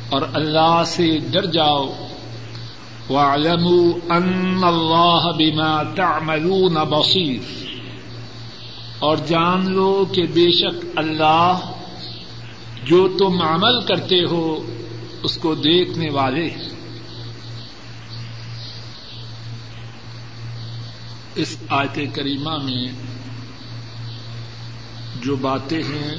اور 0.10 0.22
اللہ 0.34 0.84
سے 0.86 1.18
ڈر 1.32 1.46
جاؤ۔ 1.46 1.88
وَاعْلَمُوا 3.10 4.18
أَنَّ 4.18 4.66
اللَّهَ 4.66 5.38
بِمَا 5.38 5.84
تَعْمَلُونَ 5.96 6.80
بَصِيرٌ 6.80 7.42
اور 9.00 9.18
جان 9.18 9.72
لو 9.72 10.06
کہ 10.12 10.24
بے 10.24 10.52
شک 10.52 10.86
اللہ 10.96 11.60
جو 12.84 13.08
تم 13.20 13.42
عمل 13.42 13.82
کرتے 13.82 14.24
ہو 14.32 14.66
اس 15.24 15.38
کو 15.38 15.56
دیکھنے 15.56 16.10
والے۔ 16.10 16.73
اس 21.36 21.58
آیت 21.70 22.00
کریمہ 22.14 22.58
میں 22.58 22.88
جو 25.24 25.36
باتیں 25.36 25.84
ہیں 25.84 26.16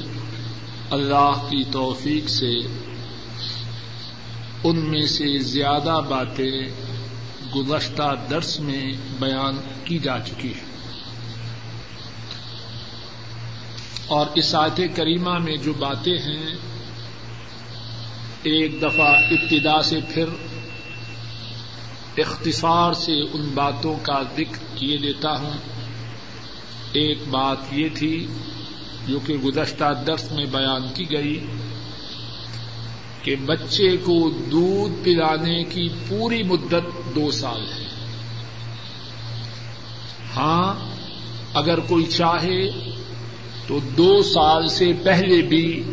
اللہ 0.89 1.47
کی 1.49 1.63
توفیق 1.71 2.29
سے، 2.29 2.55
ان 4.63 4.79
میں 4.79 5.07
سے 5.07 5.39
زیادہ 5.39 6.01
باتیں 6.09 6.61
گزشتہ 7.55 8.15
درس 8.29 8.59
میں 8.59 8.93
بیان 9.19 9.57
کی 9.83 9.99
جا 9.99 10.19
چکی 10.19 10.47
ہیں۔ 10.47 10.75
اور 14.07 14.25
اس 14.35 14.55
آیت 14.55 14.81
کریمہ 14.95 15.37
میں 15.37 15.55
جو 15.55 15.73
باتیں 15.73 16.17
ہیں، 16.17 16.55
ایک 18.43 18.81
دفعہ 18.81 19.07
ابتدا 19.07 19.81
سے 19.81 19.99
پھر 20.13 20.25
اختصار 22.17 22.93
سے 22.93 23.21
ان 23.33 23.51
باتوں 23.53 23.97
کا 24.01 24.21
ذکر 24.33 24.65
کیے 24.75 24.97
دیتا 24.97 25.39
ہوں۔ 25.39 25.53
ایک 26.93 27.17
بات 27.29 27.57
یہ 27.71 27.89
تھی 27.93 28.27
جو 29.07 29.19
کہ 29.19 29.33
گزشتہ 29.33 30.03
درس 30.07 30.31
میں 30.31 30.45
بیان 30.45 30.81
کی 30.93 31.11
گئی 31.11 31.45
کہ 33.21 33.35
بچے 33.35 33.97
کو 33.97 34.29
دودھ 34.29 35.03
پلانے 35.03 35.63
کی 35.63 35.89
پوری 36.07 36.43
مدت 36.43 37.15
دو 37.15 37.31
سال 37.31 37.61
ہے۔ 37.61 37.85
ہاں 40.35 40.73
اگر 41.53 41.79
کوئی 41.79 42.05
چاہے 42.05 42.69
تو 43.67 43.79
دو 43.97 44.23
سال 44.23 44.67
سے 44.67 44.91
پہلے 45.03 45.41
بھی 45.41 45.83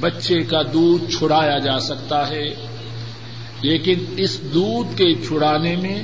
بچے 0.00 0.42
کا 0.42 0.62
دودھ 0.72 1.10
چھڑایا 1.18 1.58
جا 1.58 1.78
سکتا 1.78 2.28
ہے۔ 2.28 2.65
لیکن 3.62 4.04
اس 4.16 4.40
دودھ 4.54 4.98
کے 4.98 5.14
چھڑانے 5.14 5.76
میں 5.76 6.02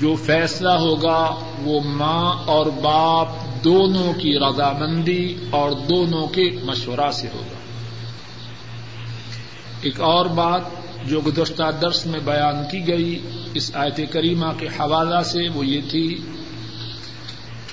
جو 0.00 0.14
فیصلہ 0.14 0.68
ہوگا 0.68 1.34
وہ 1.62 1.80
ماں 1.84 2.34
اور 2.46 2.66
باپ 2.66 3.28
دونوں 3.64 4.12
کی 4.12 4.38
رضامندی 4.38 5.36
اور 5.50 5.70
دونوں 5.70 6.26
کے 6.26 6.50
مشورہ 6.64 7.10
سے 7.10 7.28
ہوگا۔ 7.34 7.58
ایک 9.82 10.00
اور 10.00 10.26
بات 10.26 10.62
جو 11.04 11.20
گزشتہ 11.26 11.62
درس 11.82 12.06
میں 12.06 12.20
بیان 12.20 12.56
کی 12.70 12.88
گئی 12.88 13.18
اس 13.54 13.70
آیت 13.74 14.00
کریمہ 14.10 14.46
کے 14.58 14.66
حوالہ 14.66 15.22
سے 15.22 15.48
وہ 15.54 15.66
یہ 15.66 15.80
تھی 15.90 16.16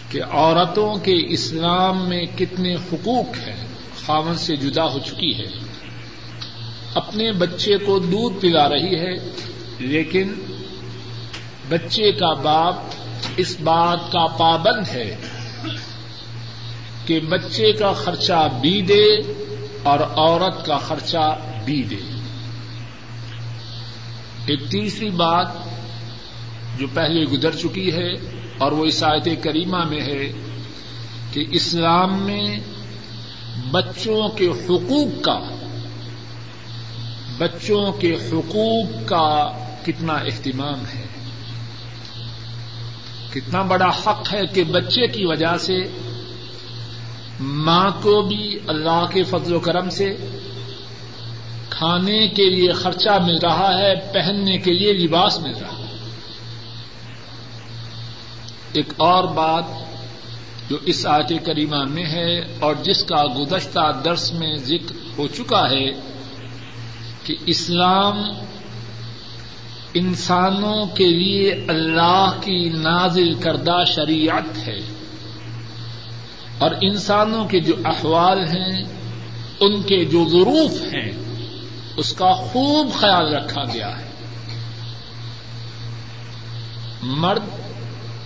کہ 0.10 0.24
عورتوں 0.24 0.96
کے 0.96 1.34
اسلام 1.34 2.10
میں 2.10 2.26
کتنے 2.38 2.76
حقوق 2.76 3.48
ہیں، 3.48 3.68
خاون 4.06 4.36
سے 4.36 4.56
جدا 4.56 4.84
ہو 4.84 5.00
چکی 5.00 5.38
ہے۔ 5.38 5.71
اپنے 6.94 7.32
بچے 7.32 7.78
کو 7.78 8.00
دودھ 8.00 8.42
پلا 8.42 8.70
رہی 8.70 8.96
ہے، 9.00 9.14
لیکن 9.80 10.34
بچے 11.70 12.12
کا 12.12 12.34
باپ 12.34 12.76
اس 13.38 13.60
بات 13.60 14.12
کا 14.12 14.28
پابند 14.28 14.88
ہے 14.88 15.16
کہ 17.06 17.20
بچے 17.20 17.72
کا 17.72 17.94
خرچہ 17.94 18.48
بھی 18.62 18.82
دے 18.82 19.06
اور 19.84 20.00
عورت 20.00 20.66
کا 20.66 20.78
خرچہ 20.78 21.40
بھی 21.66 21.84
دے۔ 21.84 21.96
ایک 24.46 24.70
تیسری 24.70 25.10
بات 25.10 25.48
جو 26.78 26.88
پہلے 26.94 27.24
گزر 27.24 27.56
چکی 27.56 27.94
ہے 27.94 28.12
اور 28.58 28.72
وہ 28.72 28.86
اس 28.86 29.04
آیت 29.04 29.28
کریمہ 29.44 29.84
میں 29.84 30.02
ہے 30.02 30.32
کہ 31.32 31.46
اسلام 31.52 32.24
میں 32.24 32.60
بچوں 33.72 34.30
کے 34.30 34.48
حقوق 34.48 35.24
کا 35.24 35.40
بچوں 37.42 37.92
کے 37.92 38.16
حقوق 38.16 38.86
کا 39.06 39.52
کتنا 39.86 40.14
اہتمام 40.14 40.80
ہے۔ 40.96 41.06
کتنا 43.34 43.62
بڑا 43.62 43.90
حق 43.90 44.34
ہے 44.34 44.46
کہ 44.54 44.64
بچے 44.64 45.08
کی 45.08 45.26
وجہ 45.26 45.58
سے، 45.58 45.78
ماں 47.40 47.92
کو 48.02 48.22
بھی 48.22 48.60
اللہ 48.68 49.06
کے 49.14 49.24
فضل 49.24 49.54
و 49.54 49.60
کرم 49.60 49.90
سے 49.90 50.16
کھانے 51.70 52.28
کے 52.28 52.50
لیے 52.50 52.72
خرچہ 52.72 53.20
مل 53.24 53.38
رہا 53.38 53.78
ہے، 53.78 53.96
پہننے 53.96 54.58
کے 54.58 54.74
لیے 54.74 54.94
لباس 54.94 55.40
مل 55.40 55.54
رہا 55.62 55.78
ہے۔ 55.80 55.98
ایک 58.74 58.94
اور 58.98 59.24
بات 59.24 59.64
جو 60.70 60.78
اس 60.86 61.06
آیت 61.06 61.46
کریمہ 61.46 61.84
میں 61.84 62.06
ہے 62.06 62.40
اور 62.60 62.76
جس 62.84 63.04
کا 63.04 63.24
گزشتہ 63.40 64.02
درس 64.06 64.34
میں 64.34 64.58
ذکر 64.58 64.96
ہو 65.18 65.28
چکا 65.28 65.70
ہے 65.70 66.11
کہ 67.24 67.36
اسلام 67.46 68.22
انسانوں 69.94 70.86
کے 70.86 71.08
لیے 71.08 71.66
اللہ 71.68 72.32
کی 72.42 72.70
نازل 72.70 73.34
کردہ 73.34 73.84
شریعت 73.88 74.68
ہے۔ 74.68 74.78
اور 76.58 76.72
انسانوں 76.82 77.46
کے 77.46 77.60
جو 77.60 77.74
احوال 77.86 78.40
ہیں، 78.44 78.84
ان 79.60 79.82
کے 79.82 80.06
جو 80.06 80.30
ظروف 80.30 80.82
ہیں، 80.82 81.12
اس 81.98 82.14
کا 82.14 82.32
خوب 82.32 82.88
خیال 82.94 83.36
رکھا 83.36 83.64
گیا 83.64 84.00
ہے۔ 84.00 84.10
مرد 87.04 87.44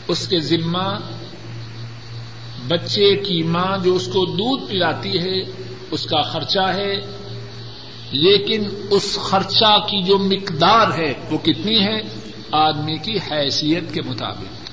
اس 0.07 0.27
کے 0.27 0.39
ذمہ، 0.39 0.99
بچے 2.67 3.15
کی 3.15 3.43
ماں 3.43 3.77
جو 3.83 3.95
اس 3.95 4.07
کو 4.07 4.25
دودھ 4.25 4.71
پلاتی 4.71 5.19
ہے، 5.19 5.39
اس 5.91 6.05
کا 6.05 6.21
خرچہ 6.21 6.73
ہے۔ 6.73 6.95
لیکن 8.15 8.69
اس 8.91 9.17
خرچہ 9.21 9.77
کی 9.79 10.03
جو 10.03 10.17
مقدار 10.17 10.87
ہے 10.97 11.13
وہ 11.31 11.37
کتنی 11.37 11.87
ہے؟ 11.87 11.97
آدمی 12.51 12.97
کی 12.97 13.17
حیثیت 13.17 13.93
کے 13.93 14.01
مطابق۔ 14.01 14.71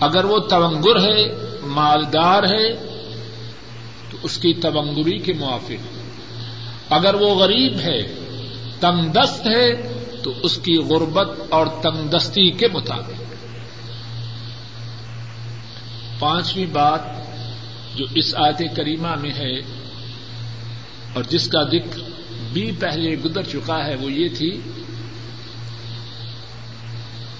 اگر 0.00 0.24
وہ 0.24 0.38
تونگر 0.38 0.96
ہے، 0.96 1.34
مالدار 1.62 2.42
ہے، 2.42 2.72
تو 4.10 4.16
اس 4.22 4.38
کی 4.38 4.52
تونگری 4.52 5.18
کے 5.18 5.32
موافق۔ 5.32 5.98
اگر 6.92 7.14
وہ 7.14 7.34
غریب 7.34 7.80
ہے 7.80 8.02
تنگ 8.80 9.12
دست 9.12 9.46
ہے، 9.46 9.92
تو 10.22 10.32
اس 10.42 10.56
کی 10.56 10.76
غربت 10.76 11.30
اور 11.48 11.66
تنگ 11.66 12.08
دستی 12.08 12.50
کے 12.50 12.68
مطابق۔ 12.74 13.22
پانچویں 16.18 16.66
بات 16.66 17.00
جو 17.96 18.04
اس 18.14 18.34
آیت 18.34 18.76
کریمہ 18.76 19.14
میں 19.20 19.30
ہے 19.30 19.79
اور 21.14 21.24
جس 21.24 21.48
کا 21.48 21.62
ذکر 21.62 22.00
بھی 22.52 22.72
پہلے 22.72 23.16
گزر 23.16 23.42
چکا 23.42 23.86
ہے 23.86 23.94
وہ 23.94 24.12
یہ 24.12 24.28
تھی 24.28 24.60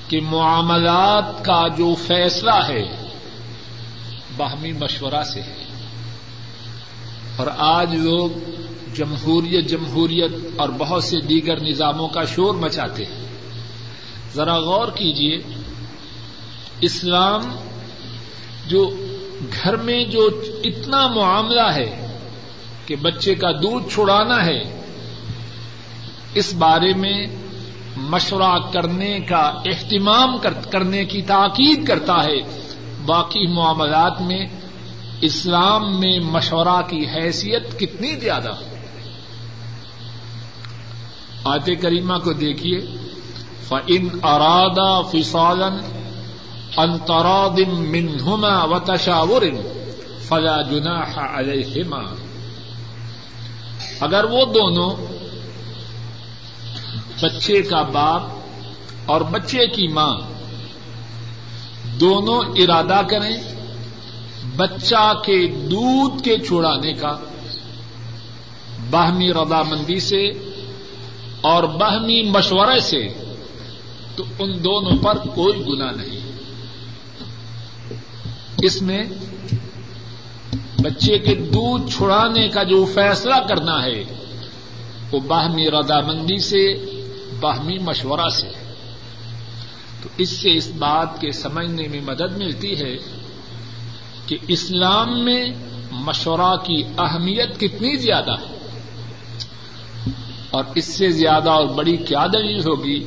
کہ 0.08 0.20
معاملات 0.20 1.44
کا 1.44 1.68
جو 1.68 1.94
فیصلہ 1.94 2.68
ہے 2.68 2.82
باہمی 4.36 4.72
مشورہ 4.72 5.22
سے 5.22 5.40
ہے۔ 5.40 5.64
اور 7.36 7.46
آج 7.58 7.94
لوگ 7.94 8.30
جمہوریت 8.94 9.68
جمہوریت 9.68 10.32
اور 10.56 10.68
بہت 10.68 11.04
سے 11.04 11.20
دیگر 11.20 11.60
نظاموں 11.60 12.08
کا 12.08 12.24
شور 12.24 12.54
مچاتے 12.54 13.04
ہیں۔ 13.04 13.28
ذرا 14.34 14.58
غور 14.58 14.88
کیجیے 14.88 15.38
اسلام 16.80 17.56
جو 18.66 18.90
گھر 19.62 19.76
میں 19.76 20.04
جو 20.04 20.42
اتنا 20.64 21.06
معاملہ 21.06 21.72
ہے 21.74 22.09
کہ 22.90 22.96
بچے 22.96 23.34
کا 23.34 23.52
دودھ 23.52 23.88
چھڑانا 23.94 24.46
ہے، 24.46 24.80
اس 26.34 26.54
بارے 26.54 26.94
میں 26.94 27.26
مشورہ 27.96 28.58
کرنے 28.72 29.20
کا 29.20 29.52
اہتمام 29.66 30.38
کرنے 30.70 31.04
کی 31.04 31.22
تاکید 31.22 31.86
کرتا 31.86 32.24
ہے۔ 32.24 32.40
باقی 33.06 33.46
معاملات 33.46 34.20
میں 34.20 34.46
اسلام 35.20 36.00
میں 36.00 36.18
مشورہ 36.18 36.82
کی 36.88 37.06
حیثیت 37.14 37.78
کتنی 37.78 38.16
زیادہ 38.16 38.50
آیت 41.44 41.82
کریمہ 41.82 42.14
کو 42.24 42.32
دیکھیے۔ 42.32 42.80
فن 43.68 44.08
ارادہ 44.22 45.02
فسالن 45.12 45.76
انترادم 46.76 47.80
منہما 47.80 48.64
و 48.64 48.78
تشاور 48.78 49.42
فلا 50.20 50.62
جناح 50.62 51.38
علیہما 51.38 52.29
اگر 54.00 54.24
وہ 54.24 54.44
دونوں 54.44 54.90
بچے 57.22 57.62
کا 57.62 57.82
باپ 57.82 58.22
اور 59.06 59.20
بچے 59.20 59.66
کی 59.66 59.88
ماں 59.88 60.14
دونوں 62.00 62.42
ارادہ 62.56 63.00
کریں 63.10 63.36
بچہ 64.56 65.12
کے 65.24 65.46
دودھ 65.46 66.22
کے 66.22 66.36
چھڑانے 66.38 66.92
کا، 66.92 67.18
باہمی 68.90 69.32
رضامندی 69.32 70.00
سے 70.00 70.28
اور 71.40 71.62
باہمی 71.62 72.22
مشورے 72.22 72.80
سے، 72.80 73.08
تو 74.16 74.24
ان 74.38 74.64
دونوں 74.64 74.98
پر 75.02 75.18
کوئی 75.18 75.66
گنا 75.66 75.90
نہیں۔ 75.90 76.20
اس 78.62 78.82
میں 78.82 79.04
بچے 80.82 81.18
کے 81.18 81.34
دودھ 81.34 81.90
چھڑانے 81.90 82.48
کا 82.48 82.62
جو 82.62 82.84
فیصلہ 82.84 83.34
کرنا 83.48 83.84
ہے، 83.84 84.04
وہ 85.12 85.20
باہمی 85.20 85.70
رضامندی 85.70 86.40
سے، 86.40 86.84
باہمی 87.40 87.78
مشورہ 87.78 88.28
سے۔ 88.28 88.48
تو 90.02 90.08
اس 90.16 90.28
سے 90.28 90.56
اس 90.56 90.70
بات 90.78 91.20
کے 91.20 91.32
سمجھنے 91.32 91.88
میں 91.88 92.00
مدد 92.00 92.38
ملتی 92.38 92.80
ہے 92.80 92.96
کہ 94.26 94.36
اسلام 94.48 95.24
میں 95.24 95.44
مشورہ 95.90 96.56
کی 96.56 96.82
اہمیت 96.98 97.60
کتنی 97.60 97.96
زیادہ 97.96 98.32
ہے۔ 98.32 98.56
اور 100.50 100.64
اس 100.74 100.84
سے 100.84 101.10
زیادہ 101.10 101.50
اور 101.50 101.66
بڑی 101.66 101.96
کیا 101.96 102.26
دلیل 102.26 102.60
ہوگی 102.60 103.04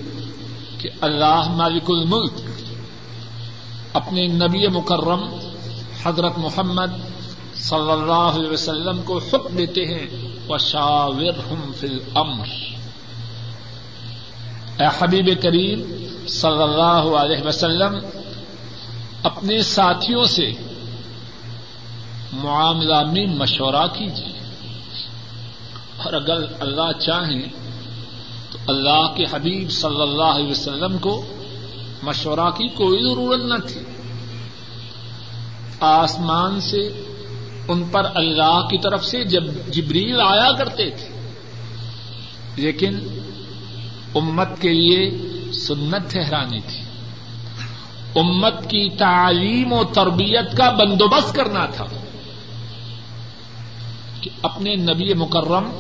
کہ 0.78 0.90
اللہ 1.02 1.44
مالک 1.48 1.84
الملک، 1.88 2.32
اپنے 3.94 4.28
نبی 4.28 4.68
مکرم، 4.68 5.24
حضرت 6.04 6.38
محمد 6.38 6.92
صلی 7.64 7.92
اللہ 7.92 8.38
علیہ 8.38 8.50
وسلم 8.50 9.02
کو 9.02 9.18
حکم 9.18 9.56
دیتے 9.56 9.86
ہیں 9.86 10.08
وشاور 10.50 11.52
ہم 11.52 11.72
فل 11.80 12.00
امر 12.16 12.48
اے 14.80 14.88
حبیب 15.00 15.42
کریم 15.42 15.82
صلی 16.28 16.64
اللہ 16.64 17.18
علیہ 17.18 17.44
وسلم، 17.44 17.96
اپنے 19.24 19.62
ساتھیوں 19.62 20.24
سے 20.24 20.52
معاملہ 22.34 23.04
میں 23.12 23.26
مشورہ 23.26 23.88
کیجیے 23.94 24.40
اور 25.98 26.14
اگر 26.14 26.44
اللہ 26.60 26.92
چاہیں 27.00 27.48
تو 28.52 28.58
اللہ 28.68 29.14
کے 29.16 29.24
حبیب 29.32 29.72
صلی 29.72 30.02
اللہ 30.02 30.32
علیہ 30.36 30.52
وسلم 30.52 30.98
کو 30.98 31.26
مشورہ 32.04 32.50
کی 32.50 32.68
کوئی 32.68 33.04
ضرورت 33.04 33.42
نہ 33.42 33.68
تھی۔ 33.68 33.80
آسمان 35.80 36.60
سے 36.62 37.13
ان 37.68 37.84
پر 37.84 38.04
اللہ 38.16 38.68
کی 38.70 38.78
طرف 38.78 39.06
سے 39.06 39.24
جب 39.24 39.44
جبریل 39.68 40.22
آیا 40.22 40.52
کرتے 40.52 40.90
تھے۔ 40.90 41.32
لیکن 42.56 43.00
امت 44.16 44.62
کے 44.62 44.70
لیے 44.74 45.12
سنت 45.52 46.12
ٹھہرانی 46.12 46.60
تھی۔ 46.60 46.82
امت 48.16 48.62
کی 48.64 48.90
تعلیم 48.90 49.74
و 49.74 49.84
تربیت 49.84 50.58
کا 50.58 50.70
بندوبست 50.70 51.36
کرنا 51.36 51.66
تھا۔ 51.66 51.86
کہ 54.22 54.30
اپنے 54.42 54.76
نبی 54.76 55.14
مکرم، 55.14 55.72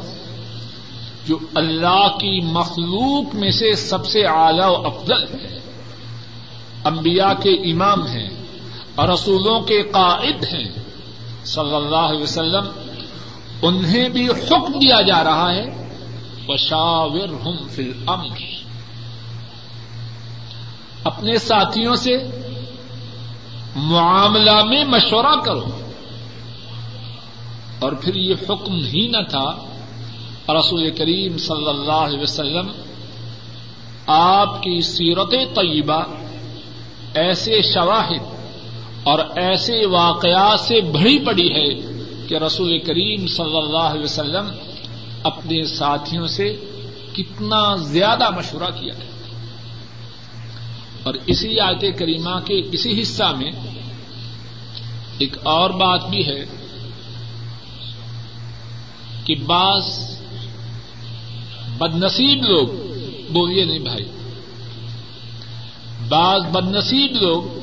جو 1.27 1.39
اللہ 1.55 2.07
کی 2.07 2.41
مخلوق 2.41 3.36
میں 3.36 3.51
سے 3.51 3.75
سب 3.75 4.05
سے 4.05 4.25
اعلی 4.25 4.65
و 4.65 4.88
افضل 4.88 5.23
ہے، 5.23 5.59
انبیاء 6.84 7.34
کے 7.43 7.49
امام 7.49 8.07
ہیں، 8.07 8.29
اور 8.95 9.09
رسولوں 9.09 9.61
کے 9.61 9.81
قائد 9.81 10.43
ہیں۔ 10.43 10.82
صلی 11.45 11.75
اللہ 11.75 11.95
علیہ 11.95 12.23
وسلم، 12.23 12.65
انہیں 13.61 14.09
بھی 14.09 14.27
حکم 14.27 14.79
دیا 14.79 15.01
جا 15.01 15.23
رہا 15.23 15.53
ہے 15.53 15.87
وشاور 16.47 17.27
ہم 17.45 17.67
فل 17.67 17.91
امر 18.07 18.37
اپنے 21.03 21.37
ساتھیوں 21.37 21.95
سے 21.95 22.17
معاملہ 23.75 24.63
میں 24.63 24.83
مشورہ 24.83 25.35
کرو۔ 25.45 25.63
اور 27.79 27.91
پھر 27.91 28.15
یہ 28.15 28.35
حکم 28.49 28.85
ہی 28.85 29.07
نہ 29.07 29.21
تھا، 29.29 29.51
رسول 30.59 30.91
کریم 30.91 31.37
صلی 31.37 31.69
اللہ 31.69 31.91
علیہ 31.91 32.19
وسلم، 32.19 32.71
آپ 34.07 34.63
کی 34.63 34.81
سیرت 34.81 35.31
طیبہ، 35.55 36.03
ایسے 37.13 37.61
شواہد 37.61 38.32
اور 39.04 39.20
ایسے 39.36 39.86
واقعات 39.86 40.60
سے 40.60 40.82
بھری 40.82 41.20
پڑی 41.20 41.54
ہے 41.54 41.76
کہ 42.28 42.36
رسول 42.36 42.80
کریم 42.80 43.28
صلی 43.28 43.58
اللہ 43.58 43.78
علیہ 43.78 44.04
وسلم 44.04 44.47
اپنے 45.24 45.64
ساتھیوں 45.64 46.28
سے 46.28 46.56
کتنا 47.14 47.76
زیادہ 47.76 48.30
مشورہ 48.30 48.72
کیا 48.80 48.93
ہے۔ 48.93 49.14
اور 51.04 51.14
اسی 51.26 51.60
آیت 51.60 51.99
کریمہ 51.99 52.39
کے 52.45 52.62
اسی 52.72 53.01
حصہ 53.01 53.24
میں 53.24 53.51
ایک 55.18 55.38
اور 55.43 55.70
بات 55.70 56.10
بھی 56.10 56.28
ہے 56.28 56.45
کہ 59.26 59.36
بعض 59.45 60.16
بد 61.78 61.95
نصیب 61.95 62.43
لوگ 62.43 62.68
بولیے 63.32 63.66
نہیں 63.66 63.80
بھائی، 63.80 64.06
بعض 66.10 66.41
بد 66.41 66.76
نصیب 66.76 67.12
لوگ 67.12 67.62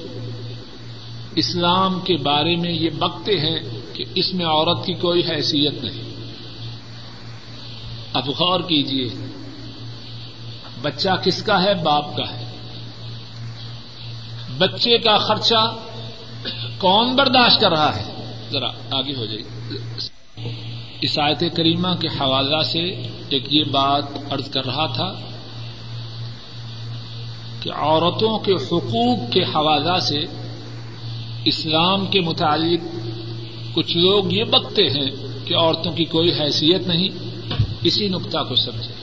اسلام 1.37 2.01
کے 2.01 2.17
بارے 2.17 2.57
میں 2.57 2.73
یہ 2.73 2.91
بکتے 2.91 3.41
ہیں 3.41 3.59
کہ 3.93 4.05
اس 4.15 4.35
میں 4.35 4.47
عورت 4.47 4.87
کی 4.87 4.93
کوئی 4.93 5.23
حیثیت 5.31 5.85
نہیں۔ 5.85 6.11
اب 8.13 8.29
غور 8.29 8.61
کیجیے 8.61 9.27
بچہ 10.83 11.09
کس 11.25 11.43
کا 11.43 11.63
ہے؟ 11.63 11.75
باپ 11.75 12.17
کا 12.17 12.25
ہے۔ 12.31 12.45
بچے 14.59 14.99
کا 14.99 15.19
خرچہ 15.19 15.77
کون 16.79 17.17
برداشت 17.17 17.61
کر 17.61 17.71
رہا 17.71 17.97
ہے؟ 17.97 18.33
ذرا 18.51 18.69
آگے 18.91 19.17
ہو 19.17 19.25
جائے 19.25 19.43
اس 21.01 21.19
آیت 21.19 21.57
کریمہ 21.57 21.89
کے 22.01 22.09
حوالہ 22.09 22.63
سے 22.63 22.81
ایک 23.29 23.55
یہ 23.55 23.65
بات 23.65 24.05
ارض 24.31 24.51
کر 24.51 24.65
رہا 24.67 24.87
تھا 24.87 25.13
کہ 27.61 27.71
عورتوں 27.73 28.39
کے 28.39 28.53
حقوق 28.53 29.33
کے 29.33 29.43
حوالہ 29.43 29.99
سے 29.99 30.25
اسلام 31.45 32.07
کے 32.07 32.21
متعلق 32.21 32.81
کچھ 33.75 33.97
لوگ 33.97 34.33
یہ 34.33 34.45
بکتے 34.45 34.83
ہیں 34.83 35.11
کہ 35.45 35.55
عورتوں 35.55 35.93
کی 35.93 36.05
کوئی 36.05 36.33
حیثیت 36.41 36.87
نہیں، 36.87 37.09
اسی 37.83 38.09
نقطہ 38.09 38.39
کو 38.49 38.55
سمجھے 38.55 38.95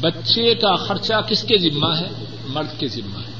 بچے 0.00 0.54
کا 0.54 0.76
خرچہ 0.76 1.14
کس 1.28 1.42
کے 1.42 1.58
ذمہ 1.58 1.96
ہے؟ 2.00 2.24
مرد 2.48 2.80
کے 2.80 2.88
ذمہ 2.88 3.18
ہے۔ 3.18 3.32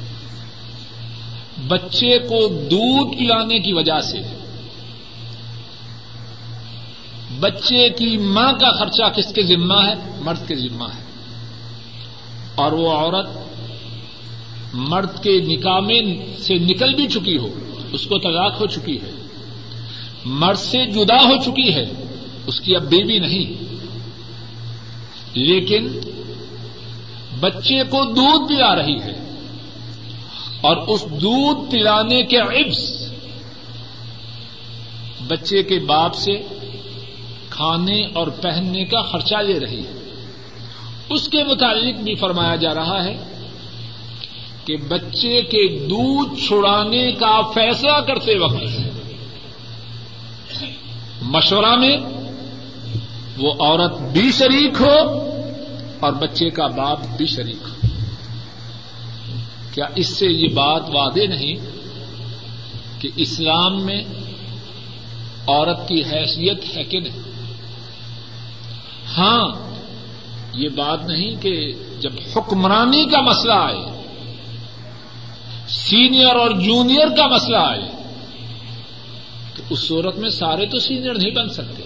بچے 1.68 2.18
کو 2.18 2.48
دودھ 2.70 3.18
پلانے 3.18 3.58
کی 3.58 3.72
وجہ 3.72 4.00
سے۔ 4.00 4.18
بچے 7.40 7.88
کی 7.88 8.16
ماں 8.16 8.52
کا 8.52 8.78
خرچہ 8.78 9.02
کس 9.16 9.32
کے 9.32 9.42
ذمہ 9.42 9.86
ہے؟ 9.86 9.94
مرد 10.20 10.48
کے 10.48 10.56
ذمہ 10.56 10.84
ہے۔ 10.84 11.02
اور 12.54 12.72
وہ 12.72 12.92
عورت 12.92 13.28
مرد 14.74 15.22
کے 15.22 15.40
نکاح 15.40 15.80
میں 15.80 16.26
سے 16.38 16.54
نکل 16.54 16.94
بھی 16.94 17.08
چکی 17.08 17.36
ہو، 17.36 17.48
اس 17.92 18.06
کو 18.06 18.18
طلاق 18.18 18.60
ہو 18.60 18.66
چکی 18.66 18.96
ہے۔ 18.96 19.10
مرد 20.24 20.58
سے 20.58 20.86
جدا 20.86 21.16
ہو 21.16 21.42
چکی 21.42 21.74
ہے، 21.74 21.84
اس 22.46 22.60
کی 22.60 22.76
اب 22.76 22.82
بیوی 22.82 23.18
نہیں۔ 23.18 23.74
لیکن 25.34 25.88
بچے 27.40 27.82
کو 27.82 28.04
دودھ 28.04 28.48
پلا 28.48 28.76
رہی 28.76 29.00
ہے۔ 29.00 29.34
اور 30.60 30.76
اس 30.76 31.04
دودھ 31.10 31.70
پلانے 31.70 32.22
کے 32.22 32.36
عبس 32.36 33.08
بچے 35.26 35.62
کے 35.62 35.78
باپ 35.78 36.14
سے 36.14 36.42
کھانے 37.50 38.06
اور 38.12 38.26
پہننے 38.26 38.84
کا 38.84 39.02
خرچہ 39.02 39.34
لے 39.34 39.60
رہی 39.60 39.80
ہے۔ 39.80 40.20
اس 41.08 41.28
کے 41.28 41.44
متعلق 41.44 41.94
بھی 41.94 42.14
فرمایا 42.14 42.56
جا 42.56 42.74
رہا 42.74 43.04
ہے 43.04 43.37
کہ 44.68 44.76
بچے 44.76 45.42
کے 45.42 45.86
دودھ 45.86 46.40
چھڑانے 46.40 47.12
کا 47.12 47.40
فیصلہ 47.40 48.00
کرتے 48.06 48.38
وقت 48.38 48.80
مشورہ 51.22 51.76
میں 51.76 51.96
وہ 53.38 53.52
عورت 53.52 54.00
بھی 54.00 54.32
شریک 54.32 54.80
ہو 54.80 55.18
اور 56.00 56.12
بچے 56.12 56.50
کا 56.50 56.66
باپ 56.66 57.00
بھی 57.16 57.26
شریک 57.26 57.68
ہو۔ 57.68 57.86
کیا 59.74 59.84
اس 59.94 60.06
سے 60.06 60.26
یہ 60.26 60.48
بات 60.54 60.82
واضح 60.94 61.28
نہیں 61.28 61.54
کہ 63.00 63.08
اسلام 63.16 63.86
میں 63.86 64.04
عورت 65.46 65.88
کی 65.88 66.02
حیثیت 66.02 66.76
ہے 66.76 66.84
کہ 66.84 67.00
نہیں؟ 67.00 67.22
ہاں 69.16 69.48
یہ 70.52 70.68
بات 70.68 71.04
نہیں 71.06 71.42
کہ 71.42 71.72
جب 72.00 72.12
حکمرانی 72.36 73.04
کا 73.04 73.20
مسئلہ 73.20 73.54
آئے 73.54 73.97
سینئر 75.68 76.36
اور 76.36 76.50
جونیئر 76.50 77.08
کا 77.16 77.26
مسئلہ 77.26 77.56
آئے 77.56 78.02
تو 79.56 79.62
اس 79.70 79.80
صورت 79.80 80.18
میں 80.18 80.30
سارے 80.30 80.66
تو 80.66 80.78
سینئر 80.78 81.14
نہیں 81.14 81.30
بن 81.30 81.48
سکتے۔ 81.48 81.82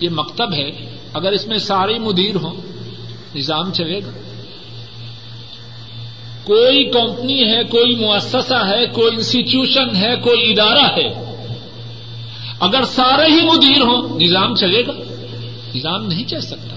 یہ 0.00 0.08
مکتب 0.12 0.54
ہے۔ 0.54 0.96
اگر 1.14 1.32
اس 1.32 1.46
میں 1.46 1.58
سارے 1.58 1.98
مدیر 1.98 2.36
ہوں، 2.36 2.52
نظام 3.34 3.72
چلے 3.72 3.98
گا۔ 3.98 4.10
کوئی 6.44 6.84
کمپنی 6.84 7.42
ہے، 7.42 7.64
کوئی 7.64 7.94
مؤسسہ 7.94 8.66
ہے، 8.66 8.86
کوئی 8.86 9.16
انسٹیٹیوشن 9.16 9.96
ہے، 9.96 10.16
کوئی 10.16 10.52
ادارہ 10.52 10.98
ہے۔ 10.98 11.08
اگر 12.60 12.84
سارے 12.84 13.26
ہی 13.26 13.46
مدیر 13.46 13.80
ہوں، 13.80 14.20
نظام 14.20 14.56
چلے 14.56 14.86
گا۔ 14.86 14.92
نظام 15.74 16.06
نہیں 16.06 16.24
چل 16.24 16.40
سکتا۔ 16.40 16.76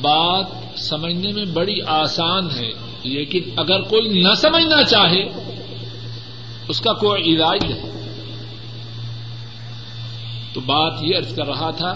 بات 0.00 0.63
سمجھنے 0.76 1.32
میں 1.32 1.44
بڑی 1.44 1.82
آسان 1.86 2.50
ہے، 2.50 2.70
لیکن 3.02 3.40
اگر 3.56 3.80
کوئی 3.80 4.22
نہ 4.22 4.34
سمجھنا 4.34 4.82
چاہے، 4.82 5.22
اس 6.68 6.80
کا 6.80 6.92
کوئی 6.92 7.22
علاج 7.22 7.64
ہے 7.64 7.90
تو 10.52 10.60
بات 10.60 10.92
یہ 11.02 11.16
ارض 11.16 11.36
کر 11.36 11.46
رہا 11.46 11.70
تھا 11.70 11.94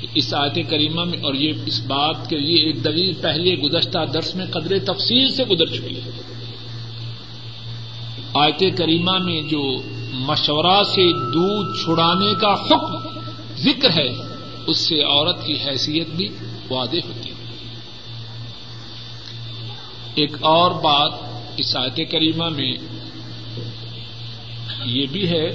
کہ 0.00 0.06
اس 0.14 0.34
آیت 0.34 0.58
کریمہ 0.70 1.04
میں 1.04 1.18
اور 1.18 1.34
یہ 1.34 1.52
اس 1.66 1.80
بات 1.86 2.30
کے 2.30 2.36
لیے 2.36 2.64
ایک 2.64 2.84
دلیل 2.84 3.12
پہلے 3.14 3.56
گزشتہ 3.56 3.98
درس 4.14 4.34
میں 4.34 4.46
قدر 4.46 4.78
تفصیل 4.78 5.28
سے 5.28 5.44
گزر 5.44 5.66
چکی 5.66 5.96
ہے۔ 5.96 6.10
آیت 8.34 8.78
کریمہ 8.78 9.18
میں 9.18 9.42
جو 9.42 9.82
مشورہ 10.12 10.82
سے 10.82 11.12
دودھ 11.12 11.84
چھڑانے 11.84 12.34
کا 12.34 12.54
حکم 12.54 12.96
ذکر 13.56 13.90
ہے، 13.90 14.08
اس 14.66 14.78
سے 14.78 15.02
عورت 15.02 15.46
کی 15.46 15.54
حیثیت 15.66 16.08
بھی 16.08 16.28
واضح 16.70 16.96
ہوتی 16.96 17.20
ہے 17.20 17.21
ایک 20.14 20.36
اور 20.40 20.70
بات 20.70 21.12
اس 21.56 21.76
آیت 21.76 22.10
کریمہ 22.10 22.48
میں 22.48 22.72
یہ 24.84 25.06
بھی 25.06 25.28
ہے 25.28 25.46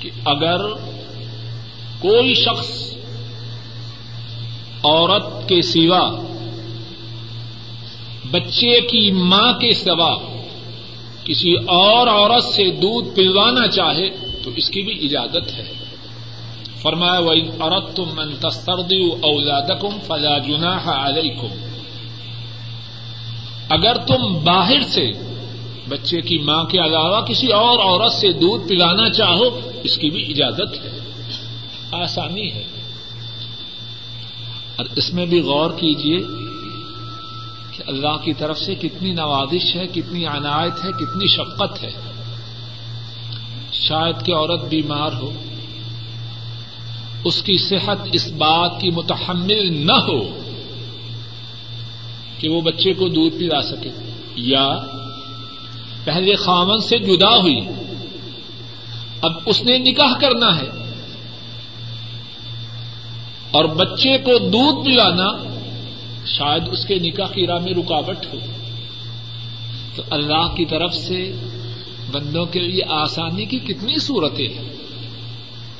کہ 0.00 0.10
اگر 0.24 0.72
کوئی 1.98 2.34
شخص 2.34 2.94
عورت 4.84 5.48
کے 5.48 5.62
سوا 5.62 6.10
بچے 8.30 8.80
کی 8.80 9.10
ماں 9.10 9.52
کے 9.52 9.72
سوا 9.72 10.16
کسی 11.24 11.52
اور 11.52 12.06
عورت 12.06 12.44
سے 12.44 12.70
دودھ 12.70 13.16
پلوانا 13.16 13.68
چاہے 13.68 14.08
تو 14.42 14.50
اس 14.56 14.70
کی 14.70 14.82
بھی 14.82 15.06
اجازت 15.06 15.52
ہے۔ 15.52 15.72
فرمایا 16.76 17.18
وہ 17.18 17.32
عورت 17.32 17.96
تم 17.96 18.04
منتستردی 18.14 19.04
اولادکم 19.20 19.98
فلا 20.06 20.38
جناح 20.38 21.08
علیکم 21.08 21.71
اگر 23.72 23.94
تم 23.94 24.44
باہر 24.44 24.80
سے 24.80 25.12
بچے 25.88 26.20
کی 26.20 26.38
ماں 26.38 26.64
کے 26.64 26.78
علاوہ 26.78 27.20
کسی 27.20 27.46
اور 27.46 27.78
عورت 27.78 28.12
سے 28.12 28.32
دودھ 28.32 28.68
پلانا 28.68 29.10
چاہو، 29.10 29.70
اس 29.84 29.98
کی 29.98 30.10
بھی 30.10 30.32
اجازت 30.32 30.84
ہے۔ 30.84 30.98
آسانی 31.92 32.52
ہے۔ 32.52 32.62
اور 34.76 34.86
اس 34.96 35.14
میں 35.14 35.26
بھی 35.26 35.40
غور 35.40 35.70
کیجیے 35.70 36.18
کہ 37.76 37.82
اللہ 37.86 38.16
کی 38.24 38.32
طرف 38.34 38.58
سے 38.58 38.74
کتنی 38.74 39.12
نوازش 39.12 39.76
ہے، 39.76 39.86
کتنی 39.86 40.26
عنایت 40.26 40.84
ہے، 40.84 40.90
کتنی 40.92 41.26
شفقت 41.26 41.82
ہے۔ 41.82 41.90
شاید 43.72 44.26
کہ 44.26 44.34
عورت 44.34 44.64
بیمار 44.64 45.10
ہو، 45.12 45.32
اس 47.24 47.42
کی 47.42 47.58
صحت 47.58 47.96
اس 48.12 48.28
بات 48.28 48.80
کی 48.80 48.90
متحمل 48.90 49.86
نہ 49.86 49.92
ہو۔ 49.92 50.41
کہ 52.42 52.48
وہ 52.48 52.60
بچے 52.60 52.92
کو 52.92 53.08
دودھ 53.08 53.36
پلا 53.36 53.62
سکے۔ 53.62 53.90
یا 54.36 54.68
پہلے 56.04 56.34
خامن 56.34 56.78
سے 56.78 56.98
جدا 56.98 57.36
ہوئی۔ 57.36 57.58
اب 59.22 59.32
اس 59.46 59.62
نے 59.62 59.78
نکاح 59.78 60.18
کرنا 60.20 60.56
ہے۔ 60.56 60.94
اور 63.50 63.64
بچے 63.64 64.18
کو 64.18 64.38
دودھ 64.38 64.86
پلانا 64.86 65.58
شاید 66.26 66.62
اس 66.68 66.84
کے 66.84 66.94
نکاح 66.94 67.26
کی 67.26 67.46
راہ 67.46 67.58
میں 67.58 67.74
رکاوٹ 67.74 68.26
ہو۔ 68.26 68.38
تو 69.94 70.02
اللہ 70.10 70.54
کی 70.56 70.64
طرف 70.64 70.94
سے 70.94 71.32
بندوں 72.10 72.44
کے 72.44 72.60
لیے 72.60 72.82
آسانی 72.88 73.44
کی 73.44 73.58
کتنی 73.58 73.98
صورتیں 73.98 74.48
ہیں۔ 74.48 74.72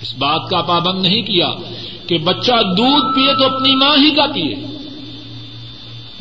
اس 0.01 0.15
بات 0.19 0.51
کا 0.51 0.63
پابند 0.63 1.03
نہیں 1.03 1.23
کیا 1.23 1.51
کہ 2.07 2.19
بچہ 2.19 2.53
دودھ 2.53 3.17
پیے 3.17 3.35
تو 3.35 3.57
اپنی 3.57 3.75
ماں 3.77 3.97
ہی 3.97 4.15
کا 4.15 4.27
پیے۔ 4.35 4.82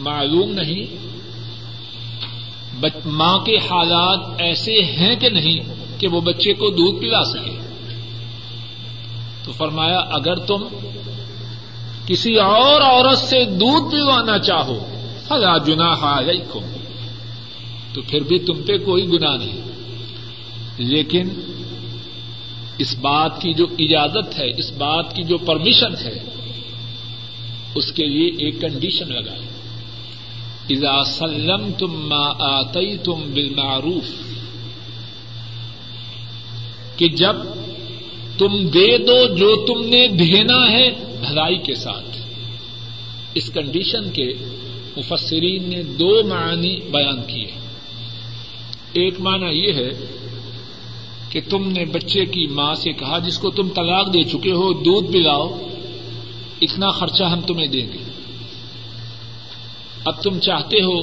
معلوم 0.01 0.51
نہیں۔ 0.51 1.11
ماں 3.05 3.37
کے 3.39 3.55
حالات 3.55 4.41
ایسے 4.41 4.83
ہیں 4.83 5.15
کہ 5.15 5.29
نہیں 5.29 5.59
کہ 5.99 6.07
وہ 6.07 6.21
بچے 6.21 6.53
کو 6.53 6.69
دودھ 6.69 6.99
پلا 6.99 7.23
سکے۔ 7.23 7.57
تو 9.43 9.51
فرمایا، 9.51 9.99
اگر 9.99 10.35
تم 10.35 10.63
کسی 12.07 12.35
اور 12.35 12.81
عورت 12.81 13.17
سے 13.17 13.45
دودھ 13.45 13.91
پلوانا 13.91 14.39
چاہو، 14.39 14.85
فلا 15.27 15.57
جناح 15.57 16.19
علیکم۔ 16.19 16.59
تو 17.93 18.01
پھر 18.01 18.23
بھی 18.23 18.39
تم 18.39 18.61
پہ 18.61 18.77
کوئی 18.77 19.07
گنا 19.07 19.37
نہیں۔ 19.37 19.61
لیکن 20.77 21.29
اس 22.77 22.97
بات 22.97 23.41
کی 23.41 23.53
جو 23.53 23.67
اجازت 23.79 24.39
ہے، 24.39 24.49
اس 24.49 24.71
بات 24.71 25.15
کی 25.15 25.23
جو 25.23 25.37
پرمیشن 25.37 25.95
ہے، 26.05 26.23
اس 27.75 27.91
کے 27.91 28.05
لیے 28.05 28.45
ایک 28.45 28.61
کنڈیشن 28.61 29.13
لگا۔ 29.13 29.50
اذا 30.71 31.03
سلم 31.03 31.71
تم 31.77 32.09
ما 32.09 32.25
آتی 32.39 32.97
تم 32.97 33.21
بالمعروف، 33.33 34.09
کہ 36.97 37.07
جب 37.07 37.35
تم 38.37 38.67
دے 38.67 38.97
دو 38.97 39.35
جو 39.35 39.65
تم 39.65 39.89
نے 39.89 40.07
دینا 40.07 40.71
ہے 40.71 40.89
بھلائی 41.27 41.57
کے 41.57 41.75
ساتھ۔ 41.75 42.17
اس 43.33 43.51
کنڈیشن 43.53 44.11
کے 44.11 44.33
مفسرین 44.97 45.69
نے 45.69 45.83
دو 45.83 46.23
معنی 46.23 46.75
بیان 46.91 47.21
کیے۔ 47.27 47.51
ایک 48.93 49.19
معنی 49.19 49.45
یہ 49.45 49.73
ہے 49.73 49.89
کہ 51.29 51.41
تم 51.49 51.71
نے 51.71 51.85
بچے 51.85 52.25
کی 52.25 52.47
ماں 52.47 52.73
سے 52.75 52.91
کہا 52.91 53.17
جس 53.17 53.37
کو 53.39 53.49
تم 53.49 53.69
طلاق 53.69 54.13
دے 54.13 54.23
چکے 54.23 54.51
ہو، 54.51 54.73
دودھ 54.73 55.11
پلاؤ، 55.13 55.57
اتنا 56.61 56.89
خرچہ 56.89 57.23
ہم 57.23 57.41
تمہیں 57.41 57.67
دیں 57.67 57.87
گے۔ 57.93 58.10
اب 60.05 60.21
تم 60.21 60.39
چاہتے 60.39 60.77
ہو 60.77 61.01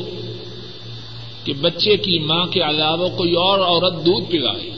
کہ 1.45 1.53
بچے 1.61 1.97
کی 1.97 2.19
ماں 2.19 2.47
کے 2.47 2.61
علاوہ 2.61 3.09
کوئی 3.09 3.35
اور 3.35 3.59
عورت 3.59 4.07
دودھ 4.07 4.31
پلائے۔ 4.31 4.71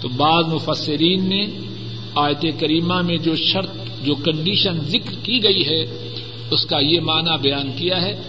تو 0.00 0.08
بعض 0.08 0.44
مفسرین 0.44 1.28
نے 1.28 1.46
آیت 2.14 2.46
کریمہ 2.60 3.02
میں 3.02 3.16
جو 3.16 3.36
شرط، 3.36 3.70
جو 4.02 4.14
کنڈیشن 4.14 4.78
ذکر 4.80 5.14
کی 5.22 5.42
گئی 5.42 5.66
ہے، 5.66 5.82
اس 6.50 6.66
کا 6.66 6.78
یہ 6.78 7.00
معنی 7.00 7.38
بیان 7.40 7.72
کیا 7.76 8.02
ہے 8.02 8.22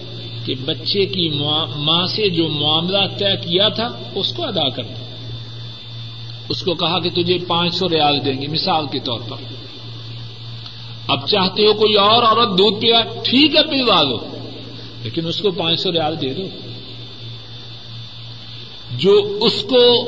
کہ 0.45 0.55
بچے 0.65 1.05
کی 1.05 1.29
ماں 1.75 2.05
سے 2.05 2.29
جو 2.29 2.47
معاملہ 2.47 3.07
طے 3.17 3.35
کیا 3.35 3.69
تھا، 3.69 3.87
اس 4.15 4.33
کو 4.33 4.43
ادا 4.43 4.69
کر 4.69 4.83
اس 6.49 6.63
کو 6.63 6.73
کہا 6.73 6.99
کہ 6.99 7.09
تجھے 7.09 7.37
پانچ 7.47 7.75
سو 7.75 7.89
ریال 7.89 8.25
دیں 8.25 8.41
گے، 8.41 8.47
مثال 8.47 8.85
کے 8.91 8.99
طور 8.99 9.19
پر۔ 9.29 9.35
اب 11.11 11.27
چاہتے 11.27 11.65
ہو 11.65 11.73
کوئی 11.73 11.93
اور 11.93 12.23
عورت 12.23 12.57
دودھ 12.57 12.81
پیا 12.81 13.01
ٹھیک 13.23 13.55
ہے، 13.55 13.63
پلوا 13.63 14.03
دو۔ 14.03 14.17
لیکن 15.03 15.27
اس 15.27 15.41
کو 15.41 15.51
پانچ 15.51 15.79
سو 15.79 15.91
ریال 15.91 16.21
دے 16.21 16.33
دو۔ 16.33 16.43
جو 18.97 19.37
اس 19.41 19.65
کو 19.69 20.07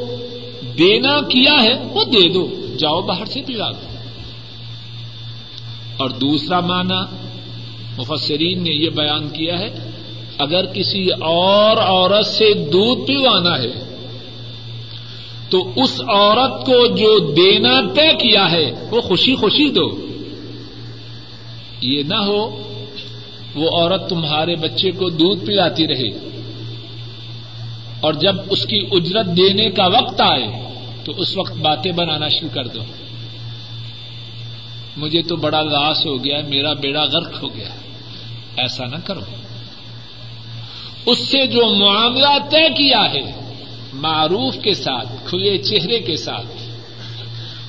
دینا 0.78 1.22
کیا 1.22 1.64
ہے، 1.64 1.74
وہ 1.92 2.04
دے 2.04 2.30
دو۔ 2.30 2.48
جاؤ 2.80 3.02
باہر 3.02 3.26
سے 3.26 3.42
پلا 3.42 3.72
دو۔ 3.72 3.98
اور 5.98 6.10
دوسرا 6.10 6.60
معنی، 6.60 7.16
مفسرین 7.98 8.64
نے 8.64 8.70
یہ 8.70 8.90
بیان 8.90 9.30
کیا 9.30 9.60
ہے، 9.60 9.90
اگر 10.38 10.66
کسی 10.66 11.10
اور 11.10 11.78
عورت 11.78 12.26
سے 12.26 12.54
دودھ 12.54 13.08
پلوانا 13.08 13.58
ہے، 13.58 13.96
تو 15.50 15.70
اس 15.76 16.02
عورت 16.02 16.66
کو 16.66 16.88
جو 16.88 17.34
دینا 17.34 17.82
طے 17.94 18.10
کیا 18.10 18.52
ہے، 18.52 18.88
وہ 18.92 19.02
خوشی 19.02 19.36
خوشی 19.36 19.70
دو۔ 19.70 20.03
یہ 21.84 22.04
نہ 22.04 22.16
ہو، 22.16 22.74
وہ 23.56 23.70
عورت 23.70 24.10
تمہارے 24.10 24.56
بچے 24.56 24.92
کو 24.92 25.10
دودھ 25.10 25.46
پلاتی 25.46 25.88
رہے۔ 25.88 26.30
اور 28.02 28.14
جب 28.14 28.36
اس 28.50 28.66
کی 28.66 28.86
اجرت 28.92 29.26
دینے 29.26 29.70
کا 29.70 29.88
وقت 29.88 30.22
آئے، 30.22 30.48
تو 31.06 31.14
اس 31.18 31.38
وقت 31.38 31.52
باتیں 31.52 31.92
بنانا 31.92 32.30
شروع 32.30 32.50
کر 32.54 32.68
دو۔ 32.68 32.80
مجھے 34.98 35.22
تو 35.22 35.36
بڑا 35.36 35.62
لاس 35.62 36.06
ہو 36.06 36.24
گیا، 36.24 36.42
میرا 36.48 36.74
بیڑا 36.74 37.04
غرق 37.04 37.44
ہو 37.44 37.56
گیا۔ 37.56 37.70
ایسا 38.58 38.86
نہ 38.86 38.98
کرو۔ 39.06 39.22
اس 41.06 41.20
سے 41.20 41.48
جو 41.48 41.76
معاملہ 41.76 42.50
طے 42.50 42.70
کیا 42.70 43.14
ہے، 43.14 43.54
معروف 43.94 44.56
کے 44.62 44.74
ساتھ، 44.74 45.08
کھلے 45.26 45.58
چہرے 45.58 46.00
کے 46.00 46.16
ساتھ، 46.16 46.46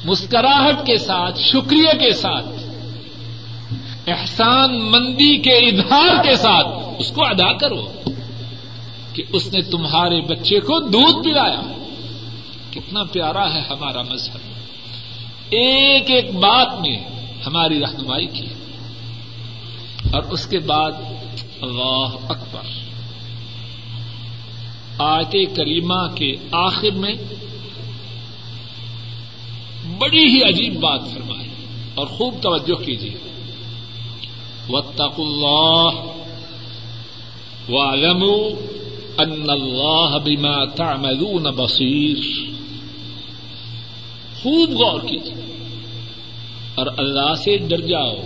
مسکراہٹ 0.04 0.86
کے 0.86 0.98
ساتھ، 0.98 1.40
شکریہ 1.40 1.98
کے 1.98 2.12
ساتھ 2.12 2.63
احسان 4.07 4.90
مندی 4.90 5.38
کے 5.38 5.52
اظہار 5.52 6.24
کے 6.24 6.36
ساتھ 6.36 6.66
اس 6.98 7.11
کو 7.11 7.24
ادا 7.24 7.52
کرو 7.52 7.92
کہ 9.12 9.22
اس 9.32 9.46
نے 9.46 9.62
تمہارے 9.62 10.20
بچے 10.20 10.61
کو 10.61 10.80
دودھ 10.80 11.24
پلایا۔ 11.24 11.84
کتنا 12.70 13.05
پیارا 13.05 13.55
ہے 13.55 13.61
ہمارا 13.61 14.02
مذہب۔ 14.02 14.38
ایک 15.50 16.11
ایک 16.11 16.34
بات 16.34 16.80
میں 16.80 16.98
ہماری 17.46 17.80
رہنمائی 17.80 18.26
کی۔ 18.26 18.46
اور 20.12 20.22
اس 20.22 20.46
کے 20.46 20.59
بعد 20.59 20.92
اللہ 21.62 22.09
اکبر۔ 22.28 22.62
آیت 24.98 25.57
کریمہ 25.57 26.14
کے 26.14 26.36
آخر 26.52 26.90
میں 26.90 27.14
بڑی 29.98 30.24
ہی 30.24 30.48
عجیب 30.48 30.74
بات 30.80 31.00
فرمائی 31.14 31.48
اور 31.94 32.07
خوب 32.07 32.34
توجہ 32.42 32.74
کیجیے۔ 32.74 33.34
وطق 34.68 35.20
اللہ 35.20 35.90
وعلموا 37.68 38.50
ان 39.18 39.50
اللہ 39.50 40.18
بما 40.24 40.64
تعملون 40.64 41.42
بصیر 41.42 42.48
خوب 44.42 44.70
غور 44.70 45.00
کیجیے 45.00 45.34
اور 46.74 46.86
اللہ 46.96 47.34
سے 47.34 47.56
ڈر 47.56 47.80
جاؤ 47.80 48.16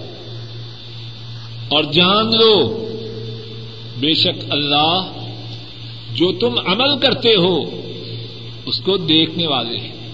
اور 1.68 1.84
جان 1.84 2.26
لو 2.26 2.84
بے 3.97 4.14
شک 4.14 4.45
اللہ 4.51 5.12
جو 6.14 6.32
تم 6.32 6.59
عمل 6.66 6.99
کرتے 6.99 7.34
ہو 7.34 7.64
اس 8.66 8.80
کو 8.80 8.97
دیکھنے 8.97 9.47
والے 9.47 9.78
ہیں۔ 9.78 10.09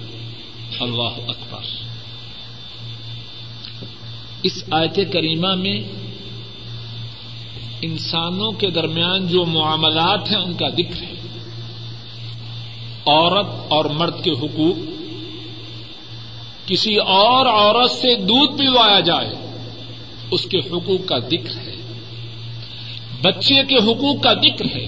اللہ 0.80 1.30
اکبر۔ 1.30 1.64
اس 4.42 4.64
آیت 4.70 5.12
کریمہ 5.12 5.54
میں 5.54 6.03
انسانوں 7.85 8.53
کے 8.53 8.70
درمیان 8.70 9.26
جو 9.26 9.45
معاملات 9.45 10.30
ہیں 10.30 10.39
ان 10.39 10.55
کا 10.55 10.68
ذکر 10.68 11.03
ہے۔ 11.03 11.14
عورت 13.07 13.47
اور 13.68 13.85
مرد 13.85 14.24
کے 14.24 14.30
حقوق۔ 14.30 14.76
کسی 16.66 16.97
اور 16.97 17.47
عورت 17.47 17.91
سے 17.91 18.14
دودھ 18.14 18.59
پلوایا 18.59 19.01
جائے، 19.01 19.35
اس 20.30 20.45
کے 20.45 20.59
حقوق 20.59 21.09
کا 21.09 21.18
ذکر 21.18 21.57
ہے۔ 21.57 21.74
بچے 23.22 23.62
کے 23.68 23.76
حقوق 23.76 24.22
کا 24.22 24.32
ذکر 24.32 24.64
ہے۔ 24.76 24.87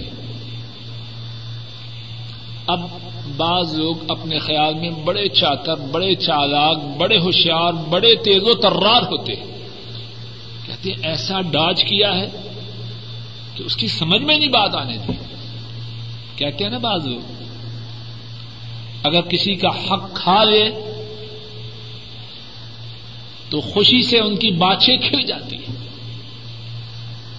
اب 2.67 2.81
بعض 3.37 3.79
لوگ 3.79 3.95
اپنے 4.07 4.39
خیال 4.39 4.73
میں 4.73 4.89
بڑے 4.89 5.29
چاتر 5.29 5.75
بڑے 5.75 6.15
چالاک، 6.15 6.97
بڑے 6.97 7.17
ہوشیار، 7.17 7.73
بڑے 7.73 8.15
تیز 8.15 8.43
و 8.43 8.53
ترار 8.53 9.01
ہوتے 9.01 9.33
ہیں۔ 9.33 9.45
کہتے 10.65 10.91
ہیں، 10.91 10.97
ایسا 11.03 11.41
ڈاج 11.41 11.83
کیا 11.83 12.15
ہے۔ 12.15 12.29
کہ 13.57 13.63
اس 13.63 13.77
کی 13.77 13.87
سمجھ 13.87 14.21
میں 14.21 14.39
نہیں 14.39 14.49
بات 14.49 14.75
آنے 14.75 14.97
دی۔ 14.97 15.13
کہتے 16.35 16.63
ہیں 16.63 16.71
نا 16.71 16.77
بعض 16.77 17.07
لوگ؟ 17.07 17.43
اگر 19.03 19.21
کسی 19.21 19.55
کا 19.55 19.69
حق 19.69 20.13
کھا 20.13 20.43
لے، 20.43 20.69
تو 23.49 23.61
خوشی 23.61 24.01
سے 24.01 24.19
ان 24.19 24.35
کی 24.35 24.51
باتیں 24.51 24.97
کھل 24.97 25.21
جاتی 25.21 25.55
ہیں۔ 25.55 25.75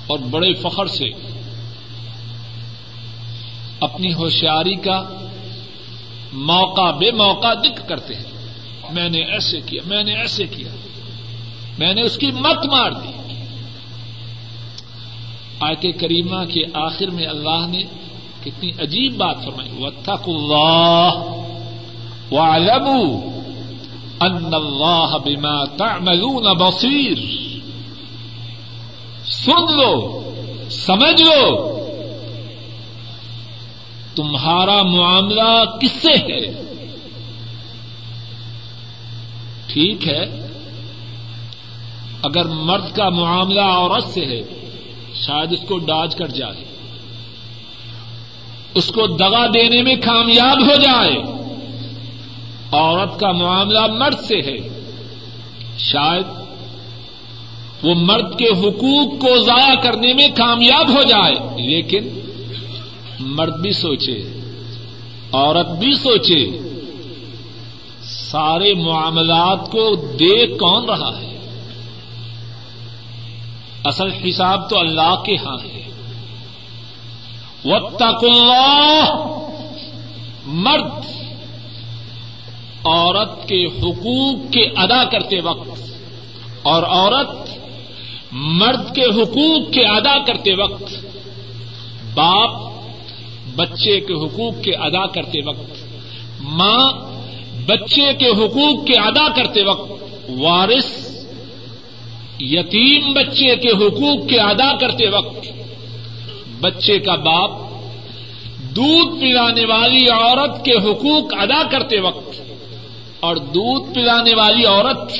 اور 0.06 0.18
بڑے 0.18 0.54
فخر 0.54 0.86
سے 0.86 1.10
اپنی 3.80 4.14
ہوشیاری 4.14 4.74
کا 4.74 5.26
موقع 6.32 6.90
بے 6.90 7.10
موقع 7.10 7.54
دکھ 7.54 7.88
کرتے 7.88 8.14
ہیں۔ 8.14 8.46
میں 8.92 9.08
نے 9.08 9.18
ایسے 9.18 9.60
کیا، 9.66 9.82
میں 9.86 10.02
نے 10.02 10.14
ایسے 10.14 10.46
کیا۔ 10.46 10.68
میں 11.78 11.94
نے 11.94 12.02
اس 12.02 12.18
کی 12.18 12.30
مت 12.30 12.66
مار 12.66 12.90
دی۔ 12.90 13.17
آیت 15.60 16.00
کریمہ 16.00 16.44
کے 16.44 16.62
آخر 16.74 17.10
میں 17.10 17.26
اللہ 17.26 17.66
نے 17.68 17.82
کتنی 18.44 18.70
عجیب 18.78 19.16
بات 19.16 19.44
فرمائی 19.44 19.82
وطق 19.82 20.28
اللہ 20.28 21.10
وعلموا 22.32 23.30
ان 24.20 24.54
اللہ 24.54 25.16
بما 25.24 25.64
تعملون 25.64 26.46
بصیر 26.56 27.18
سن 29.24 29.72
لو، 29.76 30.22
سمجھ 30.70 31.22
لو، 31.22 31.66
تمہارا 34.14 34.82
معاملہ 34.82 35.64
کس 35.80 35.92
سے 35.92 36.16
ہے؟ 36.18 36.40
ٹھیک 39.66 40.08
ہے، 40.08 40.24
اگر 42.22 42.44
مرد 42.44 42.96
کا 42.96 43.08
معاملہ 43.08 43.60
عورت 43.60 44.04
سے 44.04 44.26
ہے 44.26 44.42
شاید 45.26 45.52
اس 45.52 45.60
کو 45.68 45.78
ڈاج 45.78 46.16
کر 46.16 46.26
جائے، 46.26 46.64
اس 48.74 48.86
کو 48.88 49.06
دگا 49.06 49.46
دینے 49.46 49.82
میں 49.82 49.96
کامیاب 49.96 50.62
ہو 50.62 50.76
جائے۔ 50.76 51.16
عورت 52.72 53.20
کا 53.20 53.32
معاملہ 53.32 53.86
مرد 53.86 54.18
سے 54.18 54.36
ہے۔ 54.36 54.58
شاید 55.78 56.26
وہ 57.82 57.94
مرد 57.94 58.38
کے 58.38 58.46
حقوق 58.46 59.20
کو 59.20 59.36
ضائع 59.44 59.74
کرنے 59.82 60.12
میں 60.12 60.28
کامیاب 60.36 60.88
ہو 60.90 61.02
جائے، 61.02 61.34
لیکن 61.66 62.08
مرد 63.20 63.60
بھی 63.60 63.72
سوچے، 63.72 64.16
عورت 65.32 65.68
بھی 65.68 65.92
سوچے، 65.92 66.42
سارے 68.02 68.74
معاملات 68.74 69.70
کو 69.70 69.94
دیکھ 70.20 70.58
کون 70.58 70.84
رہا 70.88 71.18
ہے؟ 71.18 71.27
اصل 73.84 74.12
حساب 74.12 74.70
تو 74.70 74.78
اللہ 74.78 75.22
کے 75.26 75.36
ہاں 75.36 75.56
ہے۔ 75.64 75.82
وطق 77.64 78.24
اللہ 78.24 79.14
مرد، 80.46 81.06
عورت 82.84 83.48
کے 83.48 83.64
حقوق 83.64 84.52
کے 84.52 84.62
ادا 84.76 85.04
کرتے 85.04 85.40
وقت، 85.40 85.68
اور 86.62 86.82
عورت 86.82 87.58
مرد 88.32 88.94
کے 88.94 89.04
حقوق 89.04 89.72
کے 89.72 89.86
ادا 89.86 90.18
کرتے 90.18 90.54
وقت، 90.54 90.82
باپ 92.14 92.50
بچے 93.56 94.00
کے 94.00 94.14
حقوق 94.14 94.64
کے 94.64 94.74
ادا 94.74 95.06
کرتے 95.06 95.42
وقت، 95.48 95.84
ماں 96.40 96.92
بچے 97.66 98.12
کے 98.14 98.28
حقوق 98.28 98.86
کے 98.86 98.94
ادا 98.94 99.28
کرتے 99.28 99.64
وقت، 99.64 99.92
وارث 100.38 101.07
یتیم 102.40 103.12
بچے 103.12 103.56
کے 103.56 103.68
حقوق 103.68 104.28
کے 104.28 104.40
ادا 104.40 104.76
کرتے 104.76 105.08
وقت 105.08 105.46
بچے 106.60 106.98
کا 106.98 107.14
باپ 107.14 107.50
دودھ 108.76 109.20
پلانے 109.20 109.64
والی 109.64 110.08
عورت 110.08 110.64
کے 110.64 110.72
حقوق 110.72 111.34
ادا 111.38 111.62
کرتے 111.70 112.00
وقت 112.00 112.40
اور 113.20 113.36
دودھ 113.36 113.94
پلانے 113.94 114.34
والی 114.34 114.64
عورت 114.64 115.12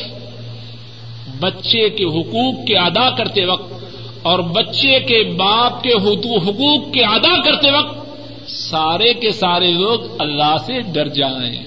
بچے 1.41 1.89
کے 1.91 2.05
حقوق 2.05 2.67
کے 2.67 2.79
ادا 2.79 3.11
کرتے 3.11 3.45
وقت 3.45 3.85
اور 4.23 4.39
بچے 4.39 5.01
کے 5.01 5.25
باپ 5.25 5.83
کے 5.83 5.93
حقوق 5.93 6.93
کے 6.93 7.05
ادا 7.05 7.43
کرتے 7.43 7.71
وقت 7.71 7.99
سارے 8.51 9.15
کے 9.15 9.31
سارے 9.31 9.73
لوگ 9.73 10.01
اللہ 10.19 10.57
سے 10.67 10.81
ڈر 10.81 11.09
جائیں۔ 11.09 11.67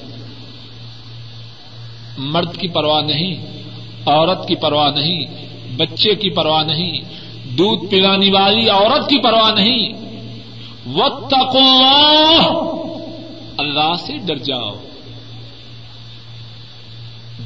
مرد 2.17 2.57
کی 2.57 2.67
پرواہ 2.67 3.01
نہیں۔ 3.01 3.60
عورت 4.05 4.47
کی 4.47 4.55
پرواہ 4.55 4.91
نہیں، 4.91 5.25
بچے 5.77 6.15
کی 6.15 6.29
پرواہ 6.29 6.63
نہیں، 6.63 7.01
دودھ 7.57 7.85
پلانے 7.91 8.31
والی 8.31 8.69
عورت 8.69 9.09
کی 9.09 9.17
پرواہ 9.23 9.51
نہیں۔ 9.51 9.89
وقت 10.93 11.33
اللہ 13.57 13.95
سے 13.99 14.17
ڈر 14.17 14.35
جاؤ۔ 14.35 14.75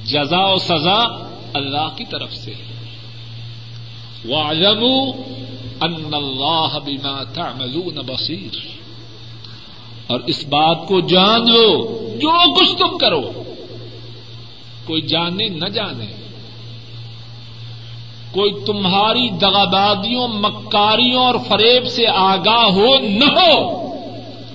جزا 0.03 0.45
و 0.45 0.55
سزا 0.55 1.29
اللہ 1.53 1.87
کی 1.95 2.03
طرف 2.05 2.33
سے 2.33 2.53
ان 5.81 6.13
اللہ 6.13 6.79
بما 6.85 7.23
تعملون 7.23 7.95
بصیر 8.05 8.57
اور 10.07 10.19
اس 10.19 10.45
بات 10.45 10.87
کو 10.87 10.99
جان 10.99 11.41
لو، 11.41 11.85
جو 12.15 12.59
کچھ 12.59 12.75
تم 12.77 12.97
کرو۔ 12.97 13.31
کوئی 14.85 15.01
جانے، 15.01 15.49
نہ 15.49 15.65
جانے۔ 15.65 16.05
کوئی 18.35 18.51
تمہاری 18.65 19.29
دغابادیوں، 19.29 20.27
مکاریوں 20.27 21.25
اور 21.25 21.35
فریب 21.47 21.87
سے 21.87 22.07
آگاہ 22.07 22.63
ہو 22.63 22.99
نہ 22.99 23.39
ہو۔ 23.39 23.85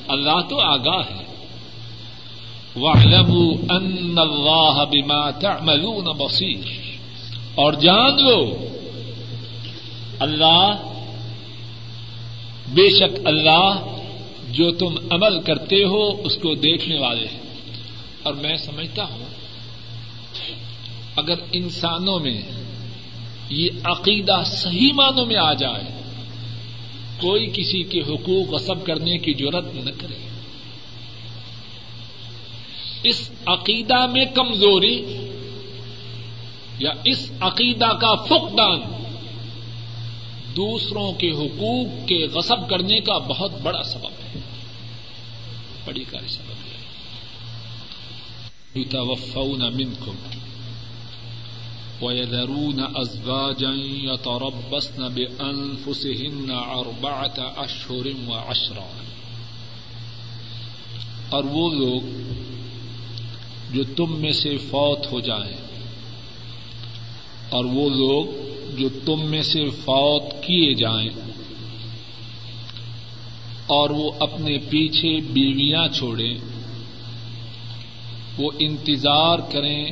اللہ 0.09 0.41
تو 0.49 0.61
آگاہ 0.61 1.03
ہے۔ 1.11 1.21
وَاعْلَمُوا 2.77 3.79
أَنَّ 3.79 4.21
اللَّهَ 4.21 4.87
بِمَا 4.87 5.31
تَعْمَلُونَ 5.31 6.09
بَصِيرٌ۔ 6.09 6.61
اور 7.55 7.73
جان 7.73 8.27
لو، 8.27 8.57
اللہ، 10.21 10.77
بے 12.69 12.91
شک 12.91 13.27
اللہ 13.27 13.75
جو 14.51 14.71
تم 14.71 14.95
عمل 15.11 15.41
کرتے 15.41 15.85
ہو، 15.85 16.23
اس 16.25 16.37
کو 16.37 16.55
دیکھنے 16.55 17.01
والے 17.01 17.27
ہیں۔ 17.27 17.41
اور 18.23 18.35
میں 18.35 18.57
سمجھتا 18.57 19.05
ہوں، 19.05 19.25
اگر 21.17 21.35
انسانوں 21.53 22.19
میں 22.21 22.43
یہ 23.51 23.69
عقیدہ 23.85 24.43
صحیح 24.47 24.93
معنوں 24.93 25.27
میں 25.27 25.37
آ 25.37 25.53
جائے، 25.53 26.03
کوئی 27.21 27.47
کسی 27.47 27.83
کے 27.83 28.01
حقوق 28.01 28.55
غصب 28.55 28.87
کرنے 28.87 29.19
کی 29.19 29.33
ضرورت 29.33 29.75
نہ 29.75 29.91
کرے۔ 29.99 30.29
اس 33.03 33.31
عقیدہ 33.47 34.07
میں 34.07 34.25
کمزوری 34.25 35.27
یا 36.79 36.91
اس 37.05 37.31
عقیدہ 37.41 37.93
کا 38.01 38.15
فقدان 38.15 38.81
دوسروں 40.57 41.13
کے 41.13 41.31
حقوق 41.31 42.09
کے 42.09 42.27
غصب 42.27 42.71
کرنے 42.71 43.01
کا 43.01 43.19
بہت 43.19 43.61
بڑا 43.63 43.83
سبب 43.83 44.05
ہے۔ 44.05 44.41
بڑی 45.85 46.05
کاری 46.11 46.29
سبب 46.29 46.51
ہے۔ 46.51 46.71
يتوفون 48.81 49.61
منكم 49.77 50.40
ويذرون 52.03 52.81
أزواجا 52.97 53.73
يتربصن 54.05 55.09
بأنفسهن 55.09 56.51
أربعة 56.51 57.39
أشهر 57.65 58.07
وعشرا 58.29 58.91
اور 61.31 61.45
وہ 61.45 61.67
لوگ 61.75 62.03
جو 63.73 63.83
تم 63.97 64.21
میں 64.21 64.33
سے 64.33 64.57
فوت 64.71 65.13
ہو 65.13 65.21
جائیں، 65.21 65.57
اور 67.49 67.65
وہ 67.65 67.89
لوگ 67.91 68.25
جو 68.79 68.89
تم 69.05 69.19
میں 69.31 69.43
سے 69.43 69.63
فوت 69.85 70.25
کیے 70.43 70.75
جائیں، 70.75 71.11
اور 73.67 73.91
وہ 73.91 74.11
اپنے 74.21 74.59
پیچھے 74.71 75.13
بیویاں 75.33 75.87
چھوڑیں، 75.89 76.35
وہ 78.39 78.51
انتظار 78.59 79.39
کریں 79.53 79.83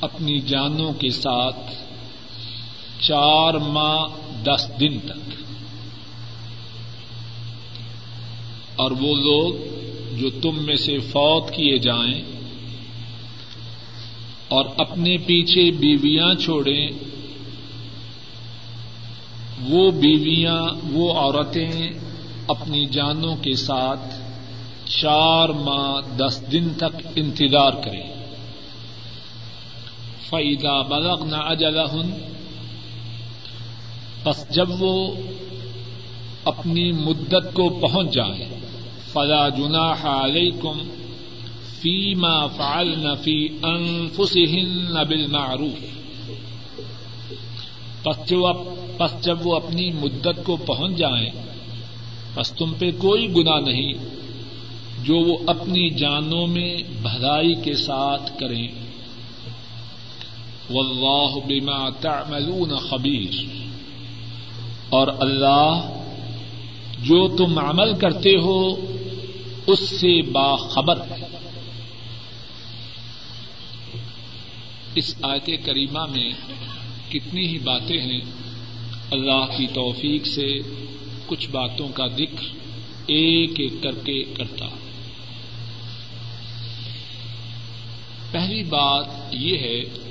اپنی 0.00 0.40
جانوں 0.40 0.92
کے 0.92 1.10
ساتھ 1.10 1.74
چار 3.00 3.54
ماہ 3.54 4.06
دس 4.44 4.70
دن 4.80 4.98
تک۔ 5.00 5.30
اور 8.76 8.90
وہ 8.90 9.16
لوگ 9.16 9.54
جو 10.18 10.30
تم 10.30 10.64
میں 10.64 10.76
سے 10.76 10.98
فوت 10.98 11.50
کیے 11.50 11.78
جائیں 11.78 12.22
اور 14.48 14.64
اپنے 14.76 15.16
پیچھے 15.16 15.70
بیویاں 15.70 16.34
چھوڑیں، 16.34 16.88
وہ 19.60 19.90
بیویاں، 19.90 20.62
وہ 20.92 21.12
عورتیں 21.12 21.90
اپنی 22.48 22.86
جانوں 22.86 23.36
کے 23.36 23.54
ساتھ 23.54 24.20
چار 24.86 25.48
ماہ 25.48 26.16
دس 26.16 26.42
دن 26.52 26.68
تک 26.76 27.06
انتظار 27.16 27.72
کریں۔ 27.84 28.15
فعیدہ 30.30 30.82
بلغ 30.88 31.24
نہ 31.24 31.36
اجلا 31.36 31.84
بس 34.24 34.50
جب 34.50 34.82
وہ 34.82 35.14
اپنی 36.44 36.92
مدت 36.92 37.54
کو 37.54 37.68
پہنچ 37.68 38.14
جائیں 38.14 38.48
فلا 39.12 39.48
جناح 39.48 40.06
علیکم 40.24 40.78
فیما 41.80 42.46
فعلن 42.46 43.14
فی 43.22 43.48
انفسہن 43.62 45.04
بالمعروف۔ 45.08 45.80
پس 48.02 48.28
جو 48.28 48.52
پس 48.98 49.24
جب 49.24 49.46
وہ 49.46 49.56
اپنی 49.56 49.90
مدت 49.92 50.44
کو 50.44 50.56
پہنچ 50.56 50.96
جائیں 50.96 51.30
بس 52.34 52.52
تم 52.52 52.74
پہ 52.78 52.90
کوئی 52.98 53.28
گنا 53.36 53.60
نہیں، 53.60 53.92
جو 55.02 55.16
وہ 55.16 55.38
اپنی 55.46 55.90
جانوں 55.90 56.46
میں 56.46 56.76
بھلائی 57.02 57.54
کے 57.54 57.74
ساتھ 57.74 58.40
کریں۔ 58.40 58.85
واللہ 60.70 61.46
بما 61.46 61.90
تعملون 61.90 62.78
خبیر۔ 62.78 63.44
اور 64.88 65.08
اللہ 65.18 66.02
جو 66.98 67.36
تم 67.36 67.58
عمل 67.58 67.96
کرتے 67.96 68.36
ہو، 68.36 68.74
اس 69.66 69.78
سے 69.78 70.22
باخبر 70.22 71.00
ہے۔ 71.00 71.26
اس 74.94 75.14
آیت 75.22 75.50
کریمہ 75.64 76.06
میں 76.06 76.30
کتنی 77.10 77.46
ہی 77.46 77.58
باتیں 77.58 78.00
ہیں۔ 78.00 78.20
اللہ 79.10 79.58
کی 79.58 79.66
توفیق 79.66 80.26
سے 80.26 80.58
کچھ 81.26 81.50
باتوں 81.50 81.88
کا 81.88 82.06
ذکر 82.06 82.46
ایک 83.06 83.50
ایک 83.60 83.72
کر 83.82 83.92
کے 83.92 84.24
کرتا۔ 84.24 84.66
پہلی 88.30 88.64
بات 88.64 89.06
یہ 89.30 89.58
ہے 89.58 90.05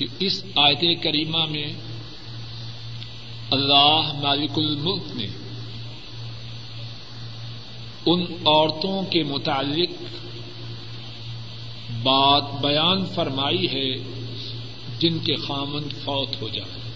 کہ 0.00 0.06
اس 0.18 0.44
آیت 0.54 1.02
کریمہ 1.02 1.46
میں 1.46 1.72
اللہ 3.50 4.12
مالک 4.22 4.50
الملک 4.56 5.16
نے 5.16 5.26
ان 8.06 8.22
عورتوں 8.46 9.02
کے 9.02 9.22
متعلق 9.22 10.02
بات 12.02 12.60
بیان 12.60 13.06
فرمائی 13.06 13.66
ہے 13.72 13.96
جن 14.98 15.18
کے 15.18 15.36
خامن 15.36 15.88
فوت 16.04 16.42
ہو 16.42 16.48
جائے۔ 16.48 16.90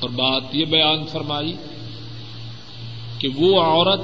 اور 0.00 0.10
بات 0.10 0.42
یہ 0.52 0.64
بیان 0.64 1.06
فرمائی 1.06 1.54
کہ 3.18 3.28
وہ 3.28 3.62
عورت 3.62 4.00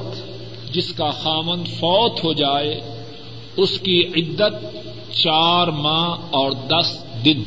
جس 0.73 0.93
کا 0.93 1.11
خامن 1.11 1.65
فوت 1.65 2.25
ہو 2.25 2.33
جائے، 2.33 2.81
اس 3.57 3.81
کی 3.81 4.05
عدت 4.05 4.77
چار 5.13 5.69
ماہ 5.69 6.19
اور 6.31 6.51
دس 6.51 7.05
دن۔ 7.25 7.43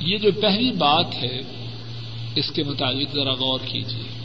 یہ 0.00 0.18
جو 0.18 0.30
پہلی 0.40 0.72
بات 0.72 1.14
ہے، 1.14 1.40
اس 2.34 2.50
کے 2.50 2.62
مطابق 2.62 3.14
ذرا 3.14 3.32
غور 3.32 3.60
کیجیے 3.64 4.20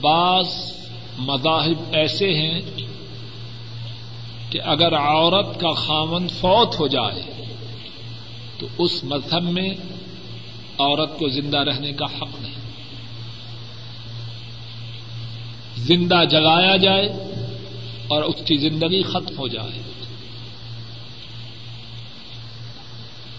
بعض 0.00 0.46
مذاہب 1.18 1.92
ایسے 1.92 2.34
ہیں 2.34 2.60
کہ 4.50 4.60
اگر 4.62 4.94
عورت 4.94 5.60
کا 5.60 5.72
خامن 5.72 6.28
فوت 6.28 6.80
ہو 6.80 6.86
جائے، 6.86 7.22
تو 8.58 8.66
اس 8.78 9.04
مذہب 9.04 9.42
میں 9.42 9.70
عورت 10.80 11.18
کو 11.18 11.28
زندہ 11.28 11.58
رہنے 11.58 11.92
کا 11.92 12.04
حق 12.04 12.40
نہیں۔ 12.40 12.54
زندہ 15.76 16.24
جگایا 16.30 16.76
جائے 16.76 17.06
اور 18.08 18.22
اس 18.22 18.34
کی 18.44 18.56
زندگی 18.56 19.02
ختم 19.02 19.38
ہو 19.38 19.48
جائے۔ 19.48 19.82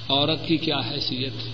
عورت 0.09 0.47
کی 0.47 0.57
کیا 0.57 0.77
حیثیت 0.77 1.33
ہے؟ 1.45 1.51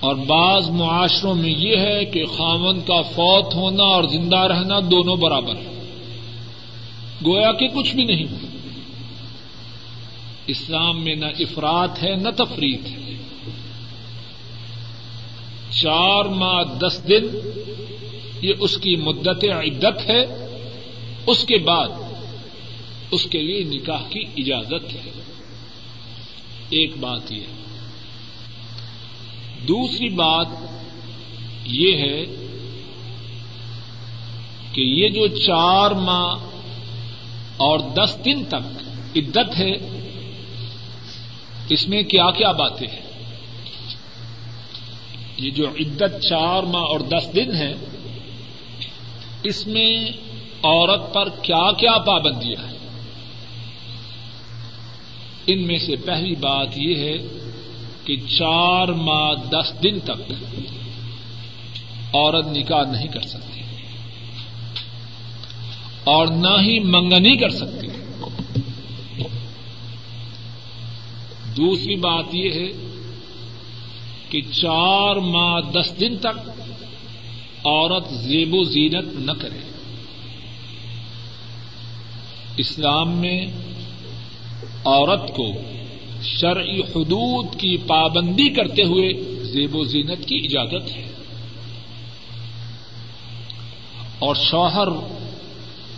اور 0.00 0.14
بعض 0.14 0.70
معاشروں 0.70 1.34
میں 1.34 1.50
یہ 1.50 1.76
ہے 1.76 2.04
کہ 2.04 2.26
خامن 2.26 2.80
کا 2.80 3.02
فوت 3.02 3.54
ہونا 3.54 3.82
اور 3.82 4.04
زندہ 4.04 4.36
رہنا 4.36 4.80
دونوں 4.80 5.16
برابر 5.16 5.56
ہے۔ 5.56 5.84
گویا 7.26 7.52
کہ 7.52 7.68
کچھ 7.68 7.94
بھی 7.94 8.04
نہیں۔ 8.04 8.46
اسلام 10.46 11.04
میں 11.04 11.14
نہ 11.14 11.26
افراد 11.26 11.88
ہے، 12.02 12.16
نہ 12.16 12.28
تفریح 12.36 12.76
ہے۔ 12.84 13.03
چار 15.82 16.24
ماہ 16.24 16.62
دس 16.62 17.00
دن 17.08 17.24
یہ 18.42 18.52
اس 18.60 18.76
کی 18.76 18.96
مدت 18.96 19.44
عدت 19.44 20.10
ہے، 20.10 20.22
اس 21.26 21.44
کے 21.44 21.58
بعد 21.58 21.88
اس 23.10 23.26
کے 23.30 23.42
لیے 23.42 23.64
نکاح 23.64 24.02
کی 24.10 24.24
اجازت 24.36 24.94
ہے۔ 24.94 25.10
ایک 26.70 26.96
بات 27.00 27.32
یہ 27.32 27.44
دوسری 29.68 30.08
بات 30.08 30.46
یہ 31.64 31.96
ہے 31.96 32.24
کہ 34.72 34.80
یہ 34.80 35.08
جو 35.08 35.26
چار 35.26 35.90
ماہ 35.90 36.34
اور 37.56 37.78
دس 37.78 38.18
دن 38.24 38.44
تک 38.44 38.64
عدت 39.16 39.58
ہے، 39.58 39.72
اس 41.68 41.88
میں 41.88 42.02
کیا 42.02 42.30
کیا 42.30 42.52
باتیں 42.52 42.88
ہیں؟ 42.88 43.03
یہ 45.36 45.50
جو 45.50 45.68
عدت 45.68 46.22
چار 46.22 46.62
ماہ 46.62 46.82
اور 46.82 47.00
دس 47.00 47.34
دن 47.34 47.54
ہے 47.54 47.74
اس 49.42 49.66
میں 49.66 50.06
عورت 50.62 51.14
پر 51.14 51.28
کیا 51.28 51.72
کیا 51.72 51.98
پابندیاں 51.98 52.68
ہیں؟ 52.68 52.78
ان 55.46 55.66
میں 55.66 55.78
سے 55.78 55.96
پہلی 55.96 56.34
بات 56.34 56.68
یہ 56.76 56.96
ہے 56.96 57.16
کہ 58.04 58.16
چار 58.16 58.88
ماہ 58.88 59.34
دس 59.34 59.82
دن 59.82 60.00
تک 60.00 60.32
عورت 62.14 62.46
نکاح 62.46 62.90
نہیں 62.90 63.08
کر 63.08 63.20
سکتی 63.20 63.60
اور 66.04 66.26
نہ 66.26 66.62
ہی 66.62 66.78
منگنی 66.78 67.36
کر 67.36 67.50
سکتی۔ 67.50 67.86
دوسری 71.56 71.96
بات 71.96 72.24
یہ 72.32 72.50
ہے 72.50 72.93
کہ 74.34 74.40
چار 74.52 75.16
ماہ 75.16 75.60
دس 75.60 76.00
دن 76.00 76.16
تک 76.16 76.50
عورت 77.64 78.10
زیب 78.10 78.54
و 78.54 78.64
زینت 78.64 79.04
نہ 79.12 79.32
کرے۔ 79.32 79.58
اسلام 82.56 83.10
میں 83.10 83.46
عورت 84.84 85.36
کو 85.36 85.46
شرعی 86.22 86.80
حدود 86.80 87.46
کی 87.58 87.76
پابندی 87.76 88.48
کرتے 88.48 88.82
ہوئے 88.82 89.12
زیب 89.42 89.76
و 89.76 89.84
زینت 89.84 90.28
کی 90.28 90.36
اجازت 90.36 90.96
ہے۔ 90.96 91.12
اور 94.18 94.34
شوہر 94.34 94.88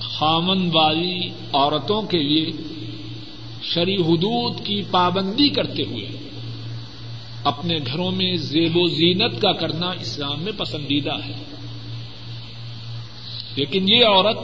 خامن 0.00 0.70
والی 0.72 1.28
عورتوں 1.52 2.02
کے 2.02 2.18
لیے 2.18 2.52
شرعی 3.62 3.96
حدود 3.96 4.66
کی 4.66 4.82
پابندی 4.90 5.48
کرتے 5.48 5.82
ہوئے 5.82 6.25
اپنے 7.46 7.78
گھروں 7.86 8.10
میں 8.10 8.36
زیب 8.36 8.76
و 8.76 8.86
زینت 8.86 9.42
کا 9.42 9.52
کرنا 9.52 9.90
اسلام 9.90 10.42
میں 10.42 10.52
پسندیدہ 10.56 11.12
ہے۔ 11.24 11.32
لیکن 13.56 13.88
یہ 13.88 14.04
عورت 14.04 14.38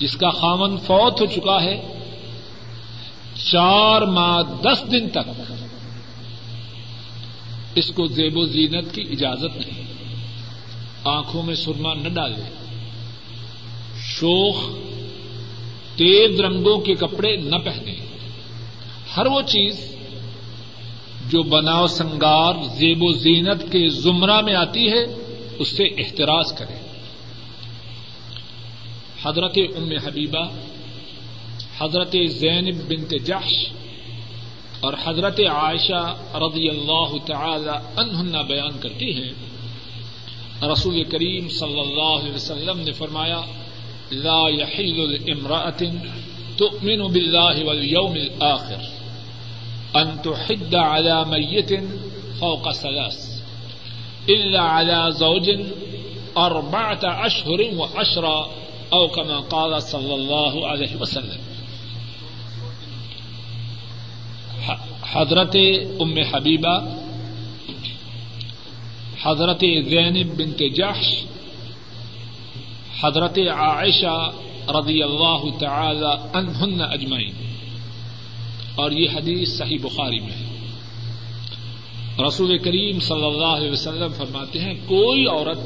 جس 0.00 0.16
کا 0.16 0.30
خامن 0.30 0.76
فوت 0.76 1.20
ہو 1.20 1.26
چکا 1.26 1.62
ہے، 1.62 1.82
چار 3.34 4.02
ماہ 4.02 4.42
دس 4.62 4.92
دن 4.92 5.08
تک 5.08 5.42
اس 7.74 7.90
کو 7.90 8.06
زیب 8.06 8.38
و 8.38 8.44
زینت 8.44 8.94
کی 8.94 9.02
اجازت 9.10 9.56
نہیں۔ 9.56 9.82
آنکھوں 11.04 11.42
میں 11.42 11.54
سرما 11.54 11.94
نہ 11.94 12.08
ڈالے۔ 12.08 12.42
شوخ، 14.04 14.70
تیز 15.96 16.40
رنگوں 16.40 16.78
کے 16.78 16.94
کپڑے 16.94 17.36
نہ 17.36 17.56
پہنے۔ 17.56 17.94
ہر 19.16 19.26
وہ 19.26 19.42
چیز 19.42 19.96
جو 21.32 21.42
بناؤ 21.42 21.86
سنگار 21.86 22.54
زیب 22.62 23.02
و 23.02 23.12
زینت 23.12 23.72
کے 23.72 23.88
زمرہ 23.88 24.40
میں 24.40 24.54
آتی 24.54 24.88
ہے، 24.88 25.04
اس 25.58 25.68
سے 25.68 25.84
احتراز 25.84 26.52
کرے۔ 26.52 26.74
حضرت 29.22 29.58
ام 29.76 29.90
حبیبہ، 30.06 30.48
حضرت 31.78 32.16
زینب 32.28 32.88
بنت 32.88 33.14
جحش 33.26 33.52
اور 34.80 34.94
حضرت 35.04 35.40
عائشہ 35.40 36.16
رضی 36.34 36.68
اللہ 36.68 37.26
تعالی 37.26 37.78
عنہن 37.96 38.46
بیان 38.46 38.78
کرتی 38.80 39.22
ہیں۔ 39.22 39.30
رسول 40.72 41.04
کریم 41.04 41.48
صلی 41.48 41.80
اللہ 41.80 42.20
علیہ 42.20 42.34
وسلم 42.34 42.80
نے 42.80 42.92
فرمایا، 42.92 43.40
لا 44.12 44.48
يحل 44.48 45.12
لامرأة 45.12 46.00
تؤمن 46.56 47.12
بالله 47.12 47.62
واليوم 47.64 48.12
الآخر۔ 48.12 49.01
أن 49.96 50.22
تحد 50.22 50.74
على 50.74 51.24
ميت 51.24 51.84
فوق 52.40 52.72
ثلاث 52.72 53.42
إلا 54.28 54.60
على 54.60 55.12
زوج 55.12 55.50
أربعة 56.36 57.00
أشهر 57.26 57.70
وعشرة 57.76 58.50
أو 58.92 59.08
كما 59.08 59.40
قال 59.40 59.82
صلى 59.82 60.14
الله 60.14 60.68
عليه 60.68 60.96
وسلم. 60.96 61.40
حضرت 65.02 65.56
ام 66.00 66.14
حبیبہ 66.32 66.78
حضرت 69.22 69.64
زینب 69.90 70.36
بنت 70.36 70.62
جحش، 70.76 71.24
حضرت 73.00 73.38
عائشہ 73.38 74.32
رضی 74.68 75.02
اللہ 75.02 75.58
تعالی 75.58 76.28
عنہن 76.32 76.80
اجمعین 76.80 77.51
اور 78.74 78.90
یہ 78.90 79.10
حدیث 79.10 79.58
صحیح 79.58 79.78
بخاری 79.82 80.20
میں 80.20 80.32
ہے۔ 80.32 80.52
رسول 82.26 82.58
کریم 82.58 83.00
صلی 83.00 83.24
اللہ 83.24 83.46
علیہ 83.46 83.70
وسلم 83.70 84.12
فرماتے 84.12 84.60
ہیں، 84.60 84.74
کوئی 84.74 85.26
عورت 85.26 85.58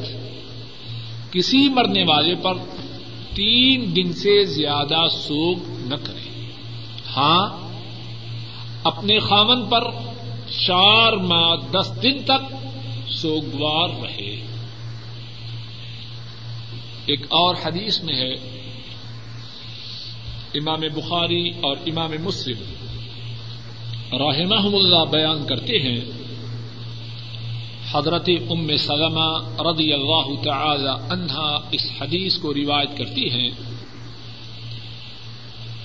کسی 1.33 1.69
مرنے 1.69 2.05
والے 2.09 2.35
پر 2.35 2.55
تین 3.35 3.97
دن 3.97 4.13
سے 4.13 4.45
زیادہ 4.45 5.09
سوگ 5.11 5.57
نہ 5.67 5.95
کرے۔ 5.95 6.51
ہاں 7.17 7.71
اپنے 8.85 9.19
خامن 9.19 9.67
پر 9.67 9.85
چار 10.67 11.13
ماہ 11.13 11.57
دس 11.71 12.03
دن 12.03 12.23
تک 12.25 12.55
سوگوار 13.11 13.89
رہے۔ 14.03 14.47
ایک 17.07 17.21
اور 17.21 17.55
حدیث 17.67 18.03
میں 18.03 18.15
ہے، 18.15 18.35
امام 20.55 20.81
بخاری 20.81 21.49
اور 21.49 21.77
امام 21.87 22.11
مسلم 22.25 22.86
رحمہ 24.13 24.77
اللہ 24.77 25.05
بیان 25.11 25.47
کرتے 25.47 25.79
ہیں۔ 25.79 26.01
حضرت 27.93 28.29
ام 28.51 28.77
سلمہ 28.77 29.61
رضی 29.61 29.93
اللہ 29.93 30.43
تعالی 30.43 31.05
عنہا 31.11 31.69
اس 31.73 31.87
حدیث 32.01 32.39
کو 32.39 32.55
روایت 32.55 32.99
کرتی 32.99 33.31
ہیں۔ 33.31 33.51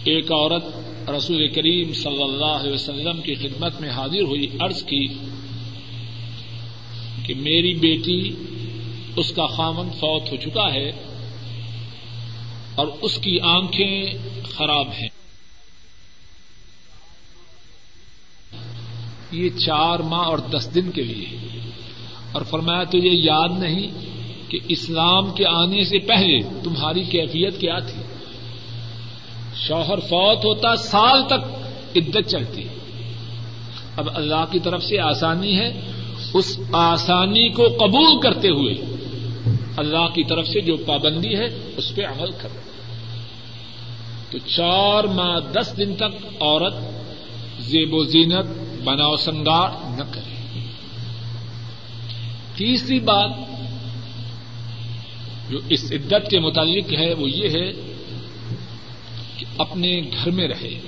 ایک 0.04 0.32
عورت 0.32 0.64
رسول 1.10 1.48
کریم 1.48 1.94
صلی 1.94 2.24
اللہ 2.24 2.46
علیہ 2.46 2.74
وسلم 2.74 3.22
کی 3.22 3.36
خدمت 3.36 3.82
میں 3.82 3.90
حاضر 3.90 4.22
ہوئی، 4.22 4.48
عرض 4.60 4.84
کی 4.84 5.08
کہ 7.26 7.34
میری 7.36 7.74
بیٹی 7.74 8.32
اس 9.16 9.32
کا 9.32 9.48
خامن 9.48 9.90
فوت 9.90 10.32
ہو 10.32 10.36
چکا 10.36 10.74
ہے 10.74 10.90
اور 12.76 12.88
اس 13.02 13.18
کی 13.18 13.40
آنکھیں 13.40 14.04
خراب 14.44 14.88
ہیں۔ 14.88 15.21
یہ 19.32 19.50
چار 19.50 20.00
ماہ 20.00 20.22
اور 20.22 20.38
دس 20.38 20.76
دن 20.76 20.92
کے 20.92 21.04
لیے 21.04 21.38
اور 22.32 22.42
فرمایا 22.42 22.84
تو 22.84 22.98
یہ 22.98 23.12
یاد 23.12 23.50
نہیں 23.60 23.88
کہ 24.50 24.60
اسلام 24.68 25.32
کے 25.32 25.46
آنے 25.46 25.84
سے 25.84 26.00
پہلے 26.00 26.42
تمہاری 26.64 27.04
کیفیت 27.04 27.60
کیا 27.60 27.80
تھی؟ 27.80 28.02
شوہر 29.68 30.00
فوت 30.00 30.38
ہوتا 30.38 30.76
سال 30.76 31.24
تک 31.28 31.68
عدت 31.96 32.30
چلتی۔ 32.30 32.64
اب 33.98 34.10
اللہ 34.14 34.46
کی 34.52 34.60
طرف 34.60 34.84
سے 34.84 35.00
آسانی 35.00 35.60
ہے۔ 35.60 35.82
اس 36.34 36.60
آسانی 36.72 37.50
کو 37.50 37.68
قبول 37.68 38.22
کرتے 38.22 38.50
ہوئے 38.50 38.74
اللہ 39.78 40.08
کی 40.14 40.24
طرف 40.24 40.48
سے 40.48 40.62
جو 40.62 40.78
پابندی 40.78 41.36
ہے، 41.36 41.74
اس 41.78 41.96
پہ 41.96 42.02
عمل 42.06 42.32
کر 42.32 42.50
تو 44.32 44.38
چار 44.38 45.04
ماہ، 45.04 45.40
دس 45.54 45.78
دن 45.78 45.96
تک 45.96 46.42
عورت 46.42 46.74
زیب 47.60 47.94
و 47.94 48.04
زینت 48.04 48.71
بناؤ 48.84 49.16
سنگار 49.16 49.70
نہ 49.98 50.04
کرے۔ 50.12 50.60
تیسری 52.56 53.00
بات 53.00 53.30
جو 55.50 55.60
اس 55.70 55.92
عدت 55.92 56.30
کے 56.30 56.40
متعلق 56.40 56.94
ہے 56.94 57.14
وہ 57.14 57.30
یہ 57.30 57.50
ہے 57.50 57.72
کہ 59.38 59.46
اپنے 59.58 60.02
گھر 60.02 60.32
میں 60.32 60.48
رہے۔ 60.48 60.80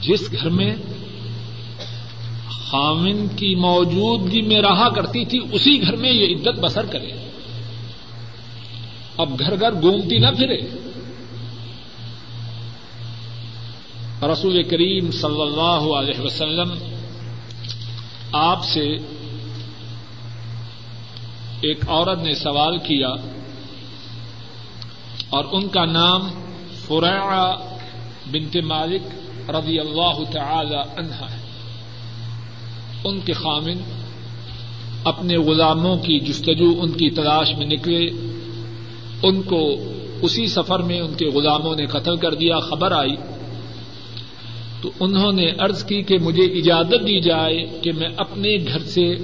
جس 0.00 0.32
گھر 0.32 0.48
میں 0.48 0.74
خامن 2.50 3.26
کی 3.36 3.54
موجودگی 3.54 4.42
میں 4.42 4.62
رہا 4.62 4.88
کرتی 4.88 5.24
تھی، 5.24 5.40
اسی 5.52 5.82
گھر 5.82 5.96
میں 5.96 6.12
یہ 6.12 6.36
عدت 6.36 6.58
بسر 6.60 6.86
کرے۔ 6.86 7.12
اب 9.16 9.38
گھر 9.38 9.60
گھر 9.60 9.72
گھومتی 9.72 10.18
نہ 10.18 10.26
پھرے۔ 10.36 10.91
رسول 14.22 14.62
کریم 14.62 15.10
صلی 15.10 15.42
اللہ 15.42 15.94
علیہ 15.94 16.20
وسلم 16.20 16.70
آپ 18.32 18.64
سے 18.64 18.96
ایک 21.60 21.88
عورت 21.88 22.22
نے 22.22 22.34
سوال 22.34 22.78
کیا 22.78 23.08
اور 25.30 25.44
ان 25.52 25.68
کا 25.68 25.84
نام 25.84 26.20
فرا 26.74 27.54
بنت 28.30 28.56
مالک 28.56 29.02
رضی 29.50 29.80
اللہ 29.80 30.24
تعالی 30.32 30.76
عنہا 30.76 31.30
ہے۔ 31.30 31.40
ان 33.04 33.20
کے 33.20 33.32
خامن 33.32 33.80
اپنے 35.04 35.36
غلاموں 35.36 35.96
کی 35.96 36.20
جستجو 36.20 36.80
ان 36.82 36.90
کی 36.90 37.10
تلاش 37.10 37.50
میں 37.58 37.66
نکلے۔ 37.66 38.06
ان 39.22 39.42
کو 39.42 39.74
اسی 40.22 40.46
سفر 40.46 40.78
میں 40.78 41.00
ان 41.00 41.14
کے 41.14 41.26
غلاموں 41.26 41.76
نے 41.76 41.86
قتل 41.86 42.16
کر 42.16 42.34
دیا۔ 42.34 42.58
خبر 42.58 42.92
آئی 42.92 43.16
تو 44.82 44.90
انہوں 45.00 45.32
نے 45.32 45.46
ارض 45.46 45.84
کی 45.84 46.02
کہ 46.02 46.18
مجھے 46.18 46.42
اجازت 46.42 47.06
دی 47.06 47.20
جائے 47.20 47.78
کہ 47.82 47.92
میں 47.92 48.08
اپنے 48.16 48.56
گھر 48.56 48.78
سے 48.78 49.14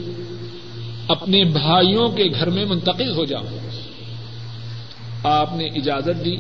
اپنے 1.09 1.44
بھائیوں 1.44 2.09
کے 2.09 2.24
گھر 2.24 2.51
میں 2.51 2.64
منتقل 2.64 3.16
ہو 3.16 3.24
جاؤں۔ 3.24 3.59
آپ 5.24 5.56
نے 5.56 5.64
اجازت 5.64 6.24
دی۔ 6.24 6.36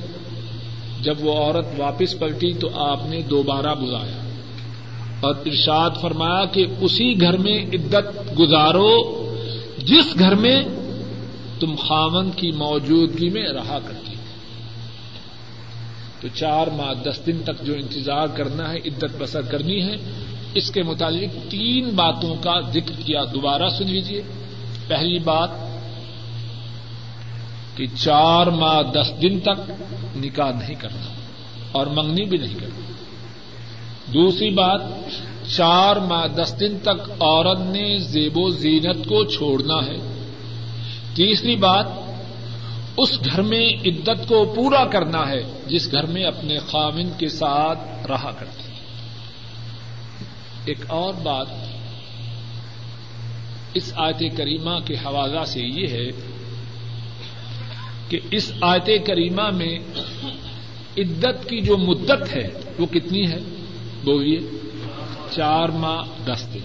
جب 1.00 1.14
وہ 1.20 1.32
عورت 1.32 1.66
واپس 1.78 2.18
پلٹی 2.18 2.52
تو 2.52 2.68
آپ 2.74 3.00
نے 3.06 3.20
دوبارہ 3.20 3.74
بلایا۔ 3.74 4.28
اور 5.20 5.34
ارشاد 5.46 5.90
فرمایا 6.00 6.44
کہ 6.44 6.66
اسی 6.80 7.20
گھر 7.20 7.36
میں 7.36 7.64
عدت 7.64 8.38
گزارو۔ 8.38 9.14
جس 9.78 10.18
گھر 10.18 10.34
میں 10.34 10.62
تم 11.60 11.74
خامن 11.74 12.30
کی 12.30 12.50
موجودگی 12.50 13.28
میں 13.28 13.48
رہا 13.48 13.78
کرتی 13.78 14.17
تو 16.20 16.28
چار 16.34 16.66
ماہ، 16.66 16.94
دس 16.94 17.26
دن 17.26 17.38
تک 17.44 17.64
جو 17.64 17.74
انتظار 17.74 18.26
کرنا 18.26 18.72
ہے، 18.72 18.78
عدت 18.78 19.16
بسر 19.18 19.42
کرنی 19.42 19.82
ہے۔ 19.82 19.96
اس 20.54 20.70
کے 20.70 20.82
متعلق 20.82 21.50
تین 21.50 21.90
باتوں 21.90 22.34
کا 22.40 22.60
ذکر 22.60 23.00
کیا، 23.04 23.24
دوبارہ 23.34 23.68
سن 23.68 23.86
لیجیے 23.86 24.22
پہلی 24.86 25.18
بات 25.18 25.50
کہ 27.76 27.86
چار 27.96 28.46
ماہ، 28.46 28.82
دس 28.82 29.22
دن 29.22 29.40
تک 29.40 29.70
نکاح 30.16 30.50
نہیں 30.50 30.74
کرنا 30.74 31.12
اور 31.72 31.86
منگنی 31.86 32.24
بھی 32.24 32.38
نہیں 32.38 32.54
کرنا۔ 32.54 32.92
دوسری 34.14 34.50
بات، 34.50 34.80
چار 35.56 35.96
ماہ، 35.96 36.26
دس 36.26 36.54
دن 36.60 36.78
تک 36.82 37.10
عورت 37.20 37.58
نے 37.58 37.98
زیب 37.98 38.38
و 38.38 38.48
زینت 38.48 39.04
کو 39.08 39.24
چھوڑنا 39.24 39.86
ہے۔ 39.86 39.96
تیسری 41.14 41.56
بات 41.56 41.86
اس 42.98 43.24
گھر 43.24 43.42
میں 43.42 43.72
عدت 43.72 44.28
کو 44.28 44.52
پورا 44.56 44.84
کرنا 44.84 45.28
ہے، 45.28 45.42
جس 45.66 45.92
گھر 45.92 46.06
میں 46.06 46.24
اپنے 46.24 46.58
خامن 46.58 47.08
کے 47.18 47.28
ساتھ 47.28 48.06
رہا 48.06 48.30
کرتی 48.30 48.72
ایک 50.64 50.78
اور 50.88 51.14
بات 51.14 51.46
اس 53.74 53.92
آیت 53.96 54.36
کریمہ 54.36 54.78
کے 54.84 54.94
حوالہ 54.94 55.44
سے 55.44 55.60
یہ 55.60 55.86
ہے 55.88 56.10
کہ 58.08 58.18
اس 58.30 58.52
آیت 58.60 59.06
کریمہ 59.06 59.50
میں 59.50 59.78
عدت 60.98 61.48
کی 61.48 61.60
جو 61.60 61.76
مدت 61.76 62.36
ہے، 62.36 62.48
وہ 62.78 62.86
کتنی 62.86 63.30
ہے؟ 63.30 63.38
بولیے، 64.04 64.38
چار 65.30 65.68
ماہ 65.68 66.04
دس 66.26 66.46
دن۔ 66.54 66.58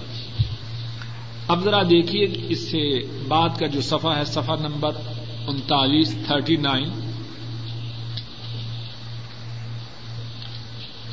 اب 1.48 1.64
ذرا 1.64 1.84
دیکھیے 1.84 2.28
اس 2.50 2.60
سے 2.60 3.00
بعد 3.28 3.50
کا 3.60 3.68
جو 3.68 3.82
صفحہ 3.82 4.18
ہے، 4.18 4.26
صفحہ 4.26 4.56
نمبر 4.56 4.92
انتالیس 5.48 6.15
تھرٹی 6.28 6.56
نائن۔ 6.56 6.90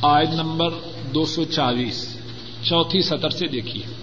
آئن 0.02 0.36
نمبر 0.36 0.70
دو 1.14 1.26
سو 1.26 1.44
چالیس۔ 1.44 2.20
چوتھی 2.62 3.02
سطر 3.02 3.30
سے 3.30 3.46
دیکھیے۔ 3.46 4.00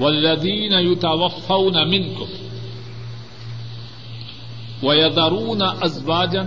ولدین 0.00 0.72
یوتاوفون 0.72 1.90
منکم 1.90 2.46
ویذرون 4.86 5.62
ازواجا 5.62 6.42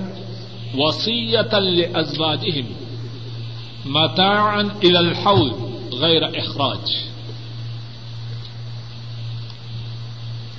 وصیتا 0.77 1.59
لازواجهم 1.59 2.65
متاعا 3.85 4.59
الى 4.59 4.97
الحول 4.97 5.49
غیر 5.91 6.23
اخراج 6.23 7.12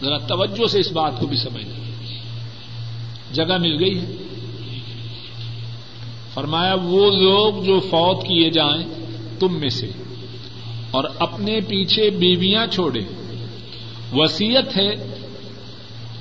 ذرا 0.05 0.19
توجہ 0.19 0.67
سے 0.67 0.81
اس 0.81 0.93
بات 0.93 1.21
کو 1.21 1.27
بھی 1.27 1.37
سمجھنا 1.37 1.75
جگہ 3.33 3.59
مل 3.59 3.85
گئی 3.85 3.99
ہے۔ 3.99 4.17
فرمایا، 6.35 6.75
وہ 6.75 7.11
لوگ 7.11 7.65
جو 7.65 7.81
فوت 7.81 8.23
کیے 8.23 8.51
جائیں 8.51 8.85
تم 9.41 9.61
میں 9.61 9.69
سے 9.69 9.91
اور 10.91 11.05
اپنے 11.19 11.61
پیچھے 11.61 12.11
بیویاں 12.11 12.67
چھوڑے 12.67 13.01
وسیعت 14.13 14.77
ہے 14.77 14.91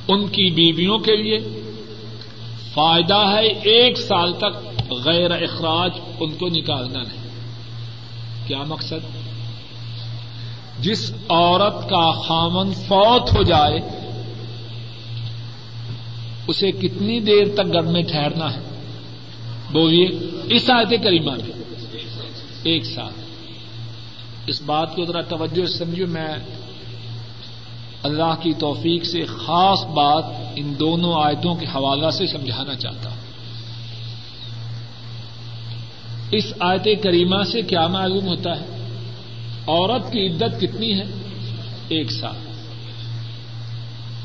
ان 0.07 0.27
کی 0.27 0.51
بیویوں 0.51 0.97
کے 0.97 1.15
لیے۔ 1.15 1.39
فائدہ 2.73 3.27
ہے 3.33 3.47
ایک 3.47 3.97
سال 3.97 4.33
تک 4.33 4.81
غیر 4.91 5.31
اخراج 5.31 5.91
ان 6.19 6.31
کو 6.31 6.47
نکالنا 6.47 7.01
نہیں۔ 7.01 7.23
کیا 8.47 8.63
مقصد؟ 8.63 9.17
جس 10.79 11.11
عورت 11.29 11.89
کا 11.89 12.11
خامن 12.11 12.73
فوت 12.73 13.35
ہو 13.35 13.43
جائے، 13.43 13.79
اسے 16.47 16.71
کتنی 16.71 17.19
دیر 17.19 17.47
تک 17.53 17.73
گھر 17.73 17.81
میں 17.81 18.03
ٹھہرنا 18.03 18.53
ہے؟ 18.53 18.61
بولیے، 19.71 20.07
اس 20.55 20.69
آیت 20.69 21.03
کریمہ 21.03 21.31
میں، 21.31 21.63
ایک 22.63 22.85
سال 22.85 23.11
اس 24.47 24.61
بات 24.61 24.95
کو 24.95 25.05
ذرا 25.05 25.21
توجہ 25.21 25.65
سمجھو 25.65 26.07
میں 26.07 26.27
اللہ 28.03 28.35
کی 28.41 28.53
توفیق 28.53 29.05
سے 29.05 29.25
خاص 29.25 29.85
بات 29.85 30.23
ان 30.55 30.73
دونوں 30.79 31.13
آیتوں 31.23 31.55
کے 31.55 31.65
حوالہ 31.65 32.09
سے 32.09 32.27
سمجھانا 32.27 32.75
چاہتا 32.75 33.09
ہوں۔ 33.09 33.17
اس 36.31 36.53
آیت 36.59 37.03
کریمہ 37.03 37.43
سے 37.43 37.61
کیا 37.61 37.87
معلوم 37.87 38.27
ہوتا 38.27 38.59
ہے؟ 38.59 38.72
عورت 39.67 40.11
کی 40.11 40.27
عدت 40.27 40.61
کتنی 40.61 40.99
ہے؟ 40.99 41.03
ایک 41.87 42.11
سال۔ 42.11 42.35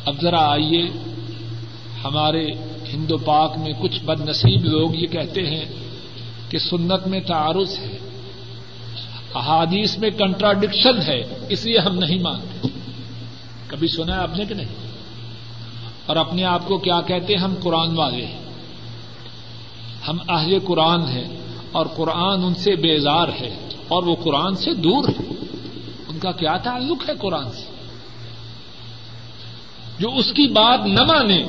اب 0.05 0.15
ذرا 0.23 0.51
آئیے، 0.51 0.82
ہمارے 2.05 2.47
ہندو 2.93 3.19
پاک 3.19 3.59
میں 3.59 3.73
کچھ 3.81 4.05
بد 4.05 4.28
نصیب 4.28 4.65
لوگ 4.65 4.94
یہ 4.94 5.06
کہتے 5.06 5.47
ہیں 5.47 5.65
کہ 6.48 6.59
سنت 6.59 7.06
میں 7.06 7.20
تعارض 7.20 7.78
ہے۔ 7.78 7.98
احادیث 9.35 9.98
میں 9.98 10.10
کنٹراڈکشن 10.10 11.02
ہے، 11.06 11.23
اس 11.48 11.65
لیے 11.65 11.78
ہم 11.78 11.98
نہیں 11.98 12.19
مانتے۔ 12.19 12.69
کبھی 13.66 13.89
سنا 13.89 14.15
ہے 14.15 14.20
آپ 14.20 14.36
نے 14.36 14.44
کہ 14.44 14.55
نہیں؟ 14.55 14.89
اور 16.06 16.16
اپنے 16.16 16.44
آپ 16.44 16.69
کو 16.69 16.78
کیا 16.78 17.01
کہتے 17.01 17.32
ہیں؟ 17.32 17.40
ہم 17.40 17.55
قرآن 17.62 17.98
والے 17.98 18.27
ہیں۔ 18.27 18.40
ہم 20.09 20.19
اہل 20.28 20.59
قرآن 20.65 21.02
ہیں 21.02 21.28
اور 21.73 21.86
قرآن 21.86 22.44
ان 22.44 22.55
سے 22.55 22.77
بیزار 22.77 23.28
ہے۔ 23.40 23.68
اور 23.89 24.02
وہ 24.02 24.16
قرآن 24.24 24.56
سے 24.56 24.74
دور 24.74 25.09
ہے۔ 25.09 25.35
ان 26.09 26.19
کا 26.19 26.32
کیا 26.32 26.56
تعلق 26.56 27.09
ہے 27.09 27.15
قرآن 27.15 27.52
سے؟ 27.52 27.65
جو 29.98 30.16
اس 30.16 30.27
کی 30.27 30.48
بات 30.48 30.86
نہ 30.86 31.02
مانے، 31.02 31.44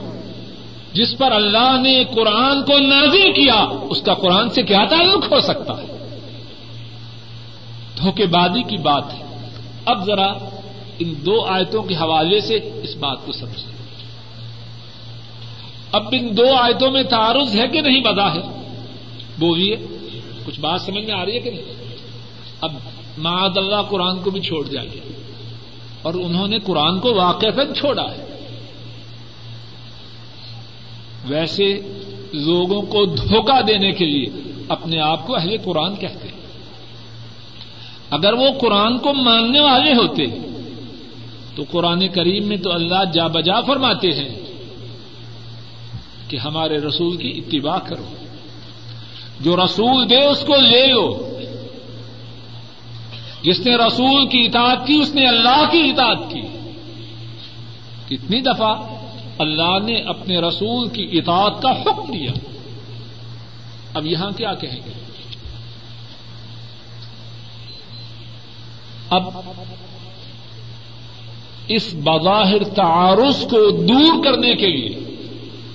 جس 0.93 1.17
پر 1.17 1.31
اللہ 1.31 1.81
نے 1.81 2.03
قرآن 2.03 2.63
کو 2.63 2.79
نازل 2.79 3.33
کیا، 3.33 3.65
اس 3.89 4.01
کا 4.01 4.13
قرآن 4.13 4.49
سے 4.49 4.63
کیا 4.63 4.85
تعلق 4.89 5.31
ہو 5.31 5.41
سکتا 5.41 5.73
ہے؟ 5.77 5.85
دھوکے 7.97 8.25
بازی 8.25 8.63
کی 8.63 8.77
بات 8.77 9.03
ہے۔ 9.13 9.23
ب 9.85 10.05
ذرا 10.05 10.33
ان 10.99 11.13
دو 11.25 11.45
آیتوں 11.45 11.83
کے 11.83 11.95
حوالے 11.95 12.41
سے 12.41 12.55
اس 12.55 12.95
بات 12.95 13.17
کو 13.25 13.31
سمجھ 13.31 13.65
اب 15.91 16.07
ان 16.11 16.37
دو 16.37 16.53
آیتوں 16.53 16.91
میں 16.91 17.03
تعارض 17.03 17.59
ہے 17.59 17.67
کہ 17.67 17.81
نہیں 17.81 18.01
بدا 18.01 18.33
ہے 18.33 18.41
بولیے، 19.39 19.75
کچھ 20.45 20.59
بات 20.59 20.81
سمجھ 20.81 21.05
میں 21.05 21.15
آ 21.15 21.25
رہی 21.25 21.33
ہے 21.33 21.39
کہ 21.39 21.51
نہیں؟ 21.51 21.88
اب 22.61 22.71
معاد 23.17 23.57
اللہ 23.57 23.81
قرآن 23.89 24.19
کو 24.19 24.31
بھی 24.31 24.41
چھوڑ 24.41 24.67
جائیے 24.67 25.01
اور 26.01 26.13
انہوں 26.13 26.47
نے 26.47 26.59
قرآن 26.59 26.99
کو 26.99 27.15
واقع 27.15 27.47
چھوڑا 27.77 28.03
ہے۔ 28.03 28.25
ویسے 31.27 31.81
لوگوں 32.33 32.81
کو 32.81 33.05
دھوکہ 33.05 33.61
دینے 33.61 33.91
کے 33.91 34.05
لیے 34.05 34.25
اپنے 34.69 34.99
آپ 34.99 35.27
کو 35.27 35.35
اہل 35.35 35.57
قرآن 35.63 35.95
کہتے 35.95 36.27
ہیں۔ 36.27 36.39
اگر 38.09 38.33
وہ 38.33 38.49
قرآن 38.61 38.97
کو 38.97 39.13
ماننے 39.13 39.59
والے 39.59 39.93
ہوتے، 39.93 40.23
تو 41.55 41.63
قرآن 41.71 42.07
کریم 42.07 42.47
میں 42.47 42.57
تو 42.57 42.71
اللہ 42.71 43.11
جا 43.13 43.27
بجا 43.27 43.61
فرماتے 43.61 44.07
ہیں 44.07 44.39
کہ 46.27 46.37
ہمارے 46.37 46.77
رسول 46.77 47.17
کی 47.17 47.31
اتباع 47.37 47.79
کرو۔ 47.79 48.05
جو 49.39 49.55
رسول 49.63 50.09
دے، 50.09 50.25
اس 50.25 50.39
کو 50.39 50.55
لے 50.55 50.87
لو۔ 50.87 51.28
جس 53.43 53.59
نے 53.59 53.75
رسول 53.75 54.27
کی 54.27 54.45
اطاعت 54.45 54.87
کی، 54.87 54.93
اس 54.93 55.15
نے 55.15 55.27
اللہ 55.27 55.69
کی 55.71 55.89
اطاعت 55.89 56.17
کی۔ 56.29 56.41
کتنی 58.07 58.41
دفعہ 58.41 58.75
اللہ 59.37 59.79
نے 59.85 60.01
اپنے 60.01 60.37
رسول 60.37 60.89
کی 60.89 61.09
اطاعت 61.11 61.61
کا 61.61 61.71
حکم 61.71 62.11
دیا۔ 62.11 62.31
اب 63.93 64.05
یہاں 64.05 64.31
کیا 64.31 64.53
کہیں 64.53 64.79
گے؟ 64.85 64.91
اب 69.09 69.23
اس 71.67 71.93
بظاہر 71.93 72.63
تعارض 72.63 73.41
کو 73.41 73.85
دور 73.85 74.23
کرنے 74.23 74.55
کے 74.55 74.67
لیے 74.67 75.15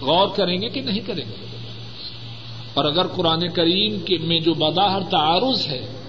غور 0.01 0.29
کریں 0.29 0.61
گے 0.61 0.69
کہ 0.69 0.81
نہیں 0.81 1.01
کریں 1.01 1.25
گے؟ 1.25 1.47
اور 2.75 2.85
اگر 2.85 3.07
قرآن 3.07 3.49
کریم 3.49 4.01
کے 4.01 4.19
میں 4.19 4.41
جو 4.41 4.55
بظاہر 4.55 5.03
تعارض 5.03 5.67
ہے 5.67 6.04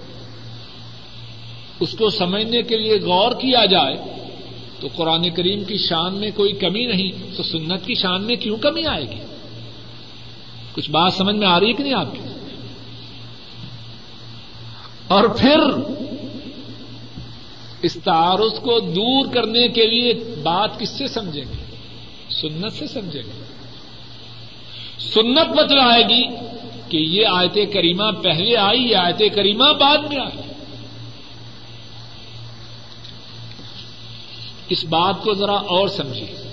اس 1.80 1.92
کو 1.92 2.10
سمجھنے 2.10 2.62
کے 2.62 2.76
لیے 2.76 3.00
غور 3.00 3.32
کیا 3.32 3.64
جائے 3.64 3.96
تو 4.80 4.88
قرآن 4.94 5.30
کریم 5.30 5.64
کی 5.64 5.78
شان 5.78 6.14
میں 6.14 6.30
کوئی 6.34 6.52
کمی 6.52 6.86
نہیں، 6.86 7.36
تو 7.36 7.42
سنت 7.42 7.86
کی 7.86 7.94
شان 7.94 8.22
میں 8.22 8.36
کیوں 8.36 8.56
کمی 8.56 8.86
آئے 8.86 9.02
گی؟ 9.02 9.18
کچھ 10.72 10.90
بات 10.90 11.12
سمجھ 11.12 11.36
میں 11.36 11.46
آ 11.46 11.60
رہی 11.60 11.68
ہے 11.68 11.72
کہ 11.72 11.82
نہیں 11.82 11.94
آپ 11.94 12.12
کی؟ 12.12 12.18
اور 15.08 15.24
پھر 15.24 15.60
اس 17.82 17.98
تعارض 18.04 18.58
کو 18.60 18.80
دور 18.80 19.34
کرنے 19.34 19.68
کے 19.68 19.86
لیے 19.86 20.12
بات 20.42 20.80
کس 20.80 20.88
سے 20.88 21.08
سمجھیں 21.08 21.44
گے؟ 21.44 21.76
سنت 22.30 22.72
سے 22.72 22.86
سمجھیں 22.86 23.22
گے۔ 23.22 23.44
سنت 24.98 25.48
مطلب 25.48 25.64
بتلائے 25.64 26.02
گی 26.02 26.22
کہ 26.88 26.96
یہ 26.96 27.26
آیت 27.26 27.54
کریمہ 27.72 28.10
پہلے 28.22 28.56
آئی، 28.56 28.82
یہ 28.82 28.96
آیت 28.96 29.22
کریمہ 29.34 29.72
بعد 29.80 29.98
میں 29.98 30.18
آئی۔ 30.18 30.45
اس 34.68 34.84
بات 34.84 35.14
کو 35.22 35.34
ذرا 35.34 35.52
اور 35.52 35.88
سمجھیے۔ 35.88 36.52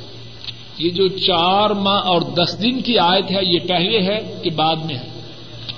یہ 0.77 0.89
جو 0.89 1.07
چار 1.07 1.69
ماہ 1.69 2.01
اور 2.01 2.21
دس 2.21 2.61
دن 2.61 2.81
کی 2.81 2.97
آیت 2.97 3.31
ہے، 3.31 3.45
یہ 3.45 3.59
پہلے 3.59 4.01
ہے 4.01 4.39
کہ 4.43 4.49
بعد 4.49 4.75
میں 4.75 4.95
ہے؟ 4.95 5.21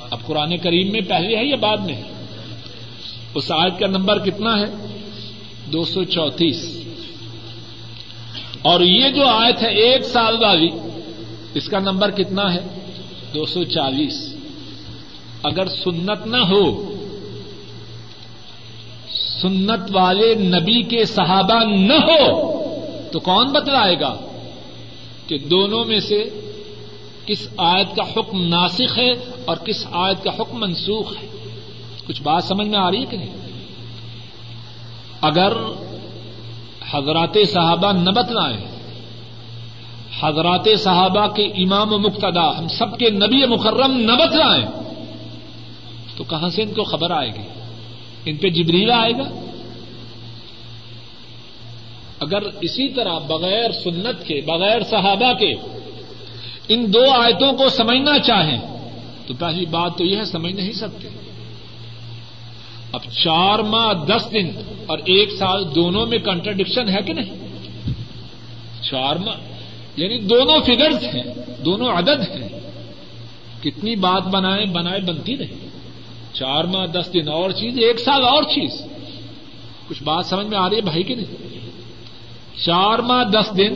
اب 0.10 0.26
قرآن 0.26 0.58
کریم 0.58 0.92
میں 0.92 1.02
پہلے 1.02 1.38
ہے 1.38 1.46
یا 1.46 1.56
بعد 1.56 1.78
میں 1.78 1.96
ہے؟ 1.96 2.04
اس 3.36 3.52
آیت 3.52 3.80
کا 3.80 3.88
نمبر 3.88 4.20
کتنا 4.20 4.60
ہے؟ 4.60 4.98
دو 5.74 5.86
سو 5.86 6.04
چونتیس 6.04 6.84
اور 8.62 8.82
یہ 8.82 9.10
جو 9.10 9.26
آیت 9.26 9.62
ہے 9.62 9.68
ایک 9.68 10.04
سال 10.04 10.38
والی، 10.42 10.70
اس 11.54 11.68
کا 11.68 11.80
نمبر 11.80 12.12
کتنا 12.12 12.54
ہے؟ 12.54 12.60
دو 13.34 13.46
سو 13.46 13.64
چالیس۔ 13.64 14.36
اگر 15.44 15.68
سنت 15.68 16.28
نہ 16.28 16.38
ہو 16.38 16.95
سنت 19.46 19.96
والے 19.96 20.36
نبی 20.36 20.82
کے 20.82 21.06
صحابہ 21.06 21.64
نہ 21.64 21.94
ہو 21.94 22.52
تو 23.12 23.20
کون 23.20 23.48
بتلائے 23.52 24.00
گا 24.00 24.16
کہ 25.28 25.38
دونوں 25.38 25.86
میں 25.86 26.00
سے 26.00 26.30
کس 27.26 27.48
آیت 27.58 27.96
کا 27.96 28.04
حکم 28.04 28.48
ناسخ 28.48 28.98
ہے 28.98 29.12
اور 29.46 29.58
کس 29.58 29.88
آیت 29.92 30.24
کا 30.24 30.32
حکم 30.40 30.60
منسوخ 30.60 31.14
ہے؟ 31.22 31.28
کچھ 32.08 32.22
بات 32.22 32.44
سمجھ 32.44 32.68
میں 32.68 32.80
آ 32.80 32.92
رہی 32.92 33.00
ہے 33.00 33.06
کہ 33.06 33.18
نہیں؟ 33.18 33.36
اگر 35.22 35.54
حضرات 36.92 37.38
صحابہ 37.54 37.92
نہ 37.92 38.10
بتلائیں، 38.10 38.58
حضرات 40.22 40.68
صحابہ 40.80 41.28
کے 41.28 41.44
امام 41.44 41.94
و 41.94 41.98
مقتدا 41.98 42.58
ہم 42.58 42.68
سب 42.68 43.00
کے 43.00 43.10
نبی 43.10 43.46
مکرم 43.46 43.98
نہ 43.98 44.12
بتلائیں، 44.12 44.66
تو 46.18 46.24
کہاں 46.24 46.50
سے 46.50 46.64
ان 46.64 46.74
کو 46.74 46.84
خبر 46.84 47.12
آئے 47.12 47.30
گی؟ 47.30 47.65
ان 48.26 48.36
پہ 48.36 48.50
جبریل 48.50 48.92
آئے 48.92 49.12
گا؟ 49.12 49.46
اگر 52.20 52.42
اسی 52.62 52.90
طرح 52.90 53.20
بغیر 53.20 53.72
سنت 53.72 54.26
کے، 54.26 54.42
بغیر 54.46 54.82
صحابہ 54.84 55.34
کے 55.34 55.54
ان 56.68 56.94
دو 56.94 57.10
آیتوں 57.10 57.54
کو 57.54 57.70
سمجھنا 57.70 58.20
چاہیں، 58.20 58.62
تو 59.28 59.34
پہلی 59.40 59.66
بات 59.66 59.98
تو 59.98 60.04
یہ 60.04 60.18
ہے، 60.18 60.26
سمجھ 60.26 60.54
نہیں 60.54 60.72
سکتے۔ 60.72 61.08
اب 62.92 63.00
چار 63.24 63.60
ماہ، 63.60 63.94
دس 63.94 64.32
دن 64.32 64.52
اور 64.88 64.98
ایک 64.98 65.32
سال 65.32 65.76
دونوں 65.76 66.06
میں 66.06 66.18
کنٹرڈکشن 66.18 66.90
ہے 66.90 67.02
کہ 67.06 67.14
نہیں؟ 67.14 67.36
چار 68.82 69.16
ماہ 69.16 69.36
یعنی 69.96 70.18
دونوں 70.18 70.60
فگرز 70.60 71.04
ہیں، 71.04 71.24
دونوں 71.66 71.88
عدد 71.88 72.20
ہیں۔ 72.20 72.50
کتنی 73.64 73.96
بات 73.96 74.24
بنائے 74.24 74.66
بنائے 74.66 75.00
بنتی 75.00 75.36
نہیں۔ 75.36 75.65
چار 76.36 76.64
ماہ، 76.64 76.86
دس 76.86 77.10
دن 77.14 77.28
اور 77.30 77.52
چیز، 77.52 77.78
ایک 77.78 78.00
سال 78.00 78.24
اور 78.24 78.44
چیز۔ 78.44 78.82
کچھ 79.88 80.04
بات 80.04 80.26
سمجھ 80.26 80.48
میں 80.48 80.58
آ 80.58 80.70
رہی 80.70 80.76
ہے 80.76 80.82
بھائی 80.82 81.04
کہ 81.04 81.16
نہیں؟ 81.16 81.60
چار 82.66 83.00
ماہ، 83.00 83.24
دس 83.24 83.58
دن، 83.58 83.74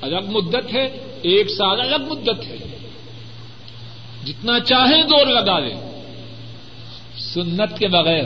الگ 0.00 0.30
مدت 0.30 0.74
ہے، 0.74 0.88
ایک 1.22 1.50
سال 1.50 1.80
الگ 1.80 2.02
مدت 2.10 2.46
ہے۔ 2.46 2.56
جتنا 4.24 4.60
چاہیں 4.60 5.02
دور 5.02 5.26
لگا 5.26 5.58
لیں۔ 5.58 6.02
سنت 7.18 7.78
کے 7.78 7.88
بغیر، 7.88 8.24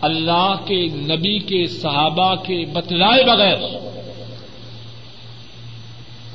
اللہ 0.00 0.54
کے 0.66 0.86
نبی 0.86 1.38
کے 1.38 1.66
صحابہ 1.66 2.34
کے 2.34 2.64
بتلائے 2.72 3.24
بغیر، 3.24 3.58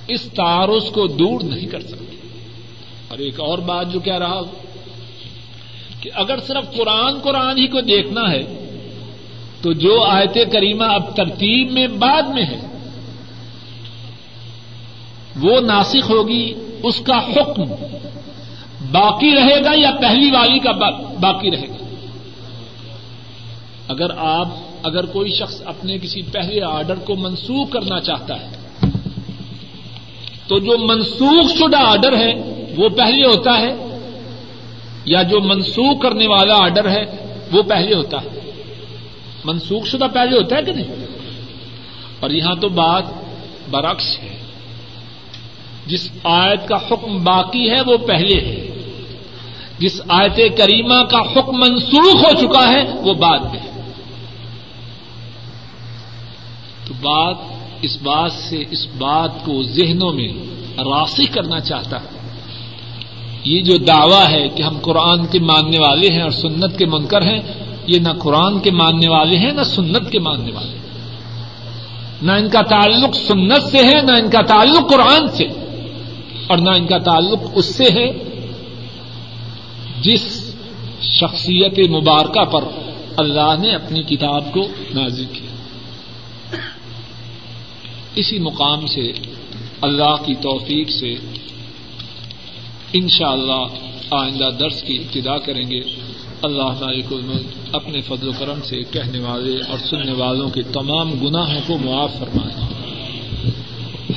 اس 0.07 0.21
تعارض 0.21 0.91
کو 0.91 1.07
دور 1.07 1.41
نہیں 1.41 1.65
کر 1.65 1.79
سکتے۔ 1.79 2.27
اور 3.07 3.17
ایک 3.17 3.39
اور 3.39 3.57
بات 3.57 3.93
جو 3.93 3.99
کہہ 3.99 4.17
رہا 4.17 4.39
ہوں 4.39 4.64
کہ 6.05 6.11
اگر 6.13 6.39
صرف 6.39 6.77
قرآن 6.77 7.19
قرآن 7.19 7.57
ہی 7.57 7.67
کو 7.67 7.81
دیکھنا 7.81 8.31
ہے، 8.31 8.43
تو 9.61 9.73
جو 9.73 10.03
آیت 10.03 10.37
کریمہ 10.51 10.83
اب 10.83 11.15
ترتیب 11.15 11.71
میں 11.71 11.87
بعد 11.87 12.21
میں 12.21 12.43
ہے، 12.43 12.59
وہ 15.41 15.59
ناسک 15.59 16.11
ہوگی 16.11 16.53
اس 16.83 16.99
کا 16.99 17.17
حکم۔ 17.17 17.63
باقی 18.91 19.35
رہے 19.35 19.63
گا 19.65 19.71
یا 19.75 19.91
پہلی 20.01 20.31
والی 20.31 20.59
کا 20.59 20.71
باقی 21.19 21.51
رہے 21.51 21.67
گا؟ 21.67 21.95
اگر 23.87 24.09
آپ، 24.17 24.47
اگر 24.83 25.05
کوئی 25.05 25.31
شخص 25.31 25.61
اپنے 25.65 25.97
کسی 25.97 26.21
پہلے 26.21 26.61
آرڈر 26.61 26.95
کو 26.95 27.15
منسوخ 27.15 27.69
کرنا 27.69 27.99
چاہتا 27.99 28.41
ہے، 28.41 28.49
تو 30.47 30.59
جو 30.59 30.77
منسوخ 30.77 31.51
شدہ 31.57 31.77
آرڈر 31.77 32.17
ہے، 32.17 32.33
وہ 32.77 32.89
پہلے 32.89 33.27
ہوتا 33.27 33.57
ہے 33.57 33.94
یا 35.05 35.21
جو 35.21 35.41
منسوخ 35.41 36.01
کرنے 36.01 36.27
والا 36.27 36.53
آرڈر 36.53 36.89
ہے، 36.89 37.03
وہ 37.51 37.63
پہلے 37.63 37.95
ہوتا 37.95 38.21
ہے۔ 38.21 38.51
منسوخ 39.43 39.87
شدہ 39.87 40.07
پہلے 40.13 40.37
ہوتا 40.37 40.55
ہے 40.55 40.63
کہ 40.63 40.71
نہیں؟ 40.71 40.95
اور 42.19 42.29
یہاں 42.29 42.55
تو 42.55 42.69
بات 42.69 43.03
برعکس 43.69 44.19
ہے۔ 44.19 44.37
جس 45.85 46.11
آیت 46.23 46.67
کا 46.67 46.75
حکم 46.75 47.23
باقی 47.23 47.69
ہے، 47.69 47.81
وہ 47.81 47.97
پہلے 47.97 48.35
ہے۔ 48.35 48.67
جس 49.79 50.01
آیت 50.07 50.35
کریمہ 50.35 51.03
کا 51.03 51.19
حکم 51.19 51.59
منسوخ 51.59 52.15
ہو 52.15 52.41
چکا 52.41 52.71
ہے، 52.71 52.83
وہ 53.01 53.13
بعد 53.13 53.39
میں 53.39 53.81
تو 56.87 56.93
بات 57.01 57.35
اس 57.81 57.97
بات 58.01 58.31
سے، 58.31 58.63
اس 58.71 58.87
بات 58.97 59.45
کو 59.45 59.63
ذہنوں 59.63 60.13
میں 60.13 60.27
راسی 60.77 61.25
کرنا 61.25 61.59
چاہتا 61.59 62.01
ہے۔ 62.01 62.14
یہ 63.45 63.61
جو 63.61 63.77
دعویٰ 63.77 64.29
ہے 64.29 64.47
کہ 64.47 64.63
ہم 64.63 64.79
قرآن 64.79 65.25
کے 65.25 65.39
ماننے 65.39 65.79
والے 65.79 66.09
ہیں 66.13 66.21
اور 66.21 66.31
سنت 66.31 66.77
کے 66.77 66.85
منکر 66.85 67.21
ہیں، 67.21 67.41
یہ 67.87 67.99
نہ 67.99 68.09
قرآن 68.19 68.59
کے 68.59 68.71
ماننے 68.71 69.09
والے 69.09 69.37
ہیں، 69.37 69.51
نہ 69.51 69.63
سنت 69.63 70.11
کے 70.11 70.19
ماننے 70.19 70.51
والے 70.51 70.69
ہیں۔ 70.69 70.85
نہ 72.21 72.31
ان 72.31 72.49
کا 72.49 72.61
تعلق 72.61 73.15
سنت 73.15 73.63
سے 73.63 73.77
ہے، 73.77 74.01
نہ 74.01 74.11
ان 74.11 74.29
کا 74.29 74.41
تعلق 74.41 74.89
قرآن 74.89 75.27
سے۔ 75.27 75.43
اور 76.47 76.57
نہ 76.57 76.69
ان 76.69 76.87
کا 76.87 76.97
تعلق 76.97 77.39
اس 77.55 77.75
سے 77.75 77.83
ہے 77.83 78.11
جس 80.01 80.55
شخصیت 81.01 81.89
مبارکہ 81.89 82.43
پر 82.43 82.63
اللہ 83.17 83.55
نے 83.59 83.75
اپنی 83.75 84.03
کتاب 84.03 84.53
کو 84.53 84.67
نازک 84.95 85.35
کیا۔ 85.35 85.51
اسی 88.15 88.39
مقام 88.39 88.85
سے 88.85 89.11
اللہ 89.81 90.15
کی 90.25 90.33
توفیق 90.33 90.89
سے 90.89 91.15
ان 92.97 93.07
شاء 93.07 93.29
اللہ 93.29 93.67
آئندہ 94.11 94.49
درس 94.59 94.81
کی 94.81 94.95
ابتدا 94.95 95.37
کریں 95.37 95.71
گے۔ 95.71 95.81
اللہ 96.41 96.63
مالک 96.63 97.05
الملک 97.11 97.75
اپنے 97.75 98.01
فضل 98.01 98.27
و 98.27 98.31
کرم 98.39 98.61
سے 98.63 98.81
کہنے 98.91 99.19
والے 99.19 99.61
اور 99.69 99.77
سننے 99.77 100.13
والوں 100.13 100.49
کے 100.49 100.61
تمام 100.61 101.11
گناہوں 101.11 101.61
کو 101.67 101.77
معاف 101.77 102.19
فرمائے۔ 102.19 102.75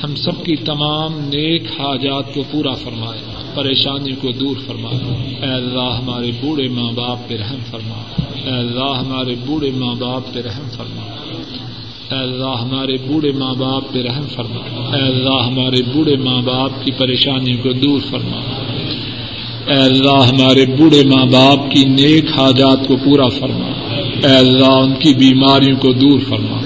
ہم 0.03 0.15
سب 0.15 0.45
کی 0.45 0.55
تمام 0.55 1.19
نیک 1.19 1.63
حاجات 1.63 2.33
کو 2.33 2.43
پورا 2.51 2.73
فرمائے۔ 2.73 3.19
پریشانی 3.53 4.11
کو 4.11 4.31
دور 4.31 4.55
فرمائے۔ 4.67 5.35
اے 5.35 5.51
اللہ 5.51 5.97
ہمارے 5.97 6.31
بوڑھے 6.41 6.67
ماں 6.67 6.91
باپ 6.91 7.17
پہ 7.27 7.37
رحم 7.37 7.59
فرما۔ 7.71 8.21
اے 8.43 8.49
اللہ 8.49 8.97
ہمارے 8.99 9.35
بوڑھے 9.45 9.71
ماں 9.71 9.95
باپ 9.95 10.33
پہ 10.33 10.39
رحم 10.41 10.69
فرما۔ 10.77 11.28
اے 12.11 12.17
اللہ 12.17 12.61
ہمارے 12.61 12.95
بوڑھے 13.07 13.31
ماں 13.31 13.53
باپ 13.53 13.93
پہ 13.93 13.99
رحم 14.01 14.27
فرما۔ 14.27 14.95
اے 14.95 15.01
اللہ 15.01 15.47
ہمارے 15.47 15.81
بوڑھے 15.93 16.15
ماں 16.17 16.41
باپ 16.41 16.85
کی 16.85 16.91
پریشانی 16.91 17.57
کو 17.57 17.71
دور 17.73 17.99
فرما۔ 18.09 18.39
اے 19.67 19.81
اللہ 19.81 20.27
ہمارے 20.27 20.65
بوڑھے 20.65 21.03
ماں 21.05 21.25
باپ 21.25 21.71
کی 21.71 21.83
نیک 21.85 22.25
حاجات 22.37 22.87
کو 22.87 22.95
پورا 22.95 23.27
فرما۔ 23.27 23.67
اے 24.27 24.37
اللہ 24.37 24.65
ان 24.65 24.93
کی 24.93 25.13
بیماریوں 25.13 25.77
کو 25.77 25.93
دور 25.93 26.19
فرما۔ 26.19 26.57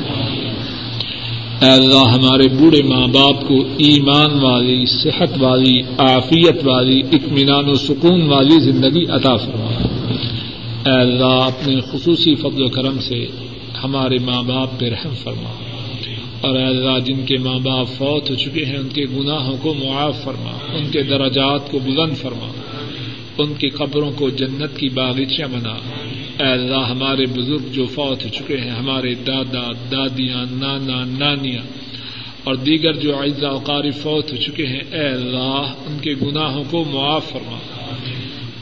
اے 1.65 1.71
اللہ 1.71 2.09
ہمارے 2.09 2.47
بوڑھے 2.47 2.83
ماں 2.83 3.07
باپ 3.07 3.47
کو 3.47 3.55
ایمان 3.77 4.39
والی، 4.43 4.85
صحت 4.85 5.43
والی، 5.43 5.79
عافیت 5.79 6.67
والی، 6.67 6.99
اطمینان 6.99 7.69
و 7.69 7.75
سکون 7.75 8.21
والی 8.29 8.59
زندگی 8.59 9.03
عطا 9.09 9.35
فرما۔ 9.35 9.87
اے 10.89 11.01
اللہ 11.01 11.25
اپنے 11.25 11.79
خصوصی 11.91 12.35
فضل 12.35 12.61
و 12.63 12.69
کرم 12.69 12.99
سے 12.99 13.25
ہمارے 13.83 14.17
ماں 14.17 14.43
باپ 14.43 14.79
پہ 14.79 14.89
رحم 14.89 15.13
فرما۔ 15.15 15.53
اور 16.41 16.57
اے 16.57 16.65
اللہ، 16.65 16.99
جن 16.99 17.25
کے 17.25 17.37
ماں 17.37 17.59
باپ 17.59 17.87
فوت 17.87 18.29
ہو 18.29 18.35
چکے 18.35 18.65
ہیں، 18.65 18.77
ان 18.77 18.89
کے 18.89 19.05
گناہوں 19.05 19.57
کو 19.61 19.73
معاف 19.73 20.23
فرما۔ 20.23 20.51
ان 20.73 20.91
کے 20.91 21.03
درجات 21.03 21.71
کو 21.71 21.79
بلند 21.79 22.17
فرما۔ 22.17 22.51
ان 23.37 23.53
کی 23.53 23.69
قبروں 23.69 24.11
کو 24.11 24.29
جنت 24.29 24.77
کی 24.77 24.89
باغیچیاں 24.89 25.47
بنا۔ 25.47 25.73
اے 26.43 26.51
اللہ، 26.51 26.89
ہمارے 26.89 27.25
بزرگ 27.25 27.71
جو 27.71 27.85
فوت 27.85 28.25
ہو 28.25 28.29
چکے 28.29 28.57
ہیں، 28.57 28.71
ہمارے 28.71 29.13
دادا، 29.13 29.71
دادیاں، 29.91 30.45
نانا، 30.51 31.03
نانیاں، 31.05 31.61
اور 32.43 32.55
دیگر 32.55 32.93
جو 32.93 33.17
اعزا 33.19 33.47
اوقاری 33.47 33.91
فوت 33.91 34.31
ہو 34.31 34.37
چکے 34.37 34.67
ہیں، 34.67 34.81
اے 34.91 35.07
اللہ، 35.07 35.73
ان 35.85 35.97
کے 36.01 36.13
گناہوں 36.21 36.63
کو 36.71 36.83
معاف 36.91 37.29
فرما۔ 37.29 37.57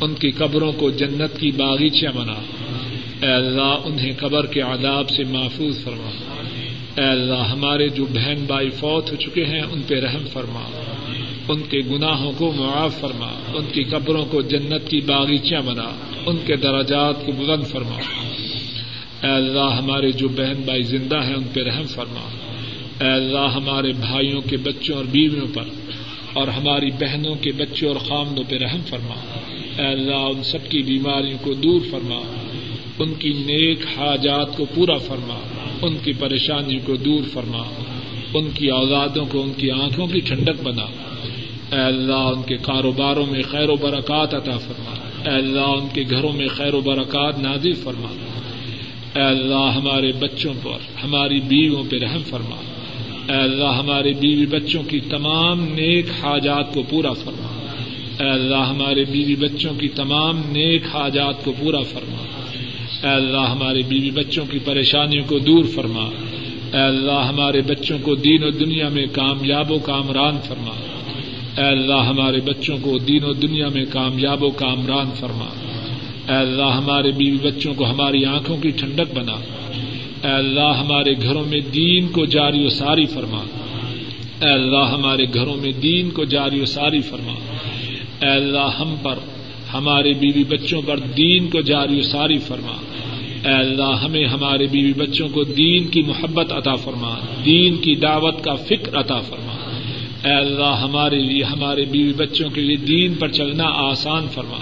ان 0.02 0.14
کی 0.14 0.32
قبروں 0.32 0.72
کو 0.72 0.92
جنت 0.92 1.40
کی 1.40 1.52
باغیچیاں 1.52 2.12
بنا۔ 2.12 2.61
اے 3.22 3.32
اللہ 3.32 3.78
انہیں 3.86 4.12
قبر 4.18 4.46
کے 4.46 4.62
عذاب 4.62 5.10
سے 5.10 5.24
محفوظ 5.24 5.84
فرما۔ 5.84 6.10
اے 7.02 7.08
اللہ 7.08 7.48
ہمارے 7.52 7.90
جو 7.90 8.06
بہن 8.06 8.44
بھائی 8.48 8.70
فوت 8.70 9.12
ہو 9.12 9.16
چکے 9.16 9.46
ہیں، 9.46 9.62
ان 9.62 9.82
پہ 9.88 10.00
رحم 10.00 10.28
فرما۔ 10.28 10.62
ان 11.48 11.62
کے 11.70 11.80
گناہوں 11.80 12.32
کو 12.38 12.52
معاف 12.52 13.00
فرما۔ 13.00 13.28
ان 13.54 13.66
کی 13.74 13.84
قبروں 13.84 14.26
کو 14.26 14.42
جنت 14.42 14.90
کی 14.90 15.02
باغیچیاں 15.02 15.62
بنا۔ 15.62 15.90
ان 16.26 16.38
کے 16.46 16.56
دراجات 16.56 17.26
کو 17.26 17.32
بلند 17.32 17.64
فرما۔ 17.64 17.96
اے 19.28 19.32
اللہ 19.32 19.76
ہمارے 19.80 20.12
جو 20.12 20.28
بہن 20.28 20.62
بھائی 20.66 20.84
زندہ 20.84 21.24
ہیں، 21.24 21.36
ان 21.36 21.44
پہ 21.54 21.64
رحم 21.64 21.84
فرما۔ 21.84 22.30
اے 23.04 23.12
اللہ 23.12 23.48
ہمارے 23.56 23.92
بھائیوں 23.92 24.42
کے 24.42 24.58
بچوں 24.58 24.96
اور 24.96 25.06
بیویوں 25.06 25.48
پر 25.54 25.64
اور 26.34 26.48
ہماری 26.48 26.92
بہنوں 26.92 27.36
کے 27.36 27.52
بچوں 27.52 27.88
اور 27.88 27.96
خامدوں 27.96 28.44
پہ 28.50 28.58
رحم 28.58 28.82
فرما۔ 28.88 29.40
اے 29.78 29.88
اللہ 29.88 30.16
ان 30.16 30.44
سب 30.44 30.70
کی 30.70 30.82
بیماریوں 30.82 31.38
کو 31.42 31.54
دور 31.54 31.82
فرما۔ 31.92 32.20
ان 33.02 33.14
کی 33.14 33.30
نیک 33.30 33.80
حاجات 33.98 34.58
کو 34.58 34.66
پورا 34.76 34.98
فرما، 34.98 35.40
ان 35.82 35.98
کی 36.04 36.14
پریشانی 36.14 36.80
کو 36.86 36.96
دور 36.96 37.24
فرما، 37.24 37.64
ان 38.34 38.50
کی 38.54 38.68
اولادوں 38.68 39.26
کو، 39.26 39.42
ان 39.42 39.54
کی 39.54 39.72
آنکھوں 39.72 40.08
کی 40.08 40.20
ٹھنڈک 40.20 40.64
بنا۔ 40.64 40.86
اے 41.76 41.82
اللہ، 41.82 42.14
ان 42.14 42.42
کے 42.42 42.56
کاروباروں 42.58 43.26
میں 43.26 43.42
خیر 43.42 43.70
و 43.70 43.76
برکات 43.76 44.34
عطا 44.34 44.58
فرما۔ 44.58 44.96
اے 45.30 45.36
اللہ، 45.36 45.60
ان 45.60 45.88
کے 45.94 46.04
گھروں 46.10 46.34
میں 46.34 46.48
خیر 46.48 46.74
و 46.74 46.82
برکات 46.82 47.40
نازل 47.40 47.74
فرما۔ 47.74 48.08
اے 49.16 49.22
اللہ، 49.22 49.72
ہمارے 49.76 50.12
بچوں 50.12 50.54
پر، 50.64 51.00
ہماری 51.04 51.40
بیویوں 51.40 51.84
پہ 51.90 52.00
رحم 52.00 52.22
فرما۔ 52.26 52.56
اے 53.34 53.38
اللہ، 53.38 53.66
ہمارے 53.66 54.14
بیوی 54.14 54.46
بچوں 54.46 54.84
کی 54.84 55.00
تمام 55.00 55.64
نیک 55.64 56.06
حاجات 56.10 56.74
کو 56.74 56.84
پورا 56.90 57.14
فرما۔ 57.14 57.68
اے 58.24 58.30
اللہ، 58.30 58.56
ہمارے 58.56 59.04
بیوی 59.04 59.36
بچوں 59.36 59.74
کی 59.74 59.88
تمام 59.88 60.38
نیک 60.38 60.84
حاجات 60.94 61.44
کو 61.44 61.54
پورا 61.60 61.82
فرما۔ 61.82 62.41
اے 63.04 63.10
اللہ 63.10 63.38
ہمارے 63.38 63.82
بیوی 63.82 64.12
بچوں 64.12 64.46
کی 64.46 64.60
پریشانیوں 64.60 65.26
کو 65.28 65.40
دور 65.40 65.66
فرما۔ 65.66 66.10
اے 66.74 66.82
اللہ 66.82 67.12
ہمارے 67.12 67.62
بچوں 67.62 68.00
کو 68.00 68.16
دین 68.16 68.44
و 68.44 68.50
دنیا 68.50 68.90
میں 68.90 69.06
کامیاب 69.12 69.72
و 69.72 69.80
کامران 69.80 70.38
فرما۔ 70.48 70.72
اے 71.58 71.68
اللہ 71.68 71.94
ہمارے 71.94 72.40
بچوں 72.40 72.78
کو 72.82 72.98
دین 72.98 73.24
و 73.24 73.34
دنیا 73.34 73.68
میں 73.68 73.86
کامیاب 73.90 74.44
و 74.44 74.50
کامران 74.50 75.10
فرما۔ 75.16 75.46
اے 76.30 76.36
اللہ 76.36 76.64
ہمارے 76.64 77.12
بیوی 77.12 77.38
بچوں 77.38 77.74
کو 77.74 77.86
ہماری 77.86 78.26
آنکھوں 78.26 78.58
کی 78.58 78.70
ٹھنڈک 78.70 79.14
بنا۔ 79.14 79.36
اے 80.24 80.32
اللہ 80.32 80.74
ہمارے 80.80 81.14
گھروں 81.24 81.46
میں 81.46 81.60
دین 81.74 82.08
کو 82.08 82.26
جاری 82.26 82.66
و 82.66 82.70
ساری 82.70 83.06
فرما۔ 83.06 83.44
اے 84.42 84.54
اللہ 84.54 84.90
ہمارے 84.92 85.26
گھروں 85.34 85.56
میں 85.56 85.72
دین 85.72 86.10
کو 86.10 86.26
جاری 86.26 86.62
و 86.62 86.66
ساری 86.66 87.00
فرما۔ 87.00 87.34
اے 88.22 88.32
اللہ 88.32 88.70
ہم 88.80 88.96
پر 89.04 89.16
ہمارے 89.74 90.14
بیوی 90.14 90.44
بچوں 90.44 90.82
پر 90.82 90.98
دین 90.98 91.50
کو 91.50 91.62
جاری 91.62 92.00
و 92.00 92.02
ساری 92.02 92.38
فرما۔ 92.38 92.72
اے 93.46 93.54
اللہ، 93.54 94.04
ہمیں 94.04 94.26
ہمارے 94.26 94.68
بیوی 94.68 94.94
بچوں 94.94 95.30
کو 95.30 95.44
دین 95.44 95.88
کی 95.88 96.02
محبت 96.02 96.54
عطا 96.54 96.76
فرما۔ 96.76 97.16
دین 97.46 97.78
کی 97.78 97.96
دعوت 97.96 98.44
کا 98.44 98.56
فکر 98.56 99.00
عطا 99.00 99.20
فرما۔ 99.20 99.54
اے 100.28 100.34
اللہ، 100.34 100.80
ہمارے 100.84 101.20
لیے، 101.20 101.44
ہمارے 101.44 101.86
بیوی 101.86 102.14
بچوں 102.14 102.50
کے 102.50 102.62
لیے 102.62 102.76
دین 102.76 103.14
پر 103.14 103.28
چلنا 103.28 103.64
آسان 103.64 104.28
فرما۔ 104.28 104.58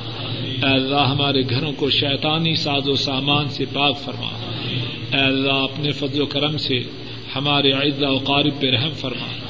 اے 0.67 0.73
اللہ، 0.73 1.07
ہمارے 1.07 1.41
گھروں 1.49 1.71
کو 1.71 1.89
شیطانی 1.89 2.55
ساز 2.55 2.89
و 2.89 2.95
سامان 2.95 3.49
سے 3.49 3.65
پاک 3.73 3.99
فرما۔ 3.99 4.29
اے 5.17 5.23
اللہ، 5.23 5.53
اپنے 5.53 5.91
فضل 5.91 6.21
و 6.21 6.25
کرم 6.25 6.57
سے 6.57 6.79
ہمارے 7.35 7.71
و 8.01 8.17
قارب 8.17 8.59
پہ 8.59 8.67
رحم 8.69 8.91
فرما۔ 8.91 9.48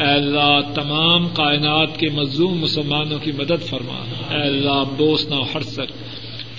اے 0.00 0.12
اللہ، 0.12 0.60
تمام 0.74 1.28
کائنات 1.28 1.98
کے 1.98 2.08
مظلوم 2.08 2.58
مسلمانوں 2.58 3.18
کی 3.18 3.32
مدد 3.32 3.62
فرما۔ 3.62 4.04
اے 4.34 4.42
اللہ 4.42 4.84
بوسنا 4.96 5.36
و 5.36 5.42
ہرسک 5.42 5.92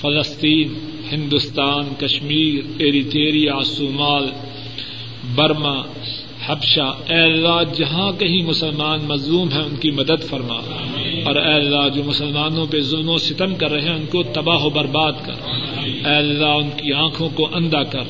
فلسطین، 0.02 0.74
ہندوستان، 1.12 1.94
کشمیر، 2.00 2.60
ایریٹیریا، 2.78 3.54
صومال، 3.66 4.24
برما، 5.36 5.82
حبشہ۔ 6.46 6.96
اے 7.10 7.20
اللہ، 7.20 7.62
جہاں 7.76 8.12
کہیں 8.12 8.44
مسلمان 8.44 9.00
مظلوم 9.04 9.50
ہیں، 9.50 9.64
ان 9.64 9.76
کی 9.76 9.92
مدد 9.92 10.24
فرما۔ 10.24 10.58
اور 11.26 11.36
اے 11.36 11.54
اللہ، 11.54 11.90
جو 11.96 12.04
مسلمانوں 12.04 12.66
پہ 12.66 12.82
ظلم 12.82 13.10
و 13.10 13.18
ستم 13.18 13.56
کر 13.56 13.72
رہے 13.72 13.82
ہیں، 13.82 13.96
ان 13.96 14.06
کو 14.06 14.24
تباہ 14.24 14.64
و 14.64 14.70
برباد 14.70 15.12
کر۔ 15.26 15.34
اے 15.84 16.16
اللہ، 16.16 16.46
ان 16.46 16.70
کی 16.70 16.94
آنکھوں 16.94 17.30
کو 17.30 17.50
اندھا 17.54 17.84
کر۔ 17.84 18.04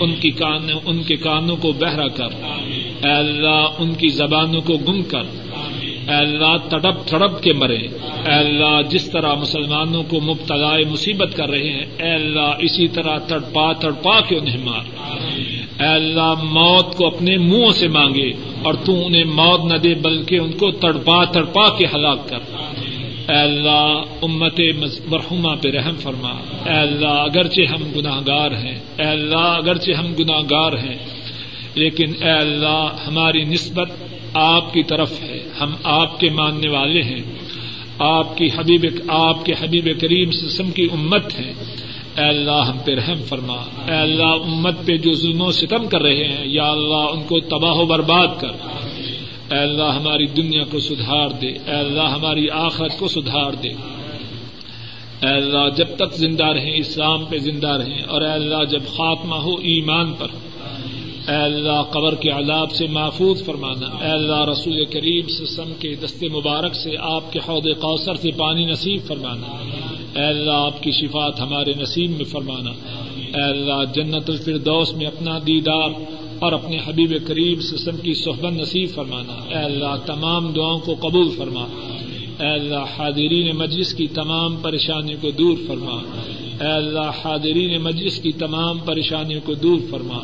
ان 0.00 0.14
کی 0.14 0.30
کان 0.30 0.68
ان 0.84 1.02
کے 1.02 1.16
کانوں 1.16 1.56
کو 1.56 1.72
بہرا 1.72 2.08
کر۔ 2.08 2.28
اے 3.06 3.12
اللہ، 3.12 3.66
ان 3.78 3.94
کی 3.94 4.08
زبانوں 4.08 4.60
کو 4.60 4.76
گم 4.76 5.02
کر۔ 5.02 5.22
اے 6.08 6.14
اللہ، 6.14 6.56
تڑپ 6.68 7.06
تڑپ 7.06 7.42
کے 7.42 7.52
مرے۔ 7.52 7.78
اے 8.26 8.32
اللہ، 8.32 8.82
جس 8.90 9.10
طرح 9.10 9.34
مسلمانوں 9.34 10.02
کو 10.02 10.20
مبتلا 10.20 10.76
مصیبت 10.90 11.36
کر 11.36 11.48
رہے 11.48 11.70
ہیں، 11.70 11.84
اے 11.98 12.12
اللہ، 12.12 12.54
اسی 12.58 12.88
طرح 12.88 13.18
تڑپا 13.18 13.72
تڑپا 13.72 14.20
کے 14.20 14.36
انہیں 14.36 14.64
مار۔ 14.64 14.84
اے 15.82 15.86
اللہ، 15.86 16.34
موت 16.42 16.96
کو 16.96 17.06
اپنے 17.06 17.36
منہ 17.36 17.70
سے 17.74 17.88
مانگے 17.88 18.30
اور 18.62 18.74
تو 18.74 19.06
انہیں 19.06 19.24
موت 19.24 19.72
نہ 19.72 19.78
دے، 19.78 19.94
بلکہ 19.94 20.38
ان 20.38 20.52
کو 20.52 20.70
تڑپا 20.70 21.24
تڑپا 21.24 21.76
کے 21.78 21.84
ہلاک 21.94 22.28
کر۔ 22.28 22.38
اے 23.28 23.36
اللہ، 23.36 24.02
امت 24.22 24.60
مرحوما 25.06 25.54
پہ 25.54 25.68
رحم 25.68 25.96
فرما۔ 25.96 26.32
اے 26.66 26.74
اللہ، 26.74 27.06
اگرچہ 27.06 27.60
ہم 27.60 27.82
گناہ 27.96 28.20
گار 28.26 28.50
ہیں، 28.50 28.78
اے 28.98 29.04
اللہ، 29.04 29.36
اگرچہ 29.36 29.92
ہم 29.92 30.12
گناہ 30.18 30.40
گار 30.40 30.72
ہیں 30.72 31.15
لیکن 31.76 32.22
اے 32.22 32.30
اللہ، 32.30 32.88
ہماری 33.06 33.44
نسبت 33.44 33.90
آپ 34.34 34.74
کی 34.74 34.82
طرف 34.82 35.22
ہے، 35.22 35.48
ہم 35.60 35.74
آپ 35.84 36.20
کے 36.20 36.30
ماننے 36.30 36.70
والے 36.70 37.02
ہیں۔ 37.02 37.22
آپ 37.98 38.36
کی 38.36 38.46
حبیب، 38.46 38.86
آپ 39.08 39.44
کے 39.44 39.52
حبیب 39.60 39.84
کریم 40.00 40.30
سسم 40.30 40.70
کی 40.70 40.88
امت 40.92 41.40
ہیں 41.40 41.52
اے 42.18 42.24
اللہ، 42.24 42.50
ہم 42.50 42.78
پہ 42.84 42.94
رحم 42.94 43.22
فرما۔ 43.22 43.56
اے 43.88 43.94
اللہ، 43.94 44.26
امت 44.26 44.86
پہ 44.86 44.96
جو 44.96 45.12
ظلم 45.12 45.40
و 45.40 45.50
ستم 45.50 45.88
کر 45.88 46.02
رہے 46.02 46.24
ہیں، 46.24 46.46
یا 46.46 46.70
اللہ، 46.70 47.10
ان 47.12 47.22
کو 47.22 47.40
تباہ 47.40 47.72
و 47.72 47.86
برباد 47.86 48.26
کر۔ 48.40 48.48
اے 49.52 49.58
اللہ، 49.58 49.82
ہماری 49.82 50.26
دنیا 50.26 50.64
کو 50.64 50.78
سدھار 50.78 51.28
دے۔ 51.28 51.48
اے 51.48 51.74
اللہ، 51.74 52.02
ہماری 52.02 52.50
آخرت 52.50 52.98
کو 52.98 53.08
سدھار 53.08 53.52
دے۔ 53.52 53.68
اے 53.68 55.28
اللہ، 55.28 55.68
جب 55.76 55.86
تک 55.96 56.14
زندہ 56.14 56.44
رہیں، 56.44 56.76
اسلام 56.76 57.24
پہ 57.24 57.38
زندہ 57.38 57.68
رہیں۔ 57.68 58.02
اور 58.02 58.22
اے 58.22 58.32
اللہ، 58.32 58.64
جب 58.64 58.82
خاتمہ 58.86 59.34
ہو 59.34 59.54
ایمان 59.54 60.14
پر 60.14 60.26
اے 61.28 61.34
اللہ 61.34 61.82
قبر 61.82 62.14
کے 62.14 62.30
عذاب 62.30 62.72
سے 62.72 62.86
محفوظ 62.86 63.44
فرمانا۔ 63.44 64.04
اے 64.04 64.10
اللہ 64.10 64.44
رسول 64.44 64.84
کریم 64.84 65.28
سسم 65.28 65.72
کے 65.80 65.94
دست 65.94 66.24
مبارک 66.24 66.74
سے 66.74 66.90
آپ 67.00 67.32
کے 67.32 67.38
حوض 67.48 67.62
کوثر 67.62 68.14
سے 68.14 68.30
پانی 68.36 68.66
نصیب 68.66 69.00
فرمانا۔ 69.06 69.46
اے 70.20 70.26
اللہ 70.26 70.50
آپ 70.50 70.82
کی 70.82 70.90
شفات 70.90 71.40
ہمارے 71.40 71.72
نصیب 71.80 72.10
میں 72.10 72.24
فرمانا۔ 72.24 72.70
اے 73.16 73.42
اللہ 73.42 73.92
جنت 73.94 74.30
الفردوس 74.30 74.92
میں 74.92 75.06
اپنا 75.06 75.38
دیدار 75.46 75.90
اور 76.38 76.52
اپنے 76.52 76.76
حبیب 76.86 77.12
کریم 77.26 77.60
سسم 77.60 77.96
کی 77.96 78.14
صحبت 78.14 78.52
نصیب 78.52 78.90
فرمانا۔ 78.94 79.32
اے 79.32 79.64
اللہ 79.64 79.96
تمام 80.06 80.52
دعاؤں 80.52 80.78
کو 80.78 80.94
قبول 80.94 81.30
فرما۔ 81.36 81.66
اے 82.40 82.48
اللہ 82.48 82.84
حاضرین 82.98 83.56
مجلس 83.56 83.94
کی 83.94 84.06
تمام 84.06 84.56
پریشانیوں 84.56 85.20
کو 85.22 85.30
دور 85.30 85.58
فرما۔ 85.66 86.00
اے 86.60 86.72
اللہ 86.72 87.10
حاضرین 87.24 87.82
مجلس 87.82 88.18
کی 88.18 88.32
تمام 88.32 88.78
پریشانیوں 88.78 89.40
کو 89.44 89.54
دور 89.54 89.78
فرما۔ 89.90 90.18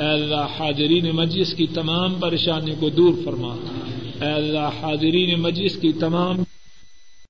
اے 0.00 0.06
اللہ 0.06 0.46
حاضرین 0.60 1.10
مجلس 1.16 1.54
کی 1.54 1.66
تمام 1.66 2.14
پریشانیوں 2.14 2.76
کو 2.80 2.88
دور 2.88 3.14
فرما۔ 3.24 3.56
اے 4.20 4.32
اللہ 4.32 4.70
حاضرین 4.82 5.40
مجلس 5.40 5.76
کی 5.76 5.92
تمام 5.92 6.36